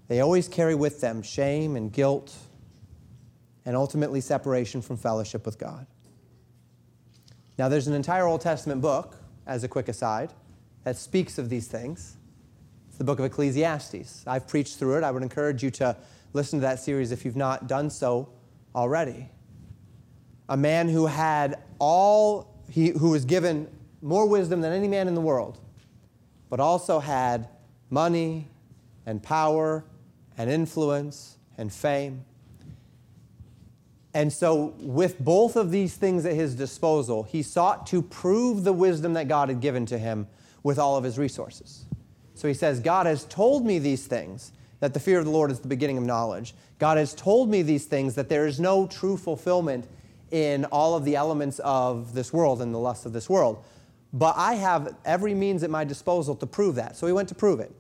they 0.10 0.20
always 0.20 0.48
carry 0.48 0.76
with 0.76 1.02
them 1.02 1.24
shame 1.24 1.76
and 1.76 1.92
guilt 1.92 2.36
and 3.66 3.76
ultimately 3.76 4.22
separation 4.22 4.82
from 4.82 4.98
fellowship 4.98 5.46
with 5.46 5.58
God. 5.58 5.88
Now, 7.58 7.70
there's 7.70 7.88
an 7.88 7.94
entire 7.94 8.26
Old 8.26 8.42
Testament 8.42 8.82
book, 8.82 9.16
as 9.46 9.64
a 9.64 9.68
quick 9.68 9.88
aside, 9.88 10.34
that 10.84 10.98
speaks 10.98 11.38
of 11.38 11.50
these 11.50 11.68
things. 11.68 12.18
It's 12.90 12.98
the 12.98 13.04
book 13.04 13.20
of 13.20 13.26
Ecclesiastes. 13.26 14.24
I've 14.28 14.48
preached 14.48 14.78
through 14.78 14.98
it. 14.98 15.04
I 15.04 15.12
would 15.12 15.24
encourage 15.24 15.64
you 15.64 15.72
to 15.72 15.96
listen 16.34 16.60
to 16.60 16.62
that 16.62 16.80
series 16.80 17.12
if 17.12 17.26
you've 17.26 17.36
not 17.36 17.68
done 17.68 17.90
so 17.90 18.30
already. 18.76 19.30
A 20.50 20.58
man 20.58 20.90
who 20.90 21.06
had 21.06 21.64
all, 21.80 22.64
he, 22.70 22.90
who 22.90 23.12
was 23.12 23.24
given 23.24 23.68
more 24.02 24.28
wisdom 24.28 24.62
than 24.62 24.74
any 24.74 24.88
man 24.88 25.08
in 25.08 25.16
the 25.16 25.22
world, 25.22 25.60
but 26.50 26.60
also 26.60 27.00
had 27.00 27.48
money 27.90 28.48
and 29.06 29.22
power 29.24 29.86
and 30.38 30.50
influence 30.50 31.38
and 31.58 31.72
fame. 31.72 32.26
And 34.14 34.32
so, 34.32 34.76
with 34.78 35.20
both 35.20 35.56
of 35.56 35.72
these 35.72 35.96
things 35.96 36.26
at 36.26 36.34
his 36.34 36.56
disposal, 36.56 37.24
he 37.24 37.42
sought 37.42 37.88
to 37.88 38.02
prove 38.02 38.64
the 38.64 38.74
wisdom 38.74 39.14
that 39.14 39.28
God 39.28 39.50
had 39.50 39.60
given 39.60 39.86
to 39.88 39.98
him 39.98 40.28
with 40.62 40.78
all 40.78 40.98
of 40.98 41.04
his 41.04 41.18
resources. 41.18 41.86
So 42.36 42.48
he 42.48 42.54
says, 42.54 42.80
God 42.80 43.06
has 43.06 43.26
told 43.26 43.66
me 43.66 43.80
these 43.80 44.06
things, 44.08 44.54
that 44.80 44.94
the 44.94 45.00
fear 45.00 45.20
of 45.20 45.26
the 45.26 45.32
Lord 45.32 45.50
is 45.50 45.62
the 45.62 45.68
beginning 45.68 45.98
of 45.98 46.04
knowledge. 46.04 46.54
God 46.78 46.98
has 46.98 47.14
told 47.14 47.50
me 47.50 47.62
these 47.62 47.86
things, 47.86 48.16
that 48.16 48.30
there 48.30 48.46
is 48.46 48.60
no 48.60 48.86
true 48.86 49.18
fulfillment 49.18 49.88
in 50.32 50.66
all 50.66 50.96
of 50.96 51.06
the 51.06 51.16
elements 51.16 51.60
of 51.60 52.14
this 52.14 52.34
world 52.34 52.62
and 52.62 52.74
the 52.74 52.80
lusts 52.80 53.06
of 53.06 53.14
this 53.14 53.30
world. 53.30 53.64
But 54.12 54.36
I 54.38 54.56
have 54.56 54.96
every 55.06 55.34
means 55.34 55.64
at 55.64 55.70
my 55.70 55.84
disposal 55.84 56.36
to 56.36 56.46
prove 56.46 56.76
that. 56.76 56.98
So 56.98 57.08
he 57.08 57.14
went 57.14 57.30
to 57.30 57.36
prove 57.36 57.60
it. 57.60 57.72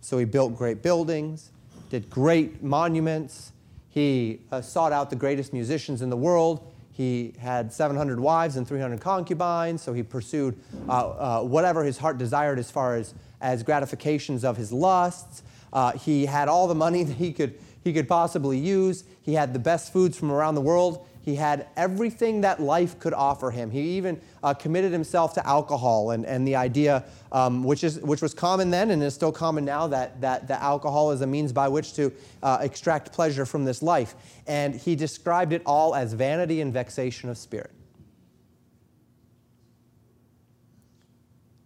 So 0.00 0.18
he 0.18 0.24
built 0.24 0.56
great 0.56 0.82
buildings, 0.82 1.50
did 1.90 2.08
great 2.08 2.62
monuments. 2.62 3.52
He 3.94 4.40
uh, 4.50 4.60
sought 4.60 4.92
out 4.92 5.08
the 5.08 5.14
greatest 5.14 5.52
musicians 5.52 6.02
in 6.02 6.10
the 6.10 6.16
world. 6.16 6.66
He 6.90 7.32
had 7.38 7.72
700 7.72 8.18
wives 8.18 8.56
and 8.56 8.66
300 8.66 9.00
concubines, 9.00 9.82
so 9.82 9.92
he 9.92 10.02
pursued 10.02 10.58
uh, 10.88 10.90
uh, 10.90 11.42
whatever 11.44 11.84
his 11.84 11.98
heart 11.98 12.18
desired 12.18 12.58
as 12.58 12.72
far 12.72 12.96
as 12.96 13.14
as 13.40 13.62
gratifications 13.62 14.44
of 14.44 14.56
his 14.56 14.72
lusts. 14.72 15.44
Uh, 15.72 15.92
he 15.92 16.26
had 16.26 16.48
all 16.48 16.66
the 16.66 16.74
money 16.74 17.04
that 17.04 17.16
he 17.18 17.32
could, 17.32 17.54
he 17.84 17.92
could 17.92 18.08
possibly 18.08 18.58
use. 18.58 19.04
He 19.22 19.34
had 19.34 19.52
the 19.52 19.60
best 19.60 19.92
foods 19.92 20.18
from 20.18 20.32
around 20.32 20.56
the 20.56 20.60
world. 20.60 21.06
He 21.24 21.36
had 21.36 21.68
everything 21.74 22.42
that 22.42 22.60
life 22.60 22.98
could 22.98 23.14
offer 23.14 23.50
him. 23.50 23.70
He 23.70 23.96
even 23.96 24.20
uh, 24.42 24.52
committed 24.52 24.92
himself 24.92 25.32
to 25.34 25.46
alcohol 25.46 26.10
and, 26.10 26.26
and 26.26 26.46
the 26.46 26.54
idea, 26.54 27.02
um, 27.32 27.64
which, 27.64 27.82
is, 27.82 27.98
which 28.00 28.20
was 28.20 28.34
common 28.34 28.70
then 28.70 28.90
and 28.90 29.02
is 29.02 29.14
still 29.14 29.32
common 29.32 29.64
now, 29.64 29.86
that, 29.86 30.20
that, 30.20 30.48
that 30.48 30.60
alcohol 30.60 31.12
is 31.12 31.22
a 31.22 31.26
means 31.26 31.50
by 31.50 31.66
which 31.66 31.94
to 31.94 32.12
uh, 32.42 32.58
extract 32.60 33.10
pleasure 33.10 33.46
from 33.46 33.64
this 33.64 33.82
life. 33.82 34.14
And 34.46 34.74
he 34.74 34.94
described 34.94 35.54
it 35.54 35.62
all 35.64 35.94
as 35.94 36.12
vanity 36.12 36.60
and 36.60 36.74
vexation 36.74 37.30
of 37.30 37.38
spirit. 37.38 37.72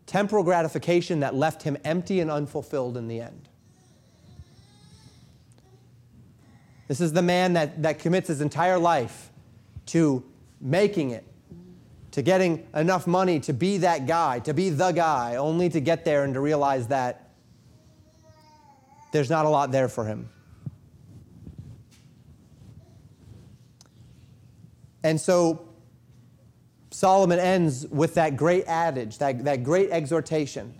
Temporal 0.07 0.45
gratification 0.45 1.19
that 1.19 1.35
left 1.35 1.65
him 1.65 1.77
empty 1.85 2.21
and 2.21 2.31
unfulfilled 2.31 2.97
in 2.97 3.09
the 3.09 3.21
end. 3.23 3.49
This 6.87 7.01
is 7.01 7.13
the 7.13 7.23
man 7.23 7.55
that, 7.55 7.83
that 7.83 7.99
commits 7.99 8.29
his 8.29 8.41
entire 8.41 8.79
life 8.79 9.33
to 9.89 10.25
making 10.61 11.11
it, 11.11 11.25
to 12.13 12.23
getting 12.23 12.67
enough 12.75 13.07
money 13.07 13.41
to 13.41 13.53
be 13.53 13.79
that 13.79 14.07
guy, 14.07 14.39
to 14.41 14.55
be 14.55 14.71
the 14.71 14.93
guy, 14.93 15.37
only 15.37 15.69
to 15.69 15.81
get 15.81 16.05
there 16.05 16.25
and 16.25 16.35
to 16.35 16.41
realize 16.41 16.89
that 16.89 17.31
there's 19.13 19.31
not 19.31 19.47
a 19.47 19.49
lot 19.49 19.71
there 19.71 19.89
for 19.89 20.05
him. 20.05 20.29
And 25.03 25.21
so 25.21 25.69
Solomon 26.91 27.39
ends 27.39 27.87
with 27.87 28.15
that 28.15 28.37
great 28.37 28.65
adage, 28.67 29.19
that, 29.19 29.45
that 29.45 29.63
great 29.63 29.91
exhortation. 29.91 30.75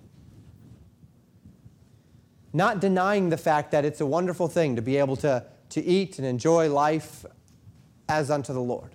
Not 2.53 2.81
denying 2.81 3.29
the 3.29 3.37
fact 3.37 3.71
that 3.71 3.85
it's 3.85 4.01
a 4.01 4.07
wonderful 4.07 4.49
thing 4.49 4.77
to 4.77 4.83
be 4.83 4.97
able 4.97 5.17
to, 5.17 5.45
to 5.71 5.83
eat 5.83 6.19
and 6.19 6.27
enjoy 6.27 6.71
life 6.71 7.25
as 8.09 8.31
unto 8.31 8.53
the 8.53 8.61
Lord 8.61 8.91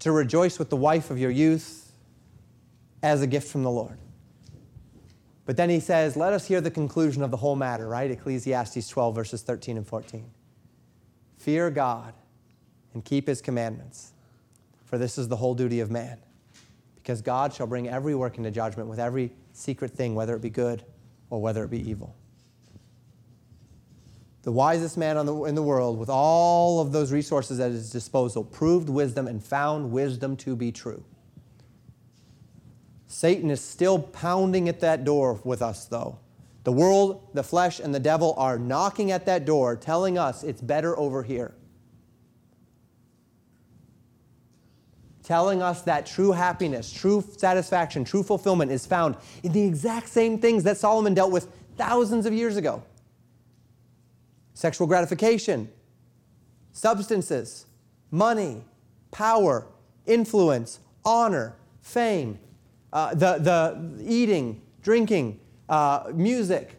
to 0.00 0.12
rejoice 0.12 0.58
with 0.58 0.70
the 0.70 0.76
wife 0.76 1.10
of 1.10 1.18
your 1.18 1.30
youth 1.30 1.92
as 3.02 3.22
a 3.22 3.26
gift 3.26 3.48
from 3.48 3.62
the 3.62 3.70
Lord. 3.70 3.98
But 5.44 5.56
then 5.56 5.70
he 5.70 5.80
says, 5.80 6.16
let 6.16 6.32
us 6.32 6.46
hear 6.46 6.60
the 6.60 6.70
conclusion 6.70 7.22
of 7.22 7.30
the 7.30 7.38
whole 7.38 7.56
matter, 7.56 7.88
right? 7.88 8.10
Ecclesiastes 8.10 8.88
12, 8.88 9.14
verses 9.14 9.42
13 9.42 9.78
and 9.78 9.86
14. 9.86 10.30
Fear 11.38 11.70
God 11.70 12.12
and 12.92 13.04
keep 13.04 13.26
his 13.26 13.40
commandments, 13.40 14.12
for 14.84 14.98
this 14.98 15.16
is 15.16 15.28
the 15.28 15.36
whole 15.36 15.54
duty 15.54 15.80
of 15.80 15.90
man. 15.90 16.18
Because 16.96 17.22
God 17.22 17.54
shall 17.54 17.66
bring 17.66 17.88
every 17.88 18.14
work 18.14 18.36
into 18.36 18.50
judgment 18.50 18.88
with 18.88 18.98
every 18.98 19.32
secret 19.52 19.90
thing, 19.90 20.14
whether 20.14 20.36
it 20.36 20.42
be 20.42 20.50
good 20.50 20.84
or 21.30 21.40
whether 21.40 21.64
it 21.64 21.70
be 21.70 21.88
evil 21.88 22.14
the 24.48 24.52
wisest 24.52 24.96
man 24.96 25.16
the, 25.26 25.44
in 25.44 25.54
the 25.54 25.62
world, 25.62 25.98
with 25.98 26.08
all 26.08 26.80
of 26.80 26.90
those 26.90 27.12
resources 27.12 27.60
at 27.60 27.70
his 27.70 27.90
disposal, 27.90 28.42
proved 28.42 28.88
wisdom 28.88 29.26
and 29.26 29.44
found 29.44 29.92
wisdom 29.92 30.38
to 30.38 30.56
be 30.56 30.72
true. 30.72 31.04
Satan 33.08 33.50
is 33.50 33.60
still 33.60 33.98
pounding 33.98 34.66
at 34.66 34.80
that 34.80 35.04
door 35.04 35.38
with 35.44 35.60
us, 35.60 35.84
though. 35.84 36.18
The 36.64 36.72
world, 36.72 37.28
the 37.34 37.42
flesh, 37.42 37.78
and 37.78 37.94
the 37.94 38.00
devil 38.00 38.32
are 38.38 38.58
knocking 38.58 39.10
at 39.10 39.26
that 39.26 39.44
door, 39.44 39.76
telling 39.76 40.16
us 40.16 40.42
it's 40.42 40.62
better 40.62 40.98
over 40.98 41.22
here. 41.22 41.52
Telling 45.22 45.60
us 45.60 45.82
that 45.82 46.06
true 46.06 46.32
happiness, 46.32 46.90
true 46.90 47.22
satisfaction, 47.36 48.02
true 48.02 48.22
fulfillment 48.22 48.70
is 48.70 48.86
found 48.86 49.16
in 49.42 49.52
the 49.52 49.66
exact 49.66 50.08
same 50.08 50.38
things 50.38 50.64
that 50.64 50.78
Solomon 50.78 51.12
dealt 51.12 51.32
with 51.32 51.52
thousands 51.76 52.24
of 52.24 52.32
years 52.32 52.56
ago 52.56 52.82
sexual 54.58 54.88
gratification, 54.88 55.68
substances, 56.72 57.66
money, 58.10 58.64
power, 59.12 59.64
influence, 60.04 60.80
honor, 61.04 61.54
fame, 61.80 62.36
uh, 62.92 63.14
the, 63.14 63.38
the 63.38 64.02
eating, 64.04 64.60
drinking, 64.82 65.38
uh, 65.68 66.10
music, 66.12 66.72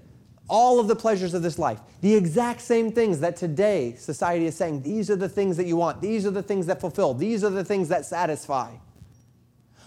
all 0.50 0.82
of 0.82 0.90
the 0.90 0.96
pleasures 0.96 1.34
of 1.34 1.42
this 1.42 1.58
life. 1.58 1.80
The 2.02 2.14
exact 2.14 2.60
same 2.60 2.92
things 2.92 3.22
that 3.22 3.38
today 3.38 3.96
society 3.98 4.46
is 4.46 4.58
saying, 4.58 4.82
these 4.82 5.10
are 5.10 5.16
the 5.16 5.30
things 5.30 5.56
that 5.56 5.66
you 5.66 5.78
want, 5.78 6.02
these 6.02 6.26
are 6.26 6.32
the 6.32 6.44
things 6.44 6.66
that 6.66 6.82
fulfill, 6.82 7.14
these 7.14 7.46
are 7.46 7.50
the 7.50 7.64
things 7.64 7.88
that 7.88 8.06
satisfy. 8.06 8.74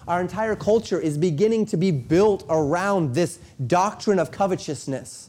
Our 0.08 0.22
entire 0.22 0.56
culture 0.56 0.98
is 0.98 1.18
beginning 1.18 1.66
to 1.66 1.76
be 1.76 1.90
built 1.90 2.46
around 2.48 3.14
this 3.14 3.38
doctrine 3.66 4.18
of 4.18 4.30
covetousness 4.30 5.28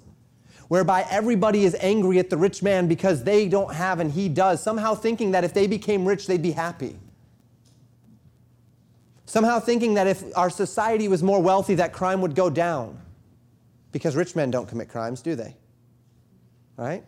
whereby 0.73 1.05
everybody 1.11 1.65
is 1.65 1.77
angry 1.81 2.17
at 2.17 2.31
the 2.31 2.35
rich 2.35 2.63
man 2.63 2.87
because 2.87 3.23
they 3.23 3.47
don't 3.47 3.75
have 3.75 3.99
and 3.99 4.11
he 4.11 4.27
does, 4.27 4.59
somehow 4.59 4.95
thinking 4.95 5.29
that 5.29 5.43
if 5.43 5.53
they 5.53 5.67
became 5.67 6.03
rich, 6.03 6.25
they'd 6.25 6.41
be 6.41 6.49
happy. 6.49 6.97
Somehow 9.27 9.59
thinking 9.59 9.93
that 9.93 10.07
if 10.07 10.23
our 10.35 10.49
society 10.49 11.07
was 11.07 11.21
more 11.21 11.39
wealthy, 11.39 11.75
that 11.75 11.93
crime 11.93 12.21
would 12.21 12.33
go 12.33 12.49
down. 12.49 12.99
Because 13.91 14.15
rich 14.15 14.35
men 14.35 14.49
don't 14.49 14.67
commit 14.67 14.89
crimes, 14.89 15.21
do 15.21 15.35
they? 15.35 15.55
Right? 16.75 17.03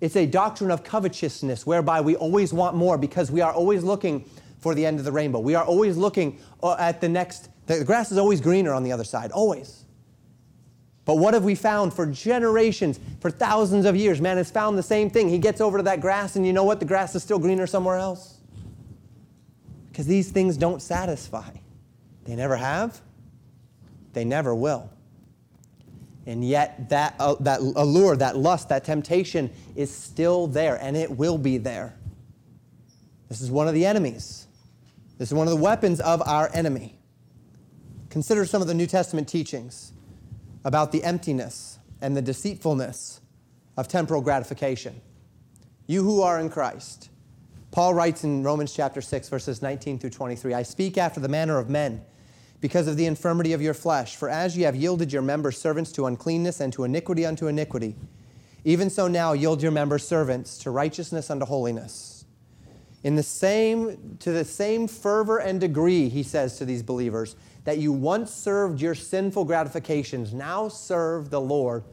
It's 0.00 0.14
a 0.14 0.26
doctrine 0.26 0.70
of 0.70 0.84
covetousness 0.84 1.66
whereby 1.66 2.02
we 2.02 2.14
always 2.14 2.52
want 2.52 2.76
more 2.76 2.96
because 2.96 3.32
we 3.32 3.40
are 3.40 3.52
always 3.52 3.82
looking 3.82 4.30
for 4.60 4.76
the 4.76 4.86
end 4.86 5.00
of 5.00 5.04
the 5.04 5.10
rainbow. 5.10 5.40
We 5.40 5.56
are 5.56 5.64
always 5.64 5.96
looking 5.96 6.38
uh, 6.62 6.76
at 6.78 7.00
the 7.00 7.08
next, 7.08 7.48
the 7.66 7.82
grass 7.82 8.12
is 8.12 8.18
always 8.18 8.40
greener 8.40 8.72
on 8.72 8.84
the 8.84 8.92
other 8.92 9.02
side, 9.02 9.32
always. 9.32 9.81
But 11.04 11.18
what 11.18 11.34
have 11.34 11.44
we 11.44 11.54
found 11.54 11.92
for 11.92 12.06
generations, 12.06 13.00
for 13.20 13.30
thousands 13.30 13.86
of 13.86 13.96
years? 13.96 14.20
Man 14.20 14.36
has 14.36 14.50
found 14.50 14.78
the 14.78 14.82
same 14.82 15.10
thing. 15.10 15.28
He 15.28 15.38
gets 15.38 15.60
over 15.60 15.78
to 15.78 15.82
that 15.84 16.00
grass, 16.00 16.36
and 16.36 16.46
you 16.46 16.52
know 16.52 16.64
what? 16.64 16.78
The 16.78 16.86
grass 16.86 17.14
is 17.14 17.22
still 17.22 17.40
greener 17.40 17.66
somewhere 17.66 17.96
else. 17.96 18.38
Because 19.90 20.06
these 20.06 20.30
things 20.30 20.56
don't 20.56 20.80
satisfy. 20.80 21.50
They 22.24 22.36
never 22.36 22.56
have, 22.56 23.00
they 24.12 24.24
never 24.24 24.54
will. 24.54 24.88
And 26.24 26.46
yet, 26.46 26.88
that, 26.90 27.16
uh, 27.18 27.34
that 27.40 27.58
allure, 27.60 28.14
that 28.16 28.36
lust, 28.36 28.68
that 28.68 28.84
temptation 28.84 29.50
is 29.74 29.92
still 29.92 30.46
there, 30.46 30.76
and 30.76 30.96
it 30.96 31.10
will 31.10 31.36
be 31.36 31.58
there. 31.58 31.96
This 33.28 33.40
is 33.40 33.50
one 33.50 33.66
of 33.66 33.74
the 33.74 33.84
enemies. 33.84 34.46
This 35.18 35.30
is 35.30 35.34
one 35.34 35.48
of 35.48 35.52
the 35.52 35.60
weapons 35.60 36.00
of 36.00 36.22
our 36.28 36.48
enemy. 36.54 36.96
Consider 38.08 38.44
some 38.44 38.62
of 38.62 38.68
the 38.68 38.74
New 38.74 38.86
Testament 38.86 39.26
teachings 39.26 39.92
about 40.64 40.92
the 40.92 41.02
emptiness 41.04 41.78
and 42.00 42.16
the 42.16 42.22
deceitfulness 42.22 43.20
of 43.76 43.88
temporal 43.88 44.20
gratification. 44.20 45.00
You 45.86 46.02
who 46.02 46.22
are 46.22 46.38
in 46.38 46.50
Christ. 46.50 47.08
Paul 47.70 47.94
writes 47.94 48.22
in 48.22 48.42
Romans 48.42 48.74
chapter 48.74 49.00
6, 49.00 49.28
verses 49.28 49.62
19 49.62 49.98
through 49.98 50.10
23 50.10 50.54
I 50.54 50.62
speak 50.62 50.98
after 50.98 51.20
the 51.20 51.28
manner 51.28 51.58
of 51.58 51.70
men 51.70 52.04
because 52.60 52.86
of 52.86 52.96
the 52.96 53.06
infirmity 53.06 53.52
of 53.54 53.62
your 53.62 53.74
flesh. 53.74 54.14
For 54.14 54.28
as 54.28 54.56
ye 54.56 54.62
have 54.64 54.76
yielded 54.76 55.12
your 55.12 55.22
members 55.22 55.58
servants 55.58 55.90
to 55.92 56.06
uncleanness 56.06 56.60
and 56.60 56.72
to 56.74 56.84
iniquity 56.84 57.26
unto 57.26 57.46
iniquity, 57.46 57.96
even 58.64 58.90
so 58.90 59.08
now 59.08 59.32
yield 59.32 59.62
your 59.62 59.72
members 59.72 60.06
servants 60.06 60.58
to 60.58 60.70
righteousness 60.70 61.30
unto 61.30 61.44
holiness. 61.44 62.21
In 63.04 63.16
the 63.16 63.22
same, 63.22 64.16
to 64.20 64.30
the 64.30 64.44
same 64.44 64.86
fervor 64.86 65.38
and 65.38 65.60
degree, 65.60 66.08
he 66.08 66.22
says 66.22 66.56
to 66.58 66.64
these 66.64 66.82
believers, 66.82 67.34
that 67.64 67.78
you 67.78 67.92
once 67.92 68.32
served 68.32 68.80
your 68.80 68.94
sinful 68.94 69.44
gratifications, 69.44 70.32
now 70.32 70.68
serve 70.68 71.30
the 71.30 71.40
Lord 71.40 71.84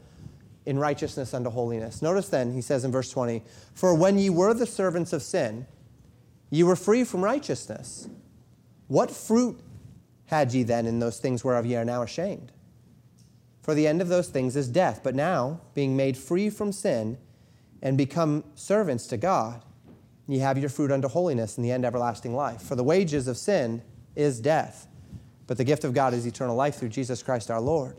in 0.66 0.78
righteousness 0.78 1.32
unto 1.32 1.50
holiness. 1.50 2.02
Notice 2.02 2.28
then, 2.28 2.52
he 2.52 2.60
says 2.60 2.84
in 2.84 2.92
verse 2.92 3.10
20, 3.10 3.42
For 3.74 3.94
when 3.94 4.18
ye 4.18 4.30
were 4.30 4.54
the 4.54 4.66
servants 4.66 5.12
of 5.12 5.22
sin, 5.22 5.66
ye 6.50 6.62
were 6.62 6.76
free 6.76 7.04
from 7.04 7.22
righteousness. 7.22 8.08
What 8.88 9.10
fruit 9.10 9.60
had 10.26 10.52
ye 10.52 10.62
then 10.62 10.86
in 10.86 10.98
those 10.98 11.18
things 11.18 11.44
whereof 11.44 11.66
ye 11.66 11.76
are 11.76 11.84
now 11.84 12.02
ashamed? 12.02 12.52
For 13.62 13.74
the 13.74 13.86
end 13.86 14.00
of 14.00 14.08
those 14.08 14.28
things 14.28 14.56
is 14.56 14.68
death. 14.68 15.00
But 15.02 15.14
now, 15.14 15.60
being 15.74 15.96
made 15.96 16.16
free 16.16 16.50
from 16.50 16.72
sin 16.72 17.18
and 17.82 17.96
become 17.96 18.44
servants 18.54 19.06
to 19.08 19.16
God, 19.16 19.64
ye 20.32 20.40
have 20.40 20.58
your 20.58 20.68
fruit 20.68 20.90
unto 20.90 21.08
holiness 21.08 21.56
and 21.56 21.64
the 21.64 21.70
end 21.70 21.84
everlasting 21.84 22.34
life. 22.34 22.62
For 22.62 22.76
the 22.76 22.84
wages 22.84 23.28
of 23.28 23.36
sin 23.36 23.82
is 24.14 24.40
death 24.40 24.86
but 25.50 25.58
the 25.58 25.64
gift 25.64 25.82
of 25.82 25.92
God 25.92 26.14
is 26.14 26.26
eternal 26.26 26.54
life 26.54 26.76
through 26.76 26.90
Jesus 26.90 27.24
Christ 27.24 27.50
our 27.50 27.60
Lord. 27.60 27.96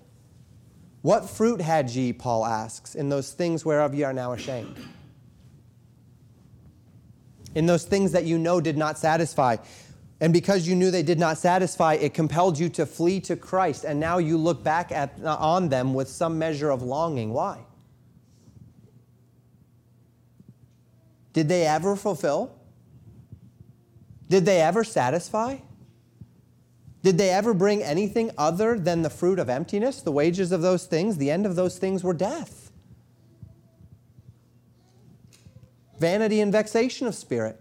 What 1.02 1.30
fruit 1.30 1.60
had 1.60 1.90
ye, 1.90 2.14
Paul 2.14 2.46
asks, 2.46 2.96
in 2.96 3.10
those 3.10 3.34
things 3.34 3.66
whereof 3.66 3.94
ye 3.94 4.04
are 4.04 4.14
now 4.14 4.32
ashamed? 4.32 4.78
In 7.54 7.66
those 7.66 7.84
things 7.84 8.14
that 8.14 8.24
you 8.24 8.38
know 8.38 8.62
did 8.62 8.78
not 8.78 8.98
satisfy. 8.98 9.58
And 10.22 10.32
because 10.32 10.66
you 10.66 10.76
knew 10.76 10.92
they 10.92 11.04
did 11.04 11.20
not 11.20 11.38
satisfy, 11.38 11.96
it 11.96 12.14
compelled 12.14 12.58
you 12.58 12.70
to 12.70 12.86
flee 12.86 13.20
to 13.20 13.36
Christ. 13.36 13.84
And 13.84 14.00
now 14.00 14.18
you 14.18 14.38
look 14.38 14.64
back 14.64 14.94
at, 14.94 15.22
on 15.22 15.68
them 15.68 15.94
with 15.94 16.08
some 16.08 16.40
measure 16.40 16.70
of 16.70 16.82
longing. 16.82 17.34
Why? 17.34 17.66
Did 21.34 21.48
they 21.48 21.66
ever 21.66 21.96
fulfill? 21.96 22.56
Did 24.30 24.46
they 24.46 24.62
ever 24.62 24.84
satisfy? 24.84 25.58
Did 27.04 27.18
they 27.18 27.30
ever 27.30 27.54
bring 27.54 27.82
anything 27.82 28.32
other 28.38 28.78
than 28.78 29.02
the 29.02 29.10
fruit 29.10 29.40
of 29.40 29.50
emptiness? 29.50 30.02
The 30.02 30.12
wages 30.12 30.52
of 30.52 30.62
those 30.62 30.86
things, 30.86 31.18
the 31.18 31.32
end 31.32 31.46
of 31.46 31.56
those 31.56 31.78
things 31.78 32.04
were 32.04 32.14
death. 32.14 32.72
Vanity 36.00 36.42
and 36.42 36.52
vexation 36.52 37.08
of 37.08 37.16
spirit. 37.16 37.60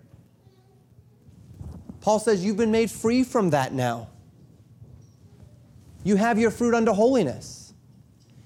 Paul 2.00 2.18
says, 2.18 2.44
You've 2.44 2.56
been 2.56 2.70
made 2.70 2.90
free 2.90 3.24
from 3.24 3.50
that 3.50 3.72
now. 3.72 4.08
You 6.04 6.16
have 6.16 6.38
your 6.38 6.50
fruit 6.50 6.74
unto 6.74 6.92
holiness. 6.92 7.74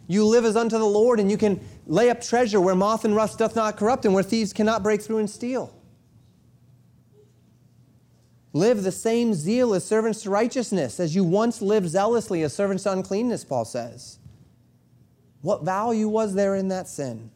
You 0.06 0.26
live 0.26 0.44
as 0.44 0.56
unto 0.56 0.78
the 0.78 0.84
Lord, 0.84 1.20
and 1.20 1.30
you 1.30 1.36
can 1.36 1.60
lay 1.86 2.10
up 2.10 2.20
treasure 2.20 2.60
where 2.60 2.74
moth 2.74 3.04
and 3.04 3.14
rust 3.14 3.38
doth 3.38 3.56
not 3.56 3.76
corrupt, 3.76 4.04
and 4.04 4.14
where 4.14 4.22
thieves 4.22 4.52
cannot 4.52 4.82
break 4.82 5.02
through 5.02 5.18
and 5.18 5.28
steal. 5.28 5.74
Live 8.52 8.84
the 8.84 8.92
same 8.92 9.34
zeal 9.34 9.74
as 9.74 9.84
servants 9.84 10.22
to 10.22 10.30
righteousness, 10.30 11.00
as 11.00 11.14
you 11.14 11.24
once 11.24 11.60
lived 11.60 11.88
zealously 11.88 12.42
as 12.42 12.54
servants 12.54 12.84
to 12.84 12.92
uncleanness, 12.92 13.44
Paul 13.44 13.64
says. 13.64 14.18
What 15.42 15.64
value 15.64 16.08
was 16.08 16.34
there 16.34 16.54
in 16.54 16.68
that 16.68 16.88
sin? 16.88 17.30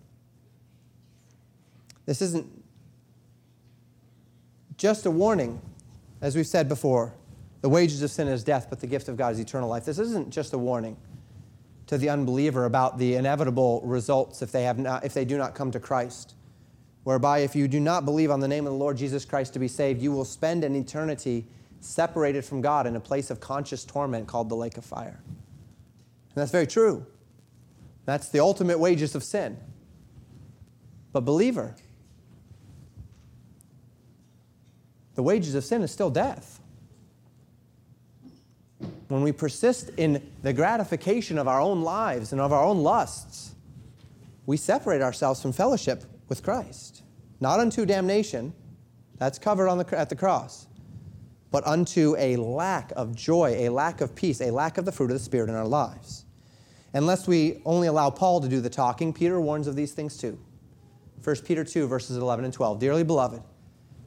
This 2.06 2.22
isn't 2.22 2.46
just 4.76 5.04
a 5.06 5.10
warning, 5.10 5.60
as 6.22 6.36
we've 6.36 6.46
said 6.46 6.68
before. 6.68 7.12
The 7.60 7.68
wages 7.68 8.00
of 8.02 8.10
sin 8.10 8.28
is 8.28 8.44
death, 8.44 8.68
but 8.70 8.80
the 8.80 8.86
gift 8.86 9.08
of 9.08 9.16
God 9.16 9.32
is 9.32 9.40
eternal 9.40 9.68
life. 9.68 9.84
This 9.84 9.98
isn't 9.98 10.30
just 10.30 10.52
a 10.52 10.58
warning 10.58 10.96
to 11.88 11.98
the 11.98 12.10
unbeliever 12.10 12.66
about 12.66 12.98
the 12.98 13.14
inevitable 13.14 13.80
results 13.82 14.42
if 14.42 14.52
they, 14.52 14.64
have 14.64 14.78
not, 14.78 15.04
if 15.04 15.14
they 15.14 15.24
do 15.24 15.36
not 15.36 15.54
come 15.54 15.70
to 15.70 15.80
Christ, 15.80 16.34
whereby 17.02 17.38
if 17.38 17.56
you 17.56 17.66
do 17.66 17.80
not 17.80 18.04
believe 18.04 18.30
on 18.30 18.40
the 18.40 18.48
name 18.48 18.66
of 18.66 18.72
the 18.72 18.78
Lord 18.78 18.96
Jesus 18.96 19.24
Christ 19.24 19.54
to 19.54 19.58
be 19.58 19.68
saved, 19.68 20.00
you 20.00 20.12
will 20.12 20.26
spend 20.26 20.64
an 20.64 20.76
eternity 20.76 21.46
separated 21.80 22.44
from 22.44 22.60
God 22.60 22.86
in 22.86 22.94
a 22.94 23.00
place 23.00 23.30
of 23.30 23.40
conscious 23.40 23.84
torment 23.84 24.26
called 24.26 24.50
the 24.50 24.54
lake 24.54 24.76
of 24.76 24.84
fire. 24.84 25.20
And 25.26 26.34
that's 26.34 26.52
very 26.52 26.66
true. 26.66 27.06
That's 28.04 28.28
the 28.28 28.40
ultimate 28.40 28.78
wages 28.78 29.14
of 29.14 29.24
sin. 29.24 29.56
But, 31.12 31.20
believer, 31.20 31.74
the 35.14 35.22
wages 35.22 35.54
of 35.54 35.64
sin 35.64 35.82
is 35.82 35.90
still 35.90 36.10
death 36.10 36.60
when 39.08 39.22
we 39.22 39.32
persist 39.32 39.90
in 39.96 40.30
the 40.42 40.52
gratification 40.52 41.38
of 41.38 41.48
our 41.48 41.60
own 41.60 41.82
lives 41.82 42.32
and 42.32 42.40
of 42.40 42.52
our 42.52 42.62
own 42.62 42.78
lusts, 42.78 43.54
we 44.46 44.56
separate 44.56 45.02
ourselves 45.02 45.40
from 45.42 45.52
fellowship 45.52 46.04
with 46.28 46.42
Christ. 46.42 47.02
Not 47.40 47.60
unto 47.60 47.86
damnation, 47.86 48.52
that's 49.16 49.38
covered 49.38 49.68
on 49.68 49.78
the, 49.78 49.98
at 49.98 50.10
the 50.10 50.16
cross, 50.16 50.66
but 51.50 51.66
unto 51.66 52.14
a 52.18 52.36
lack 52.36 52.92
of 52.96 53.14
joy, 53.14 53.56
a 53.58 53.68
lack 53.70 54.00
of 54.00 54.14
peace, 54.14 54.40
a 54.40 54.50
lack 54.50 54.78
of 54.78 54.84
the 54.84 54.92
fruit 54.92 55.10
of 55.10 55.18
the 55.18 55.24
Spirit 55.24 55.48
in 55.48 55.56
our 55.56 55.66
lives. 55.66 56.24
Unless 56.92 57.26
we 57.26 57.60
only 57.64 57.88
allow 57.88 58.10
Paul 58.10 58.40
to 58.40 58.48
do 58.48 58.60
the 58.60 58.70
talking, 58.70 59.12
Peter 59.12 59.40
warns 59.40 59.66
of 59.66 59.76
these 59.76 59.92
things 59.92 60.16
too. 60.16 60.38
1 61.24 61.36
Peter 61.44 61.64
2, 61.64 61.86
verses 61.86 62.16
11 62.16 62.44
and 62.44 62.54
12. 62.54 62.78
Dearly 62.78 63.04
beloved, 63.04 63.42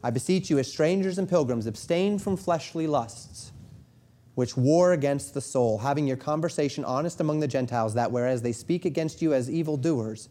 I 0.04 0.10
beseech 0.10 0.50
you, 0.50 0.58
as 0.60 0.72
strangers 0.72 1.18
and 1.18 1.30
pilgrims, 1.30 1.68
abstain 1.68 2.18
from 2.18 2.38
fleshly 2.38 2.88
lusts 2.88 3.51
which 4.36 4.56
war 4.56 4.94
against 4.94 5.34
the 5.34 5.42
soul, 5.42 5.78
having 5.80 6.08
your 6.08 6.18
conversation 6.18 6.86
honest 6.86 7.20
among 7.20 7.40
the 7.40 7.48
Gentiles, 7.48 7.94
that 7.94 8.12
whereas 8.12 8.42
they 8.42 8.54
speak 8.54 8.86
against 8.86 9.22
you 9.22 9.34
as 9.34 9.50
evildoers, 9.50 10.30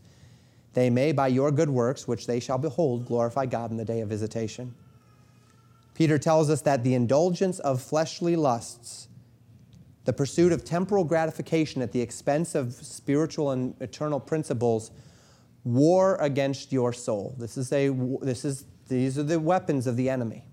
they 0.72 0.88
may, 0.88 1.12
by 1.12 1.28
your 1.28 1.50
good 1.50 1.68
works, 1.68 2.08
which 2.08 2.26
they 2.26 2.40
shall 2.40 2.58
behold, 2.58 3.06
glorify 3.06 3.46
God 3.46 3.70
in 3.70 3.76
the 3.76 3.84
day 3.84 4.00
of 4.00 4.08
visitation. 4.08 4.74
Peter 5.94 6.18
tells 6.18 6.48
us 6.48 6.62
that 6.62 6.82
the 6.82 6.94
indulgence 6.94 7.58
of 7.58 7.82
fleshly 7.82 8.36
lusts, 8.36 9.08
the 10.04 10.12
pursuit 10.12 10.52
of 10.52 10.64
temporal 10.64 11.04
gratification 11.04 11.82
at 11.82 11.92
the 11.92 12.00
expense 12.00 12.54
of 12.54 12.72
spiritual 12.72 13.50
and 13.50 13.74
eternal 13.80 14.18
principles, 14.18 14.92
war 15.64 16.16
against 16.20 16.72
your 16.72 16.92
soul. 16.92 17.34
This 17.36 17.58
is 17.58 17.70
a, 17.72 17.90
this 18.22 18.46
is, 18.46 18.64
these 18.88 19.18
are 19.18 19.22
the 19.24 19.38
weapons 19.38 19.86
of 19.86 19.96
the 19.96 20.08
enemy 20.08 20.44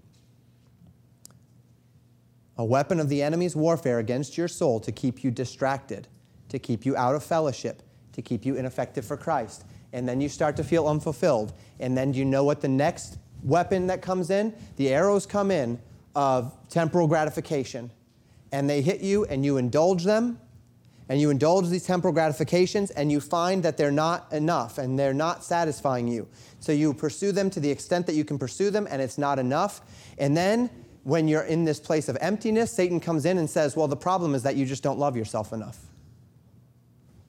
a 2.58 2.66
weapon 2.66 3.00
of 3.00 3.10
the 3.10 3.22
enemy's 3.22 3.56
warfare 3.56 4.00
against 4.00 4.38
your 4.38 4.48
soul 4.48 4.80
to 4.80 4.92
keep 4.92 5.24
you 5.24 5.32
distracted, 5.32 6.08
to 6.50 6.60
keep 6.60 6.86
you 6.86 6.96
out 6.96 7.16
of 7.16 7.24
fellowship, 7.24 7.84
to 8.14 8.22
keep 8.22 8.46
you 8.46 8.56
ineffective 8.56 9.06
for 9.06 9.16
Christ. 9.18 9.64
And 9.94 10.08
then 10.08 10.20
you 10.20 10.30
start 10.30 10.56
to 10.58 10.64
feel 10.64 10.88
unfulfilled. 10.88 11.54
And 11.80 11.98
then 11.98 12.14
you 12.14 12.26
know 12.26 12.44
what 12.44 12.62
the 12.62 12.68
next 12.68 13.18
weapon 13.44 13.88
that 13.88 14.02
comes 14.02 14.30
in? 14.30 14.54
The 14.76 14.90
arrows 14.90 15.26
come 15.26 15.52
in 15.52 15.80
of 16.16 16.56
temporal 16.70 17.08
gratification. 17.08 17.92
And 18.52 18.70
they 18.70 18.82
hit 18.82 19.02
you, 19.02 19.26
and 19.26 19.46
you 19.46 19.58
indulge 19.58 20.04
them, 20.04 20.40
and 21.10 21.22
you 21.22 21.30
indulge 21.30 21.70
these 21.70 21.86
temporal 21.86 22.14
gratifications, 22.14 22.92
and 22.92 23.12
you 23.12 23.20
find 23.20 23.62
that 23.64 23.78
they're 23.78 23.92
not 23.92 24.32
enough 24.34 24.78
and 24.78 24.98
they're 24.98 25.14
not 25.14 25.44
satisfying 25.44 26.08
you. 26.08 26.28
So 26.60 26.72
you 26.72 26.94
pursue 26.94 27.32
them 27.32 27.50
to 27.52 27.60
the 27.60 27.70
extent 27.70 28.08
that 28.08 28.16
you 28.16 28.26
can 28.26 28.38
pursue 28.38 28.72
them, 28.72 28.88
and 28.90 29.02
it's 29.02 29.18
not 29.18 29.38
enough. 29.38 29.82
And 30.18 30.36
then 30.36 30.70
when 31.08 31.30
you're 31.30 31.44
in 31.44 31.64
this 31.64 31.80
place 31.80 32.10
of 32.10 32.18
emptiness, 32.20 32.70
Satan 32.70 33.00
comes 33.00 33.24
in 33.24 33.38
and 33.38 33.50
says, 33.50 33.78
Well, 33.78 33.88
the 33.88 33.96
problem 33.96 34.36
is 34.36 34.44
that 34.44 34.58
you 34.58 34.66
just 34.66 34.84
don't 34.84 35.00
love 35.00 35.16
yourself 35.16 35.54
enough. 35.54 35.80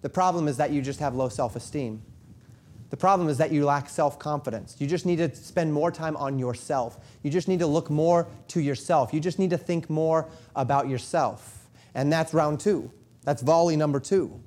The 0.03 0.09
problem 0.09 0.49
is 0.49 0.57
that 0.57 0.73
you 0.73 0.83
just 0.83 0.99
have 0.99 1.15
low 1.15 1.29
self 1.29 1.55
esteem. 1.55 2.03
The 2.91 2.97
problem 2.97 3.29
is 3.29 3.39
that 3.39 3.53
you 3.53 3.65
lack 3.65 3.89
self 3.89 4.19
confidence. 4.19 4.75
You 4.81 4.89
just 4.89 5.07
need 5.07 5.19
to 5.19 5.33
spend 5.33 5.73
more 5.73 5.93
time 5.93 6.17
on 6.17 6.41
yourself. 6.41 6.99
You 7.23 7.31
just 7.31 7.47
need 7.47 7.61
to 7.61 7.69
look 7.69 7.89
more 7.89 8.27
to 8.49 8.61
yourself. 8.61 9.15
You 9.15 9.21
just 9.21 9.39
need 9.39 9.51
to 9.51 9.59
think 9.59 9.89
more 9.89 10.29
about 10.57 10.89
yourself. 10.89 11.69
And 11.95 12.13
that's 12.13 12.35
round 12.35 12.59
two. 12.59 12.91
That's 13.23 13.43
volley 13.43 13.77
number 13.77 14.01
two. 14.01 14.41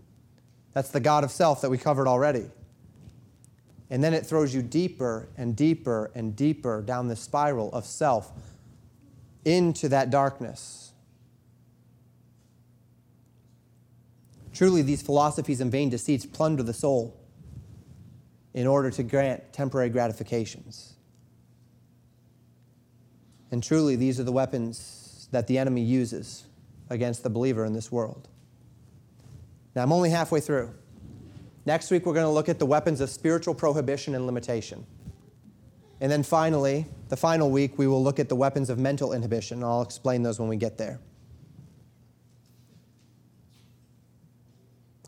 That's 0.74 0.90
the 0.90 1.00
God 1.00 1.24
of 1.24 1.32
self 1.32 1.62
that 1.62 1.70
we 1.70 1.78
covered 1.78 2.10
already. 2.10 2.50
And 3.90 4.04
then 4.04 4.14
it 4.14 4.26
throws 4.26 4.54
you 4.54 4.62
deeper 4.62 5.30
and 5.38 5.56
deeper 5.56 6.12
and 6.16 6.36
deeper 6.36 6.82
down 6.82 7.08
the 7.08 7.16
spiral 7.16 7.72
of 7.72 7.86
self 7.86 8.34
into 9.46 9.90
that 9.90 10.10
darkness. 10.10 10.94
Truly, 14.54 14.82
these 14.82 15.02
philosophies 15.02 15.62
and 15.62 15.72
vain 15.72 15.90
deceits 15.90 16.26
plunder 16.26 16.64
the 16.64 16.74
soul 16.74 17.20
in 18.54 18.68
order 18.68 18.92
to 18.92 19.04
grant 19.04 19.54
temporary 19.54 19.90
gratifications. 19.90 20.94
And 23.50 23.64
truly, 23.64 23.96
these 23.96 24.20
are 24.20 24.24
the 24.24 24.32
weapons 24.32 25.28
that 25.32 25.48
the 25.48 25.58
enemy 25.58 25.82
uses 25.82 26.46
against 26.90 27.24
the 27.24 27.30
believer 27.30 27.66
in 27.66 27.74
this 27.74 27.92
world. 27.92 28.28
Now, 29.76 29.84
I'm 29.84 29.94
only 29.94 30.10
halfway 30.10 30.42
through. 30.42 30.74
Next 31.66 31.92
week, 31.92 32.06
we're 32.06 32.14
going 32.14 32.26
to 32.26 32.32
look 32.32 32.50
at 32.50 32.60
the 32.60 32.66
weapons 32.66 33.02
of 33.02 33.10
spiritual 33.10 33.54
prohibition 33.54 34.16
and 34.16 34.26
limitation. 34.26 34.86
And 36.02 36.12
then 36.12 36.24
finally, 36.24 36.88
the 37.10 37.16
final 37.16 37.52
week, 37.52 37.78
we 37.78 37.86
will 37.86 38.04
look 38.04 38.20
at 38.20 38.28
the 38.28 38.36
weapons 38.36 38.72
of 38.72 38.80
mental 38.80 39.14
inhibition. 39.14 39.64
I'll 39.64 39.84
explain 39.84 40.24
those 40.24 40.40
when 40.40 40.50
we 40.50 40.58
get 40.58 40.80
there. 40.80 41.00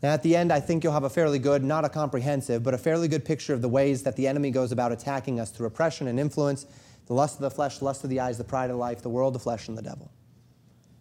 And 0.02 0.12
at 0.12 0.22
the 0.22 0.36
end, 0.36 0.52
I 0.52 0.60
think 0.60 0.84
you'll 0.84 0.92
have 0.92 1.04
a 1.04 1.10
fairly 1.10 1.40
good, 1.40 1.64
not 1.64 1.84
a 1.84 1.88
comprehensive, 1.88 2.62
but 2.62 2.74
a 2.74 2.78
fairly 2.78 3.08
good 3.08 3.24
picture 3.24 3.52
of 3.52 3.60
the 3.60 3.68
ways 3.68 4.04
that 4.04 4.14
the 4.14 4.28
enemy 4.28 4.52
goes 4.52 4.70
about 4.70 4.92
attacking 4.92 5.40
us 5.40 5.50
through 5.50 5.66
oppression 5.66 6.06
and 6.06 6.20
influence, 6.20 6.66
the 7.06 7.14
lust 7.14 7.36
of 7.36 7.40
the 7.40 7.50
flesh, 7.50 7.82
lust 7.82 8.04
of 8.04 8.10
the 8.10 8.20
eyes, 8.20 8.38
the 8.38 8.44
pride 8.44 8.70
of 8.70 8.76
life, 8.76 9.02
the 9.02 9.08
world, 9.08 9.34
the 9.34 9.38
flesh, 9.38 9.66
and 9.66 9.76
the 9.76 9.82
devil. 9.82 10.12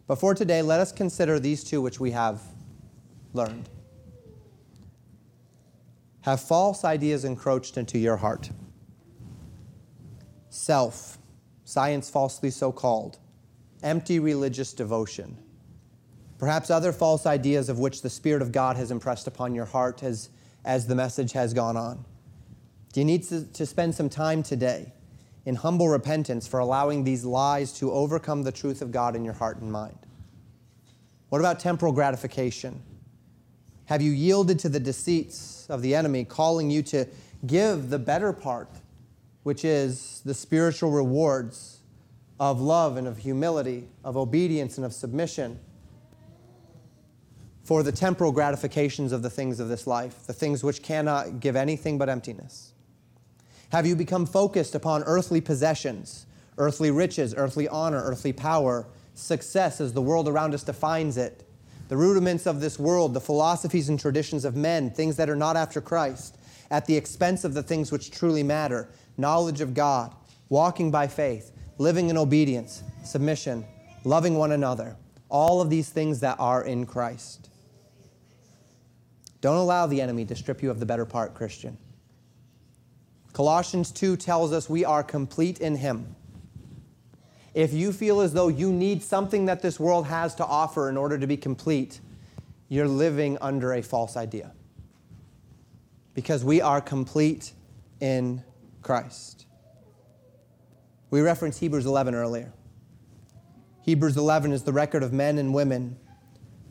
But 0.08 0.16
for 0.16 0.34
today, 0.34 0.64
let 0.64 0.80
us 0.80 0.92
consider 0.92 1.40
these 1.40 1.64
two 1.64 1.82
which 1.82 2.00
we 2.00 2.12
have 2.12 2.42
learned. 3.34 3.70
Have 6.22 6.40
false 6.40 6.84
ideas 6.84 7.26
encroached 7.26 7.78
into 7.78 8.00
your 8.00 8.18
heart? 8.18 8.50
Self, 10.54 11.18
science 11.66 12.12
falsely 12.12 12.52
so 12.52 12.72
called, 12.72 13.18
empty 13.82 14.20
religious 14.20 14.72
devotion, 14.72 15.36
perhaps 16.38 16.70
other 16.70 16.94
false 16.94 17.26
ideas 17.26 17.70
of 17.70 17.80
which 17.80 18.04
the 18.04 18.10
Spirit 18.10 18.42
of 18.42 18.52
God 18.52 18.78
has 18.78 18.92
impressed 18.92 19.26
upon 19.26 19.56
your 19.56 19.66
heart 19.66 20.04
as, 20.04 20.30
as 20.64 20.86
the 20.86 20.94
message 20.94 21.32
has 21.32 21.56
gone 21.56 21.76
on. 21.76 22.06
Do 22.94 23.00
you 23.00 23.06
need 23.06 23.24
to, 23.24 23.46
to 23.46 23.66
spend 23.66 23.96
some 23.96 24.10
time 24.10 24.44
today 24.44 24.94
in 25.44 25.56
humble 25.56 25.90
repentance 25.90 26.46
for 26.46 26.60
allowing 26.60 27.04
these 27.04 27.26
lies 27.26 27.74
to 27.74 27.92
overcome 27.92 28.44
the 28.44 28.52
truth 28.52 28.84
of 28.84 28.92
God 28.92 29.16
in 29.16 29.26
your 29.26 29.34
heart 29.34 29.58
and 29.58 29.72
mind? 29.72 29.98
What 31.30 31.40
about 31.40 31.60
temporal 31.60 31.94
gratification? 31.94 32.80
Have 33.86 34.04
you 34.04 34.12
yielded 34.12 34.60
to 34.60 34.70
the 34.70 34.80
deceits 34.80 35.66
of 35.68 35.82
the 35.82 35.96
enemy, 35.96 36.26
calling 36.26 36.70
you 36.70 36.84
to 36.84 37.08
give 37.48 37.90
the 37.90 37.98
better 37.98 38.32
part 38.32 38.70
which 39.44 39.64
is 39.66 40.22
the 40.26 40.34
spiritual 40.34 40.92
rewards 40.92 41.80
of 42.40 42.60
love 42.60 42.98
and 42.98 43.08
of 43.08 43.18
humility, 43.18 43.88
of 44.04 44.18
obedience 44.18 44.78
and 44.78 44.86
of 44.86 44.94
submission 44.94 45.60
for 47.64 47.84
the 47.84 47.92
temporal 47.92 48.32
gratifications 48.32 49.12
of 49.12 49.22
the 49.22 49.30
things 49.30 49.60
of 49.60 49.70
this 49.70 49.88
life, 49.88 50.26
the 50.28 50.34
things 50.34 50.64
which 50.64 50.82
cannot 50.82 51.40
give 51.40 51.56
anything 51.56 51.98
but 51.98 52.10
emptiness? 52.10 52.74
Have 53.72 53.86
you 53.86 53.96
become 53.96 54.26
focused 54.26 54.76
upon 54.76 55.04
earthly 55.04 55.42
possessions, 55.42 56.26
earthly 56.58 56.92
riches, 56.92 57.34
earthly 57.36 57.68
honor, 57.68 58.02
earthly 58.04 58.34
power, 58.34 58.88
success 59.14 59.80
as 59.80 59.94
the 59.94 60.02
world 60.02 60.28
around 60.28 60.54
us 60.54 60.64
defines 60.64 61.18
it, 61.18 61.48
the 61.88 61.98
rudiments 61.98 62.46
of 62.46 62.60
this 62.60 62.80
world, 62.80 63.14
the 63.14 63.22
philosophies 63.22 63.90
and 63.90 64.00
traditions 64.00 64.46
of 64.46 64.56
men, 64.56 64.90
things 64.90 65.16
that 65.16 65.30
are 65.30 65.36
not 65.36 65.56
after 65.56 65.82
Christ, 65.82 66.38
at 66.72 66.86
the 66.86 66.96
expense 66.96 67.44
of 67.44 67.54
the 67.54 67.64
things 67.64 67.92
which 67.92 68.12
truly 68.12 68.44
matter 68.44 68.90
knowledge 69.18 69.62
of 69.62 69.74
God, 69.74 70.14
walking 70.50 70.92
by 70.92 71.08
faith, 71.08 71.52
living 71.78 72.10
in 72.10 72.18
obedience, 72.18 72.84
submission, 73.04 73.66
loving 74.04 74.36
one 74.36 74.52
another, 74.52 74.96
all 75.30 75.62
of 75.62 75.70
these 75.70 75.90
things 75.90 76.20
that 76.20 76.40
are 76.40 76.64
in 76.64 76.86
Christ. 76.86 77.50
Don't 79.42 79.58
allow 79.58 79.88
the 79.88 80.00
enemy 80.00 80.26
to 80.26 80.36
strip 80.36 80.64
you 80.64 80.72
of 80.72 80.80
the 80.80 80.86
better 80.86 81.06
part, 81.06 81.34
Christian. 81.34 81.78
Colossians 83.34 83.92
2 83.92 84.16
tells 84.16 84.54
us 84.54 84.70
we 84.70 84.86
are 84.86 85.04
complete 85.04 85.60
in 85.60 85.76
Him. 85.76 86.16
If 87.54 87.74
you 87.74 87.92
feel 87.92 88.22
as 88.22 88.34
though 88.34 88.48
you 88.48 88.72
need 88.72 89.04
something 89.04 89.46
that 89.46 89.62
this 89.62 89.80
world 89.80 90.06
has 90.08 90.34
to 90.36 90.46
offer 90.46 90.90
in 90.90 90.98
order 90.98 91.18
to 91.18 91.28
be 91.28 91.38
complete, 91.38 92.00
you're 92.70 92.88
living 92.88 93.38
under 93.42 93.74
a 93.74 93.82
false 93.82 94.16
idea. 94.16 94.52
Because 96.14 96.44
we 96.44 96.62
are 96.62 96.80
complete 96.80 97.54
in 98.00 98.44
Christ. 98.84 99.46
We 101.10 101.22
referenced 101.22 101.60
Hebrews 101.60 101.86
11 101.86 102.16
earlier. 102.16 102.54
Hebrews 103.82 104.18
11 104.18 104.52
is 104.52 104.64
the 104.64 104.74
record 104.74 105.04
of 105.04 105.12
men 105.12 105.38
and 105.38 105.54
women 105.54 105.98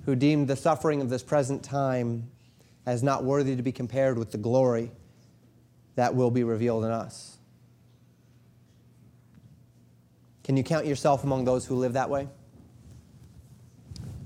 who 0.04 0.16
deemed 0.16 0.48
the 0.48 0.56
suffering 0.56 1.00
of 1.00 1.10
this 1.10 1.22
present 1.22 1.62
time 1.62 2.30
as 2.86 3.02
not 3.02 3.24
worthy 3.24 3.54
to 3.54 3.62
be 3.62 3.72
compared 3.72 4.18
with 4.18 4.32
the 4.32 4.38
glory 4.38 4.90
that 5.94 6.14
will 6.14 6.30
be 6.30 6.42
revealed 6.42 6.84
in 6.84 6.90
us. 6.90 7.38
Can 10.42 10.56
you 10.56 10.64
count 10.64 10.86
yourself 10.86 11.22
among 11.22 11.44
those 11.44 11.66
who 11.66 11.76
live 11.76 11.92
that 11.92 12.10
way? 12.10 12.28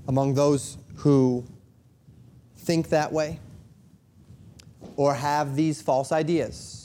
Among 0.07 0.33
those 0.33 0.77
who 0.95 1.45
think 2.55 2.89
that 2.89 3.11
way? 3.11 3.39
Or 4.95 5.13
have 5.13 5.55
these 5.55 5.81
false 5.81 6.11
ideas, 6.11 6.76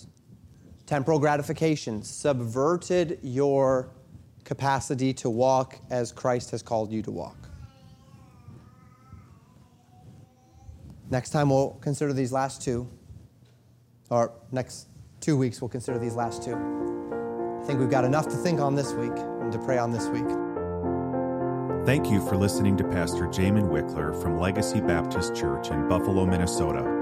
temporal 0.92 1.18
gratifications, 1.18 2.06
subverted 2.06 3.18
your 3.22 3.88
capacity 4.44 5.14
to 5.14 5.30
walk 5.30 5.78
as 5.88 6.12
Christ 6.12 6.50
has 6.50 6.62
called 6.62 6.92
you 6.92 7.00
to 7.00 7.10
walk? 7.10 7.48
Next 11.08 11.30
time 11.30 11.48
we'll 11.48 11.78
consider 11.80 12.12
these 12.12 12.30
last 12.30 12.60
two, 12.60 12.86
or 14.10 14.34
next 14.50 14.88
two 15.22 15.38
weeks 15.38 15.62
we'll 15.62 15.70
consider 15.70 15.98
these 15.98 16.14
last 16.14 16.42
two. 16.42 16.56
I 16.56 17.64
think 17.64 17.80
we've 17.80 17.88
got 17.88 18.04
enough 18.04 18.28
to 18.28 18.36
think 18.36 18.60
on 18.60 18.74
this 18.74 18.92
week 18.92 19.16
and 19.16 19.50
to 19.50 19.58
pray 19.60 19.78
on 19.78 19.92
this 19.92 20.08
week. 20.08 20.28
Thank 21.86 22.10
you 22.10 22.20
for 22.28 22.36
listening 22.36 22.76
to 22.76 22.84
Pastor 22.84 23.28
Jamin 23.28 23.70
Wickler 23.70 24.20
from 24.20 24.38
Legacy 24.38 24.82
Baptist 24.82 25.34
Church 25.34 25.70
in 25.70 25.88
Buffalo, 25.88 26.26
Minnesota. 26.26 27.01